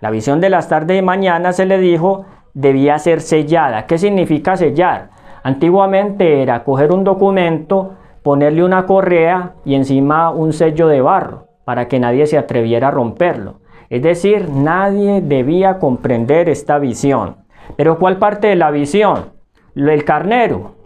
La 0.00 0.10
visión 0.10 0.40
de 0.40 0.50
las 0.50 0.68
tardes 0.68 0.98
y 0.98 1.02
mañana 1.02 1.52
se 1.52 1.66
le 1.66 1.78
dijo 1.78 2.24
debía 2.54 2.98
ser 2.98 3.20
sellada. 3.20 3.86
¿Qué 3.86 3.98
significa 3.98 4.56
sellar? 4.56 5.13
Antiguamente 5.44 6.40
era 6.40 6.64
coger 6.64 6.90
un 6.90 7.04
documento, 7.04 7.92
ponerle 8.22 8.64
una 8.64 8.86
correa 8.86 9.52
y 9.66 9.74
encima 9.74 10.30
un 10.30 10.54
sello 10.54 10.88
de 10.88 11.02
barro 11.02 11.48
para 11.66 11.86
que 11.86 12.00
nadie 12.00 12.26
se 12.26 12.38
atreviera 12.38 12.88
a 12.88 12.90
romperlo. 12.90 13.60
Es 13.90 14.02
decir, 14.02 14.48
nadie 14.48 15.20
debía 15.20 15.78
comprender 15.78 16.48
esta 16.48 16.78
visión. 16.78 17.36
Pero 17.76 17.98
¿cuál 17.98 18.16
parte 18.16 18.46
de 18.46 18.56
la 18.56 18.70
visión? 18.70 19.32
El 19.76 20.04
carnero, 20.04 20.76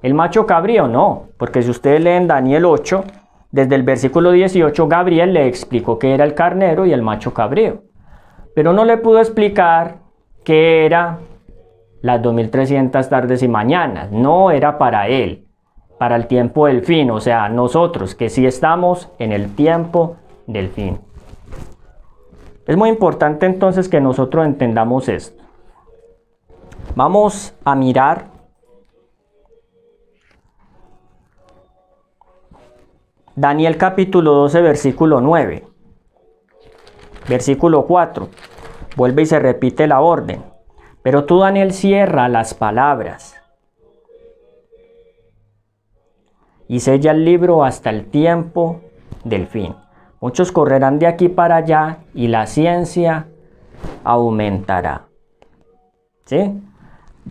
el 0.00 0.14
macho 0.14 0.46
cabrío, 0.46 0.88
no, 0.88 1.24
porque 1.36 1.62
si 1.62 1.68
ustedes 1.68 2.00
leen 2.00 2.26
Daniel 2.26 2.64
8, 2.64 3.04
desde 3.50 3.74
el 3.74 3.82
versículo 3.82 4.32
18, 4.32 4.88
Gabriel 4.88 5.34
le 5.34 5.46
explicó 5.46 5.98
que 5.98 6.14
era 6.14 6.24
el 6.24 6.32
carnero 6.32 6.86
y 6.86 6.94
el 6.94 7.02
macho 7.02 7.34
cabrío. 7.34 7.82
Pero 8.54 8.72
no 8.72 8.86
le 8.86 8.96
pudo 8.96 9.18
explicar 9.18 9.96
qué 10.44 10.86
era 10.86 11.18
las 12.02 12.22
2300 12.22 13.08
tardes 13.08 13.42
y 13.42 13.48
mañanas, 13.48 14.10
no 14.10 14.50
era 14.50 14.78
para 14.78 15.08
él 15.08 15.48
para 15.98 16.14
el 16.14 16.28
tiempo 16.28 16.66
del 16.66 16.82
fin, 16.82 17.10
o 17.10 17.20
sea, 17.20 17.48
nosotros 17.48 18.14
que 18.14 18.30
sí 18.30 18.46
estamos 18.46 19.10
en 19.18 19.32
el 19.32 19.54
tiempo 19.54 20.16
del 20.46 20.68
fin. 20.70 21.00
Es 22.66 22.76
muy 22.76 22.88
importante 22.88 23.46
entonces 23.46 23.88
que 23.88 24.00
nosotros 24.00 24.46
entendamos 24.46 25.08
esto. 25.08 25.42
Vamos 26.94 27.54
a 27.64 27.74
mirar 27.74 28.26
Daniel 33.34 33.76
capítulo 33.76 34.32
12, 34.32 34.60
versículo 34.62 35.20
9. 35.20 35.64
Versículo 37.28 37.86
4. 37.86 38.28
Vuelve 38.96 39.22
y 39.22 39.26
se 39.26 39.38
repite 39.38 39.86
la 39.86 40.00
orden. 40.00 40.42
Pero 41.08 41.24
tú, 41.24 41.38
Daniel, 41.38 41.72
cierra 41.72 42.28
las 42.28 42.52
palabras 42.52 43.34
y 46.68 46.80
sella 46.80 47.12
el 47.12 47.24
libro 47.24 47.64
hasta 47.64 47.88
el 47.88 48.04
tiempo 48.04 48.82
del 49.24 49.46
fin. 49.46 49.74
Muchos 50.20 50.52
correrán 50.52 50.98
de 50.98 51.06
aquí 51.06 51.30
para 51.30 51.56
allá 51.56 52.00
y 52.12 52.28
la 52.28 52.44
ciencia 52.44 53.26
aumentará. 54.04 55.06
¿Sí? 56.26 56.60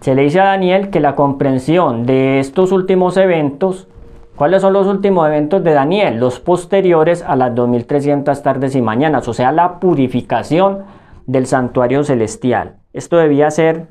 Se 0.01 0.15
le 0.15 0.23
dice 0.23 0.39
a 0.39 0.45
Daniel 0.45 0.89
que 0.89 0.99
la 0.99 1.13
comprensión 1.13 2.07
de 2.07 2.39
estos 2.39 2.71
últimos 2.71 3.15
eventos, 3.15 3.87
¿cuáles 4.35 4.63
son 4.63 4.73
los 4.73 4.87
últimos 4.87 5.27
eventos 5.27 5.63
de 5.63 5.73
Daniel? 5.73 6.19
Los 6.19 6.39
posteriores 6.39 7.21
a 7.21 7.35
las 7.35 7.53
2300 7.53 8.41
tardes 8.41 8.75
y 8.75 8.81
mañanas, 8.81 9.27
o 9.27 9.35
sea, 9.35 9.51
la 9.51 9.79
purificación 9.79 10.85
del 11.27 11.45
santuario 11.45 12.03
celestial. 12.03 12.77
Esto 12.97 13.17
debía 13.17 13.51
ser 13.51 13.85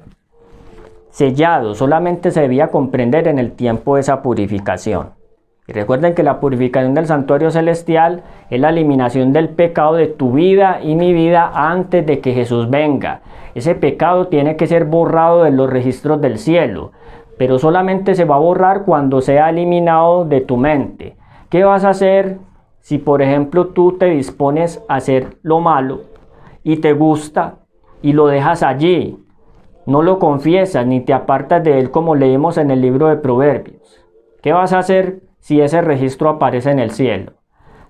sellado, 1.10 1.76
solamente 1.76 2.32
se 2.32 2.40
debía 2.40 2.72
comprender 2.72 3.28
en 3.28 3.38
el 3.38 3.52
tiempo 3.52 3.94
de 3.94 4.00
esa 4.00 4.20
purificación. 4.20 5.10
Y 5.68 5.72
recuerden 5.74 6.16
que 6.16 6.24
la 6.24 6.40
purificación 6.40 6.94
del 6.94 7.06
santuario 7.06 7.52
celestial 7.52 8.24
es 8.50 8.60
la 8.60 8.70
eliminación 8.70 9.32
del 9.32 9.50
pecado 9.50 9.94
de 9.94 10.08
tu 10.08 10.32
vida 10.32 10.80
y 10.82 10.96
mi 10.96 11.12
vida 11.12 11.52
antes 11.54 12.04
de 12.04 12.18
que 12.18 12.34
Jesús 12.34 12.68
venga. 12.68 13.20
Ese 13.54 13.76
pecado 13.76 14.26
tiene 14.26 14.56
que 14.56 14.66
ser 14.66 14.86
borrado 14.86 15.44
de 15.44 15.52
los 15.52 15.70
registros 15.70 16.20
del 16.20 16.38
cielo, 16.38 16.90
pero 17.38 17.60
solamente 17.60 18.16
se 18.16 18.24
va 18.24 18.34
a 18.34 18.40
borrar 18.40 18.82
cuando 18.84 19.20
sea 19.20 19.50
eliminado 19.50 20.24
de 20.24 20.40
tu 20.40 20.56
mente. 20.56 21.16
¿Qué 21.48 21.62
vas 21.62 21.84
a 21.84 21.90
hacer 21.90 22.38
si 22.80 22.98
por 22.98 23.22
ejemplo 23.22 23.68
tú 23.68 23.98
te 23.98 24.06
dispones 24.06 24.82
a 24.88 24.96
hacer 24.96 25.36
lo 25.42 25.60
malo 25.60 26.00
y 26.64 26.78
te 26.78 26.92
gusta 26.92 27.58
y 28.06 28.12
lo 28.12 28.26
dejas 28.26 28.62
allí? 28.62 29.18
No 29.86 30.02
lo 30.02 30.18
confiesas 30.18 30.86
ni 30.86 31.00
te 31.00 31.12
apartas 31.12 31.62
de 31.64 31.78
él 31.78 31.90
como 31.90 32.14
leemos 32.14 32.58
en 32.58 32.70
el 32.70 32.80
libro 32.80 33.08
de 33.08 33.16
Proverbios. 33.16 34.04
¿Qué 34.42 34.52
vas 34.52 34.72
a 34.72 34.78
hacer 34.78 35.26
si 35.46 35.60
ese 35.60 35.80
registro 35.80 36.28
aparece 36.28 36.72
en 36.72 36.80
el 36.80 36.90
cielo. 36.90 37.34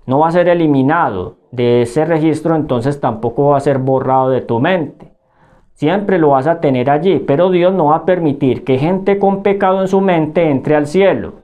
No 0.04 0.18
va 0.18 0.28
a 0.28 0.32
ser 0.32 0.46
eliminado 0.46 1.38
de 1.52 1.80
ese 1.80 2.04
registro, 2.04 2.54
entonces 2.54 3.00
tampoco 3.00 3.48
va 3.48 3.56
a 3.56 3.60
ser 3.60 3.78
borrado 3.78 4.28
de 4.28 4.42
tu 4.42 4.60
mente. 4.60 5.14
Siempre 5.72 6.18
lo 6.18 6.28
vas 6.28 6.46
a 6.46 6.60
tener 6.60 6.90
allí, 6.90 7.18
pero 7.18 7.48
Dios 7.48 7.72
no 7.72 7.86
va 7.86 7.96
a 7.96 8.04
permitir 8.04 8.62
que 8.62 8.76
gente 8.76 9.18
con 9.18 9.42
pecado 9.42 9.80
en 9.80 9.88
su 9.88 10.02
mente 10.02 10.50
entre 10.50 10.76
al 10.76 10.86
cielo. 10.86 11.36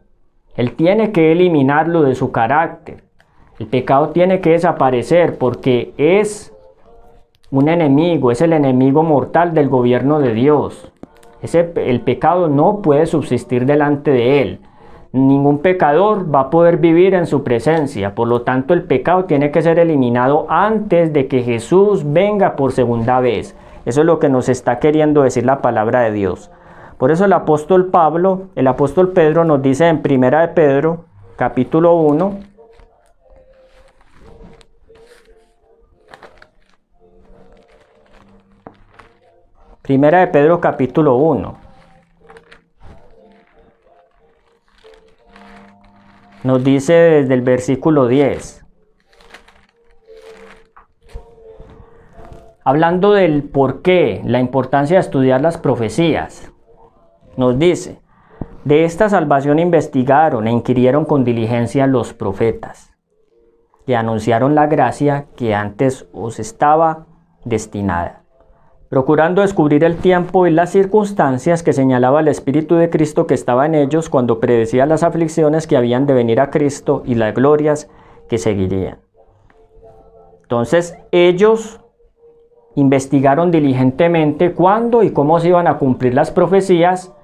Él 0.55 0.75
tiene 0.75 1.13
que 1.13 1.33
eliminarlo 1.33 2.03
de 2.03 2.15
su 2.15 2.31
carácter. 2.31 3.05
El 3.59 3.69
pecado 3.69 4.11
tiene 4.11 4.43
que 4.43 4.51
desaparecer 4.51 5.39
porque 5.39 5.95
es 5.97 6.52
un 7.53 7.69
enemigo, 7.69 8.31
es 8.31 8.41
el 8.41 8.55
enemigo 8.55 9.03
mortal 9.03 9.53
del 9.53 9.69
gobierno 9.69 10.19
de 10.21 10.33
Dios. 10.33 10.91
El 11.43 12.01
pecado 12.01 12.49
no 12.49 12.81
puede 12.81 13.05
subsistir 13.05 13.67
delante 13.67 14.11
de 14.11 14.41
él. 14.41 14.61
Ningún 15.13 15.59
pecador 15.59 16.35
va 16.35 16.41
a 16.41 16.51
poder 16.51 16.79
vivir 16.79 17.13
en 17.13 17.27
su 17.27 17.45
presencia. 17.45 18.15
Por 18.15 18.29
lo 18.29 18.41
tanto, 18.41 18.73
el 18.73 18.85
pecado 18.85 19.27
tiene 19.27 19.51
que 19.51 19.61
ser 19.61 19.79
eliminado 19.79 20.47
antes 20.49 21.13
de 21.13 21.27
que 21.27 21.43
Jesús 21.43 22.11
venga 22.11 22.57
por 22.57 22.73
segunda 22.73 23.21
vez. 23.21 23.55
Eso 23.85 24.01
es 24.01 24.07
lo 24.07 24.19
que 24.19 24.31
nos 24.31 24.49
está 24.49 24.79
queriendo 24.79 25.23
decir 25.23 25.45
la 25.45 25.61
palabra 25.61 26.01
de 26.01 26.13
Dios. 26.13 26.51
Por 26.97 27.11
eso 27.11 27.27
el 27.27 27.35
apóstol 27.35 27.89
Pablo, 27.89 28.45
el 28.55 28.67
apóstol 28.67 29.11
Pedro 29.11 29.45
nos 29.45 29.61
dice 29.61 29.89
en 29.89 30.01
Primera 30.01 30.41
de 30.41 30.49
Pedro, 30.49 31.05
capítulo 31.37 31.97
1, 31.97 32.33
Primera 39.83 40.21
de 40.21 40.29
Pedro 40.29 40.61
capítulo 40.61 41.17
1. 41.17 41.57
Nos 46.45 46.63
dice 46.63 46.93
desde 46.93 47.35
el 47.35 47.41
versículo 47.41 48.07
10. 48.07 48.65
Hablando 52.63 53.11
del 53.15 53.43
por 53.43 53.83
qué, 53.83 54.23
la 54.25 54.39
importancia 54.39 54.99
de 54.99 55.01
estudiar 55.01 55.41
las 55.41 55.59
profecías, 55.59 56.53
nos 57.37 57.59
dice, 57.59 58.01
de 58.65 58.85
esta 58.85 59.09
salvación 59.09 59.59
investigaron 59.59 60.47
e 60.47 60.53
inquirieron 60.53 61.05
con 61.05 61.25
diligencia 61.25 61.89
los 61.89 62.15
profetas, 62.15 62.95
que 63.85 63.97
anunciaron 63.97 64.55
la 64.55 64.69
gracia 64.69 65.27
que 65.35 65.57
antes 65.57 66.07
os 66.13 66.39
estaba 66.39 67.07
destinada. 67.45 68.22
Procurando 68.93 69.41
descubrir 69.41 69.85
el 69.85 69.97
tiempo 69.97 70.47
y 70.47 70.51
las 70.51 70.69
circunstancias 70.69 71.63
que 71.63 71.73
señalaba 71.73 72.21
el 72.21 72.29
Espíritu 72.29 72.75
de 72.75 72.91
Cristo 72.91 73.27
que 73.27 73.33
estaba 73.33 73.65
en 73.65 73.75
ellos 73.75 74.11
cuando 74.11 74.39
predecía 74.39 74.85
las 74.85 75.03
aflicciones 75.03 75.67
que 75.67 75.79
habían 75.79 76.05
de 76.05 76.13
venir 76.13 76.43
a 76.43 76.51
Cristo 76.51 77.03
y 77.07 77.15
las 77.15 77.33
glorias 77.35 77.89
que 78.29 78.37
seguirían. 78.37 78.99
Entonces 80.43 80.95
ellos 81.11 81.81
investigaron 82.75 83.51
diligentemente 83.51 84.53
cuándo 84.53 85.03
y 85.03 85.11
cómo 85.11 85.41
se 85.41 85.49
iban 85.49 85.69
a 85.69 85.79
cumplir 85.79 86.13
las 86.13 86.31
profecías, 86.31 87.15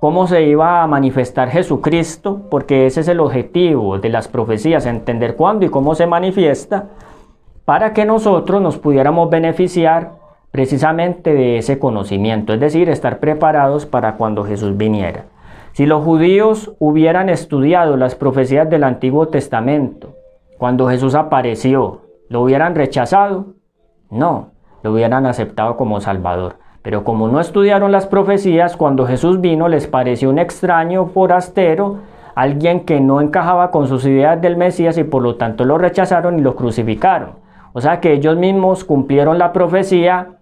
cómo 0.00 0.26
se 0.26 0.42
iba 0.42 0.82
a 0.82 0.86
manifestar 0.86 1.48
Jesucristo, 1.48 2.42
porque 2.50 2.84
ese 2.84 3.00
es 3.00 3.08
el 3.08 3.20
objetivo 3.20 3.98
de 3.98 4.10
las 4.10 4.28
profecías, 4.28 4.84
entender 4.84 5.36
cuándo 5.36 5.64
y 5.64 5.70
cómo 5.70 5.94
se 5.94 6.06
manifiesta, 6.06 6.90
para 7.64 7.94
que 7.94 8.04
nosotros 8.04 8.60
nos 8.60 8.76
pudiéramos 8.76 9.30
beneficiar 9.30 10.22
precisamente 10.54 11.34
de 11.34 11.58
ese 11.58 11.80
conocimiento, 11.80 12.52
es 12.52 12.60
decir, 12.60 12.88
estar 12.88 13.18
preparados 13.18 13.86
para 13.86 14.14
cuando 14.14 14.44
Jesús 14.44 14.76
viniera. 14.76 15.24
Si 15.72 15.84
los 15.84 16.04
judíos 16.04 16.76
hubieran 16.78 17.28
estudiado 17.28 17.96
las 17.96 18.14
profecías 18.14 18.70
del 18.70 18.84
Antiguo 18.84 19.26
Testamento, 19.26 20.14
cuando 20.56 20.88
Jesús 20.88 21.16
apareció, 21.16 22.02
¿lo 22.28 22.42
hubieran 22.42 22.76
rechazado? 22.76 23.46
No, 24.10 24.52
lo 24.84 24.92
hubieran 24.92 25.26
aceptado 25.26 25.76
como 25.76 26.00
Salvador. 26.00 26.54
Pero 26.82 27.02
como 27.02 27.26
no 27.26 27.40
estudiaron 27.40 27.90
las 27.90 28.06
profecías, 28.06 28.76
cuando 28.76 29.08
Jesús 29.08 29.40
vino 29.40 29.66
les 29.66 29.88
pareció 29.88 30.30
un 30.30 30.38
extraño 30.38 31.06
forastero, 31.06 31.98
alguien 32.36 32.84
que 32.84 33.00
no 33.00 33.20
encajaba 33.20 33.72
con 33.72 33.88
sus 33.88 34.06
ideas 34.06 34.40
del 34.40 34.56
Mesías 34.56 34.98
y 34.98 35.02
por 35.02 35.20
lo 35.20 35.34
tanto 35.34 35.64
lo 35.64 35.78
rechazaron 35.78 36.38
y 36.38 36.42
lo 36.42 36.54
crucificaron. 36.54 37.42
O 37.72 37.80
sea 37.80 37.98
que 37.98 38.12
ellos 38.12 38.36
mismos 38.36 38.84
cumplieron 38.84 39.36
la 39.36 39.52
profecía 39.52 40.38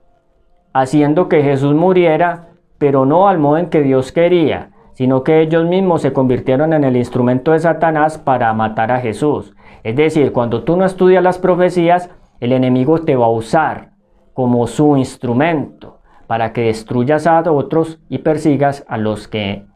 haciendo 0.72 1.28
que 1.28 1.42
Jesús 1.42 1.74
muriera, 1.74 2.48
pero 2.78 3.04
no 3.06 3.28
al 3.28 3.38
modo 3.38 3.58
en 3.58 3.70
que 3.70 3.82
Dios 3.82 4.12
quería, 4.12 4.70
sino 4.94 5.22
que 5.22 5.40
ellos 5.40 5.64
mismos 5.66 6.02
se 6.02 6.12
convirtieron 6.12 6.72
en 6.72 6.84
el 6.84 6.96
instrumento 6.96 7.52
de 7.52 7.60
Satanás 7.60 8.18
para 8.18 8.52
matar 8.52 8.92
a 8.92 9.00
Jesús. 9.00 9.54
Es 9.82 9.96
decir, 9.96 10.32
cuando 10.32 10.64
tú 10.64 10.76
no 10.76 10.84
estudias 10.84 11.22
las 11.22 11.38
profecías, 11.38 12.10
el 12.40 12.52
enemigo 12.52 12.98
te 12.98 13.16
va 13.16 13.26
a 13.26 13.30
usar 13.30 13.90
como 14.34 14.66
su 14.66 14.96
instrumento 14.96 15.98
para 16.26 16.52
que 16.52 16.62
destruyas 16.62 17.26
a 17.26 17.42
otros 17.50 18.00
y 18.08 18.18
persigas 18.18 18.84
a 18.88 18.96
los 18.96 19.28
que 19.28 19.66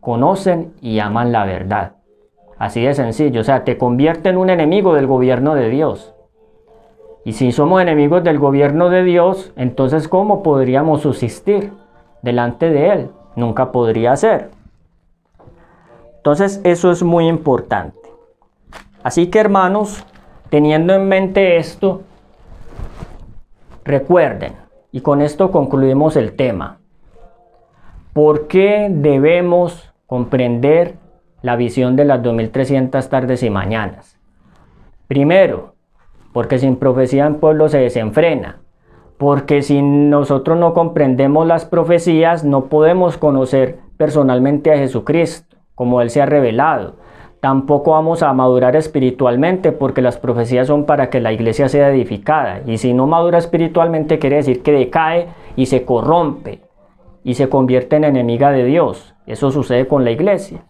conocen 0.00 0.72
y 0.80 0.98
aman 0.98 1.32
la 1.32 1.44
verdad. 1.44 1.92
Así 2.58 2.82
de 2.82 2.94
sencillo, 2.94 3.40
o 3.40 3.44
sea, 3.44 3.64
te 3.64 3.78
convierte 3.78 4.28
en 4.28 4.36
un 4.36 4.50
enemigo 4.50 4.94
del 4.94 5.06
gobierno 5.06 5.54
de 5.54 5.68
Dios. 5.70 6.14
Y 7.24 7.34
si 7.34 7.52
somos 7.52 7.82
enemigos 7.82 8.24
del 8.24 8.38
gobierno 8.38 8.88
de 8.88 9.04
Dios, 9.04 9.52
entonces 9.56 10.08
¿cómo 10.08 10.42
podríamos 10.42 11.02
subsistir 11.02 11.72
delante 12.22 12.70
de 12.70 12.92
Él? 12.92 13.10
Nunca 13.36 13.72
podría 13.72 14.16
ser. 14.16 14.50
Entonces 16.16 16.60
eso 16.64 16.90
es 16.90 17.02
muy 17.02 17.28
importante. 17.28 17.98
Así 19.02 19.28
que 19.28 19.38
hermanos, 19.38 20.04
teniendo 20.50 20.94
en 20.94 21.08
mente 21.08 21.56
esto, 21.56 22.02
Recuerden, 23.84 24.52
y 24.92 25.00
con 25.00 25.20
esto 25.22 25.50
concluimos 25.50 26.14
el 26.14 26.36
tema, 26.36 26.78
¿por 28.12 28.46
qué 28.46 28.88
debemos 28.88 29.92
comprender 30.06 30.94
la 31.42 31.56
visión 31.56 31.96
de 31.96 32.04
las 32.04 32.22
2300 32.22 33.08
tardes 33.08 33.42
y 33.42 33.50
mañanas? 33.50 34.16
Primero, 35.08 35.69
porque 36.32 36.58
sin 36.58 36.76
profecía 36.76 37.26
el 37.26 37.36
pueblo 37.36 37.68
se 37.68 37.78
desenfrena, 37.78 38.60
porque 39.18 39.62
si 39.62 39.82
nosotros 39.82 40.58
no 40.58 40.74
comprendemos 40.74 41.46
las 41.46 41.64
profecías 41.64 42.44
no 42.44 42.66
podemos 42.66 43.16
conocer 43.16 43.78
personalmente 43.96 44.72
a 44.72 44.78
Jesucristo, 44.78 45.56
como 45.74 46.00
Él 46.00 46.10
se 46.10 46.22
ha 46.22 46.26
revelado 46.26 46.94
tampoco 47.40 47.92
vamos 47.92 48.22
a 48.22 48.32
madurar 48.32 48.76
espiritualmente 48.76 49.72
porque 49.72 50.02
las 50.02 50.18
profecías 50.18 50.66
son 50.66 50.84
para 50.84 51.10
que 51.10 51.20
la 51.20 51.32
iglesia 51.32 51.68
sea 51.68 51.90
edificada. 51.90 52.60
Y 52.66 52.78
si 52.78 52.92
no 52.92 53.06
madura 53.06 53.38
espiritualmente 53.38 54.18
quiere 54.18 54.36
decir 54.36 54.62
que 54.62 54.72
decae 54.72 55.28
y 55.56 55.66
se 55.66 55.84
corrompe 55.84 56.60
y 57.24 57.34
se 57.34 57.48
convierte 57.48 57.96
en 57.96 58.04
enemiga 58.04 58.50
de 58.50 58.64
Dios. 58.64 59.14
Eso 59.26 59.50
sucede 59.50 59.86
con 59.86 60.04
la 60.04 60.10
iglesia. 60.10 60.64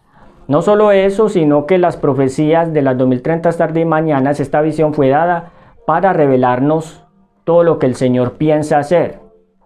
No 0.51 0.61
solo 0.61 0.91
eso, 0.91 1.29
sino 1.29 1.65
que 1.65 1.77
las 1.77 1.95
profecías 1.95 2.73
de 2.73 2.81
las 2.81 2.97
2030 2.97 3.53
tarde 3.53 3.79
y 3.79 3.85
mañanas, 3.85 4.41
esta 4.41 4.59
visión 4.59 4.93
fue 4.93 5.07
dada 5.07 5.53
para 5.87 6.11
revelarnos 6.11 7.05
todo 7.45 7.63
lo 7.63 7.79
que 7.79 7.85
el 7.85 7.95
Señor 7.95 8.33
piensa 8.33 8.77
hacer, 8.77 9.19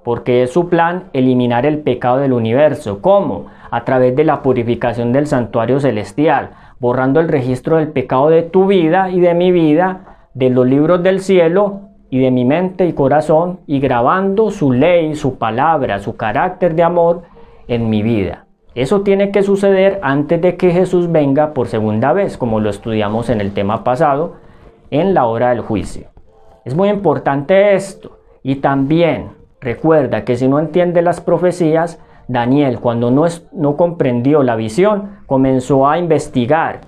porque 0.04 0.44
es 0.44 0.52
su 0.52 0.70
plan 0.70 1.06
eliminar 1.14 1.66
el 1.66 1.80
pecado 1.80 2.18
del 2.18 2.34
universo. 2.34 3.02
¿Cómo? 3.02 3.48
A 3.72 3.84
través 3.84 4.16
de 4.16 4.26
la 4.26 4.44
purificación 4.44 5.12
del 5.12 5.26
santuario 5.26 5.80
celestial, 5.80 6.52
borrando 6.80 7.20
el 7.20 7.30
registro 7.30 7.78
del 7.78 7.88
pecado 7.88 8.30
de 8.30 8.44
tu 8.44 8.68
vida 8.68 9.10
y 9.10 9.20
de 9.20 9.34
mi 9.34 9.52
vida, 9.52 10.28
de 10.36 10.52
los 10.52 10.68
libros 10.68 11.02
del 11.02 11.20
cielo 11.20 11.80
y 12.12 12.20
de 12.20 12.30
mi 12.30 12.46
mente 12.46 12.86
y 12.86 12.94
corazón, 12.94 13.62
y 13.66 13.80
grabando 13.80 14.52
su 14.52 14.72
ley, 14.72 15.16
su 15.16 15.40
palabra, 15.40 15.98
su 15.98 16.16
carácter 16.16 16.76
de 16.76 16.84
amor 16.84 17.24
en 17.68 17.90
mi 17.90 18.04
vida. 18.04 18.45
Eso 18.76 19.02
tiene 19.02 19.32
que 19.32 19.42
suceder 19.42 20.00
antes 20.04 20.42
de 20.42 20.58
que 20.58 20.72
Jesús 20.72 21.10
venga 21.10 21.54
por 21.54 21.68
segunda 21.68 22.12
vez, 22.12 22.38
como 22.38 22.60
lo 22.60 22.70
estudiamos 22.70 23.30
en 23.30 23.40
el 23.40 23.54
tema 23.54 23.86
pasado, 23.86 24.34
en 24.92 25.14
la 25.14 25.26
hora 25.26 25.50
del 25.50 25.62
juicio. 25.62 26.08
Es 26.66 26.76
muy 26.76 26.90
importante 26.90 27.74
esto. 27.74 28.20
Y 28.44 28.56
también 28.56 29.30
recuerda 29.62 30.26
que 30.26 30.36
si 30.36 30.48
no 30.50 30.60
entiende 30.60 31.02
las 31.02 31.22
profecías, 31.22 32.00
Daniel, 32.28 32.80
cuando 32.80 33.12
no, 33.12 33.78
comprendió 33.78 34.44
la 34.44 34.56
visión, 34.56 35.20
comenzó 35.26 35.88
a 35.88 35.98
investigar. 35.98 36.82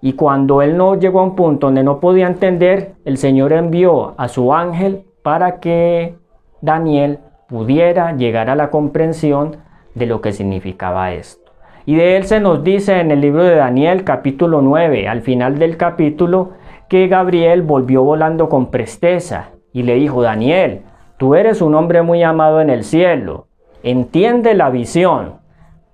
Y 0.00 0.14
cuando 0.14 0.62
él 0.62 0.76
no 0.76 0.94
llegó 0.94 1.20
a 1.20 1.24
un 1.24 1.36
punto 1.36 1.66
donde 1.66 1.82
no 1.82 2.00
podía 2.00 2.26
entender, 2.26 2.94
el 3.04 3.18
Señor 3.18 3.52
envió 3.52 4.14
a 4.16 4.28
su 4.28 4.54
ángel 4.54 5.04
para 5.22 5.60
que 5.60 6.16
Daniel 6.60 7.18
pudiera 7.48 8.16
llegar 8.16 8.48
a 8.50 8.56
la 8.56 8.70
comprensión 8.70 9.56
de 9.94 10.06
lo 10.06 10.20
que 10.20 10.32
significaba 10.32 11.12
esto. 11.12 11.52
Y 11.86 11.96
de 11.96 12.16
él 12.16 12.24
se 12.24 12.40
nos 12.40 12.64
dice 12.64 13.00
en 13.00 13.10
el 13.10 13.20
libro 13.20 13.44
de 13.44 13.56
Daniel 13.56 14.04
capítulo 14.04 14.62
9, 14.62 15.08
al 15.08 15.22
final 15.22 15.58
del 15.58 15.76
capítulo, 15.76 16.52
que 16.88 17.08
Gabriel 17.08 17.62
volvió 17.62 18.02
volando 18.02 18.48
con 18.48 18.70
presteza 18.70 19.50
y 19.72 19.82
le 19.82 19.94
dijo, 19.94 20.22
Daniel, 20.22 20.82
tú 21.18 21.34
eres 21.34 21.60
un 21.60 21.74
hombre 21.74 22.02
muy 22.02 22.22
amado 22.22 22.60
en 22.60 22.70
el 22.70 22.84
cielo 22.84 23.46
Entiende 23.84 24.54
la 24.54 24.70
visión. 24.70 25.34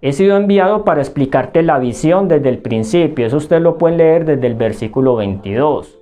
He 0.01 0.13
sido 0.13 0.37
enviado 0.37 0.85
para 0.85 1.01
explicarte 1.01 1.65
la 1.65 1.81
visión 1.81 2.29
desde 2.29 2.49
el 2.49 2.59
principio. 2.59 3.27
Eso 3.27 3.39
usted 3.39 3.61
lo 3.61 3.79
puede 3.79 3.97
leer 3.97 4.25
desde 4.25 4.47
el 4.47 4.55
versículo 4.55 5.17
22. 5.17 5.99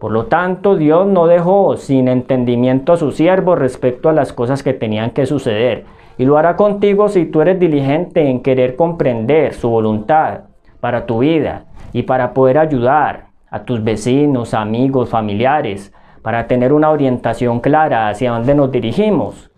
Por 0.00 0.12
lo 0.12 0.24
tanto, 0.24 0.76
Dios 0.76 1.06
no 1.06 1.26
dejó 1.26 1.76
sin 1.76 2.08
entendimiento 2.08 2.94
a 2.94 2.96
su 2.96 3.12
siervo 3.12 3.54
respecto 3.54 4.08
a 4.08 4.14
las 4.14 4.32
cosas 4.32 4.62
que 4.62 4.72
tenían 4.72 5.10
que 5.10 5.26
suceder. 5.26 5.84
Y 6.18 6.24
lo 6.24 6.38
hará 6.38 6.56
contigo 6.56 7.08
si 7.08 7.26
tú 7.26 7.40
eres 7.40 7.58
diligente 7.60 8.28
en 8.28 8.40
querer 8.42 8.76
comprender 8.76 9.54
su 9.54 9.68
voluntad 9.68 10.40
para 10.80 11.06
tu 11.06 11.18
vida 11.18 11.64
y 11.92 12.02
para 12.02 12.32
poder 12.32 12.58
ayudar 12.58 13.26
a 13.50 13.64
tus 13.64 13.82
vecinos, 13.82 14.54
amigos, 14.54 15.10
familiares, 15.10 15.92
para 16.22 16.46
tener 16.46 16.72
una 16.72 16.90
orientación 16.90 17.60
clara 17.60 18.08
hacia 18.08 18.32
dónde 18.32 18.54
nos 18.54 18.72
dirigimos. 18.72 19.50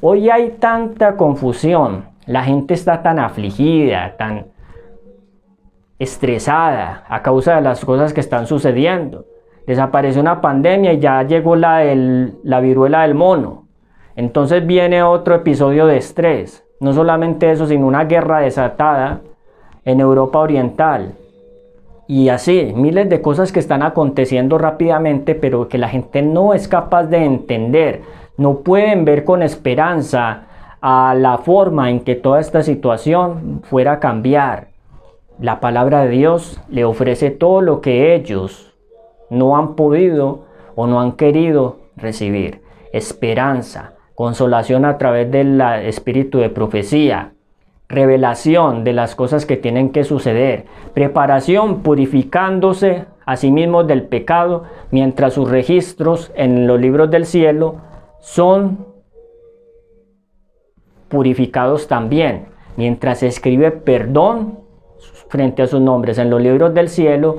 Hoy 0.00 0.30
hay 0.30 0.56
tanta 0.58 1.16
confusión, 1.16 2.06
la 2.26 2.44
gente 2.44 2.74
está 2.74 3.02
tan 3.02 3.18
afligida, 3.18 4.16
tan 4.16 4.46
estresada 5.98 7.04
a 7.08 7.22
causa 7.22 7.56
de 7.56 7.62
las 7.62 7.84
cosas 7.84 8.12
que 8.12 8.20
están 8.20 8.46
sucediendo. 8.46 9.26
Desapareció 9.66 10.20
una 10.20 10.40
pandemia 10.40 10.92
y 10.92 11.00
ya 11.00 11.22
llegó 11.22 11.56
la, 11.56 11.82
la 12.42 12.60
viruela 12.60 13.02
del 13.02 13.14
mono. 13.14 13.63
Entonces 14.16 14.66
viene 14.66 15.02
otro 15.02 15.34
episodio 15.34 15.86
de 15.86 15.96
estrés. 15.96 16.64
No 16.80 16.92
solamente 16.92 17.50
eso, 17.50 17.66
sino 17.66 17.86
una 17.86 18.04
guerra 18.04 18.40
desatada 18.40 19.20
en 19.84 20.00
Europa 20.00 20.38
Oriental. 20.38 21.14
Y 22.06 22.28
así, 22.28 22.72
miles 22.76 23.08
de 23.08 23.22
cosas 23.22 23.50
que 23.50 23.60
están 23.60 23.82
aconteciendo 23.82 24.58
rápidamente, 24.58 25.34
pero 25.34 25.68
que 25.68 25.78
la 25.78 25.88
gente 25.88 26.20
no 26.20 26.52
es 26.52 26.68
capaz 26.68 27.04
de 27.04 27.24
entender 27.24 28.02
no 28.36 28.58
pueden 28.58 29.04
ver 29.04 29.24
con 29.24 29.42
esperanza 29.42 30.46
a 30.80 31.14
la 31.14 31.38
forma 31.38 31.90
en 31.90 32.00
que 32.00 32.16
toda 32.16 32.40
esta 32.40 32.62
situación 32.62 33.62
fuera 33.62 33.92
a 33.92 34.00
cambiar. 34.00 34.68
La 35.38 35.60
palabra 35.60 36.04
de 36.04 36.10
Dios 36.10 36.60
le 36.68 36.84
ofrece 36.84 37.30
todo 37.30 37.60
lo 37.60 37.80
que 37.80 38.14
ellos 38.14 38.74
no 39.30 39.56
han 39.56 39.76
podido 39.76 40.46
o 40.74 40.86
no 40.86 41.00
han 41.00 41.12
querido 41.12 41.78
recibir. 41.96 42.62
Esperanza, 42.92 43.93
consolación 44.14 44.84
a 44.84 44.98
través 44.98 45.30
del 45.30 45.60
espíritu 45.60 46.38
de 46.38 46.50
profecía, 46.50 47.32
revelación 47.88 48.84
de 48.84 48.92
las 48.92 49.14
cosas 49.14 49.46
que 49.46 49.56
tienen 49.56 49.90
que 49.90 50.04
suceder, 50.04 50.66
preparación 50.94 51.82
purificándose 51.82 53.06
a 53.26 53.36
sí 53.36 53.50
mismos 53.50 53.86
del 53.86 54.04
pecado, 54.04 54.64
mientras 54.90 55.34
sus 55.34 55.50
registros 55.50 56.32
en 56.34 56.66
los 56.66 56.80
libros 56.80 57.10
del 57.10 57.26
cielo 57.26 57.76
son 58.20 58.86
purificados 61.08 61.88
también. 61.88 62.46
Mientras 62.76 63.20
se 63.20 63.28
escribe 63.28 63.70
perdón 63.70 64.60
frente 65.28 65.62
a 65.62 65.66
sus 65.66 65.80
nombres 65.80 66.18
en 66.18 66.30
los 66.30 66.40
libros 66.40 66.74
del 66.74 66.88
cielo, 66.88 67.38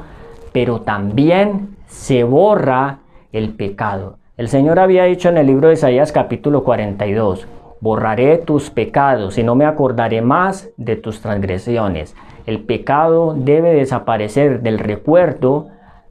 pero 0.54 0.82
también 0.82 1.76
se 1.88 2.24
borra 2.24 3.00
el 3.32 3.54
pecado. 3.54 4.18
El 4.38 4.50
Señor 4.50 4.80
había 4.80 5.06
dicho 5.06 5.30
en 5.30 5.38
el 5.38 5.48
libro 5.48 5.70
de 5.70 5.76
Isaías 5.76 6.12
capítulo 6.12 6.66
42, 6.66 7.48
borraré 7.80 8.38
tus 8.38 8.70
pecados 8.70 9.38
y 9.38 9.44
no 9.44 9.56
me 9.56 9.64
acordaré 9.64 10.22
más 10.22 10.72
de 10.76 10.98
tus 10.98 11.22
transgresiones. 11.22 12.18
El 12.46 12.60
pecado 12.66 13.34
debe 13.34 13.74
desaparecer 13.74 14.62
del 14.62 14.80
recuerdo 14.80 15.68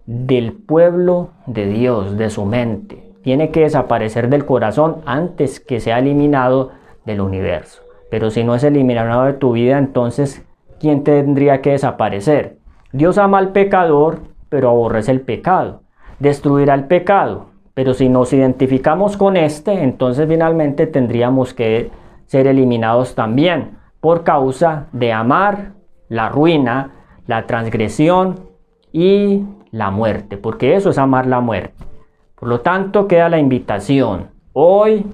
del 0.07 0.55
pueblo 0.55 1.33
de 1.45 1.67
Dios, 1.67 2.17
de 2.17 2.31
su 2.31 2.47
mente. 2.47 3.13
Tiene 3.23 3.51
que 3.51 3.61
desaparecer 3.61 4.31
del 4.31 4.47
corazón 4.47 5.03
antes 5.05 5.61
que 5.61 5.79
sea 5.79 5.99
eliminado 5.99 6.71
del 7.05 7.21
universo. 7.21 7.83
Pero 8.11 8.31
si 8.31 8.43
no 8.43 8.55
es 8.55 8.65
eliminado 8.65 9.25
de 9.25 9.35
tu 9.35 9.53
vida, 9.53 9.77
entonces, 9.77 10.47
¿quién 10.81 11.05
tendría 11.05 11.61
que 11.61 11.73
desaparecer? 11.73 12.57
Dios 12.91 13.19
ama 13.19 13.37
al 13.37 13.53
pecador, 13.53 14.21
pero 14.49 14.71
aborrece 14.71 15.13
el 15.13 15.21
pecado. 15.21 15.83
Destruirá 16.21 16.73
el 16.73 16.85
pecado. 16.85 17.54
Pero 17.75 17.93
si 17.93 18.09
nos 18.09 18.33
identificamos 18.33 19.17
con 19.17 19.37
este, 19.37 19.83
entonces 19.83 20.29
finalmente 20.29 20.87
tendríamos 20.87 21.53
que 21.53 21.91
ser 22.27 22.47
eliminados 22.47 23.15
también 23.15 23.79
por 24.01 24.23
causa 24.23 24.87
de 24.93 25.13
amar 25.13 25.73
la 26.09 26.29
ruina, 26.29 26.93
la 27.27 27.47
transgresión 27.47 28.41
y 28.93 29.45
la 29.73 29.91
muerte, 29.91 30.37
porque 30.37 30.77
eso 30.77 30.91
es 30.91 30.99
amar 30.99 31.27
la 31.27 31.41
muerte. 31.41 31.85
Por 32.37 32.49
lo 32.49 32.61
tanto, 32.61 33.09
queda 33.09 33.29
la 33.29 33.39
invitación. 33.39 34.29
Hoy 34.53 35.07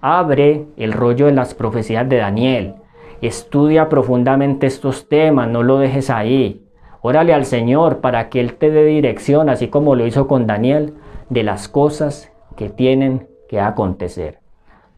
abre 0.00 0.66
el 0.76 0.92
rollo 0.92 1.26
de 1.26 1.32
las 1.32 1.54
profecías 1.54 2.08
de 2.08 2.16
Daniel. 2.16 2.74
Estudia 3.20 3.88
profundamente 3.88 4.66
estos 4.66 5.08
temas, 5.08 5.48
no 5.48 5.62
lo 5.62 5.78
dejes 5.78 6.08
ahí. 6.08 6.64
Órale 7.02 7.34
al 7.34 7.44
Señor 7.44 7.98
para 7.98 8.28
que 8.28 8.40
Él 8.40 8.54
te 8.54 8.70
dé 8.70 8.84
dirección, 8.84 9.48
así 9.48 9.68
como 9.68 9.96
lo 9.96 10.06
hizo 10.06 10.28
con 10.28 10.46
Daniel, 10.46 10.94
de 11.30 11.42
las 11.42 11.68
cosas 11.68 12.32
que 12.56 12.68
tienen 12.68 13.28
que 13.48 13.60
acontecer. 13.60 14.40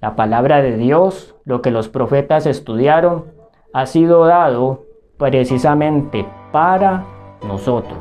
La 0.01 0.17
palabra 0.17 0.63
de 0.63 0.77
Dios, 0.77 1.37
lo 1.45 1.61
que 1.61 1.71
los 1.71 1.89
profetas 1.89 2.47
estudiaron, 2.47 3.27
ha 3.73 3.87
sido 3.87 4.27
dado 4.27 4.87
precisamente 5.19 6.27
para 6.53 7.05
nosotros, 7.47 7.99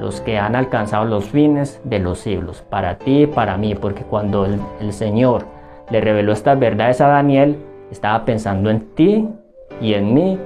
los 0.00 0.20
que 0.22 0.38
han 0.38 0.56
alcanzado 0.56 1.04
los 1.04 1.26
fines 1.26 1.80
de 1.84 1.98
los 1.98 2.18
siglos, 2.18 2.62
para 2.62 2.98
ti 2.98 3.22
y 3.22 3.26
para 3.26 3.56
mí, 3.56 3.74
porque 3.74 4.02
cuando 4.02 4.46
el, 4.46 4.92
Señor 4.92 5.44
le 5.90 6.00
reveló 6.00 6.32
estas 6.32 6.58
verdades 6.58 7.00
a 7.00 7.08
Daniel, 7.08 7.58
estaba 7.90 8.24
pensando 8.24 8.70
en 8.70 8.94
ti 8.94 9.28
y 9.80 9.94
en 9.94 10.14
mí 10.14 10.38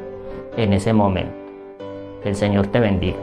en 0.56 0.72
ese 0.72 0.92
momento. 0.92 1.32
Que 2.22 2.30
el 2.30 2.34
Señor 2.34 2.66
te 2.66 2.80
bendiga. 2.80 3.16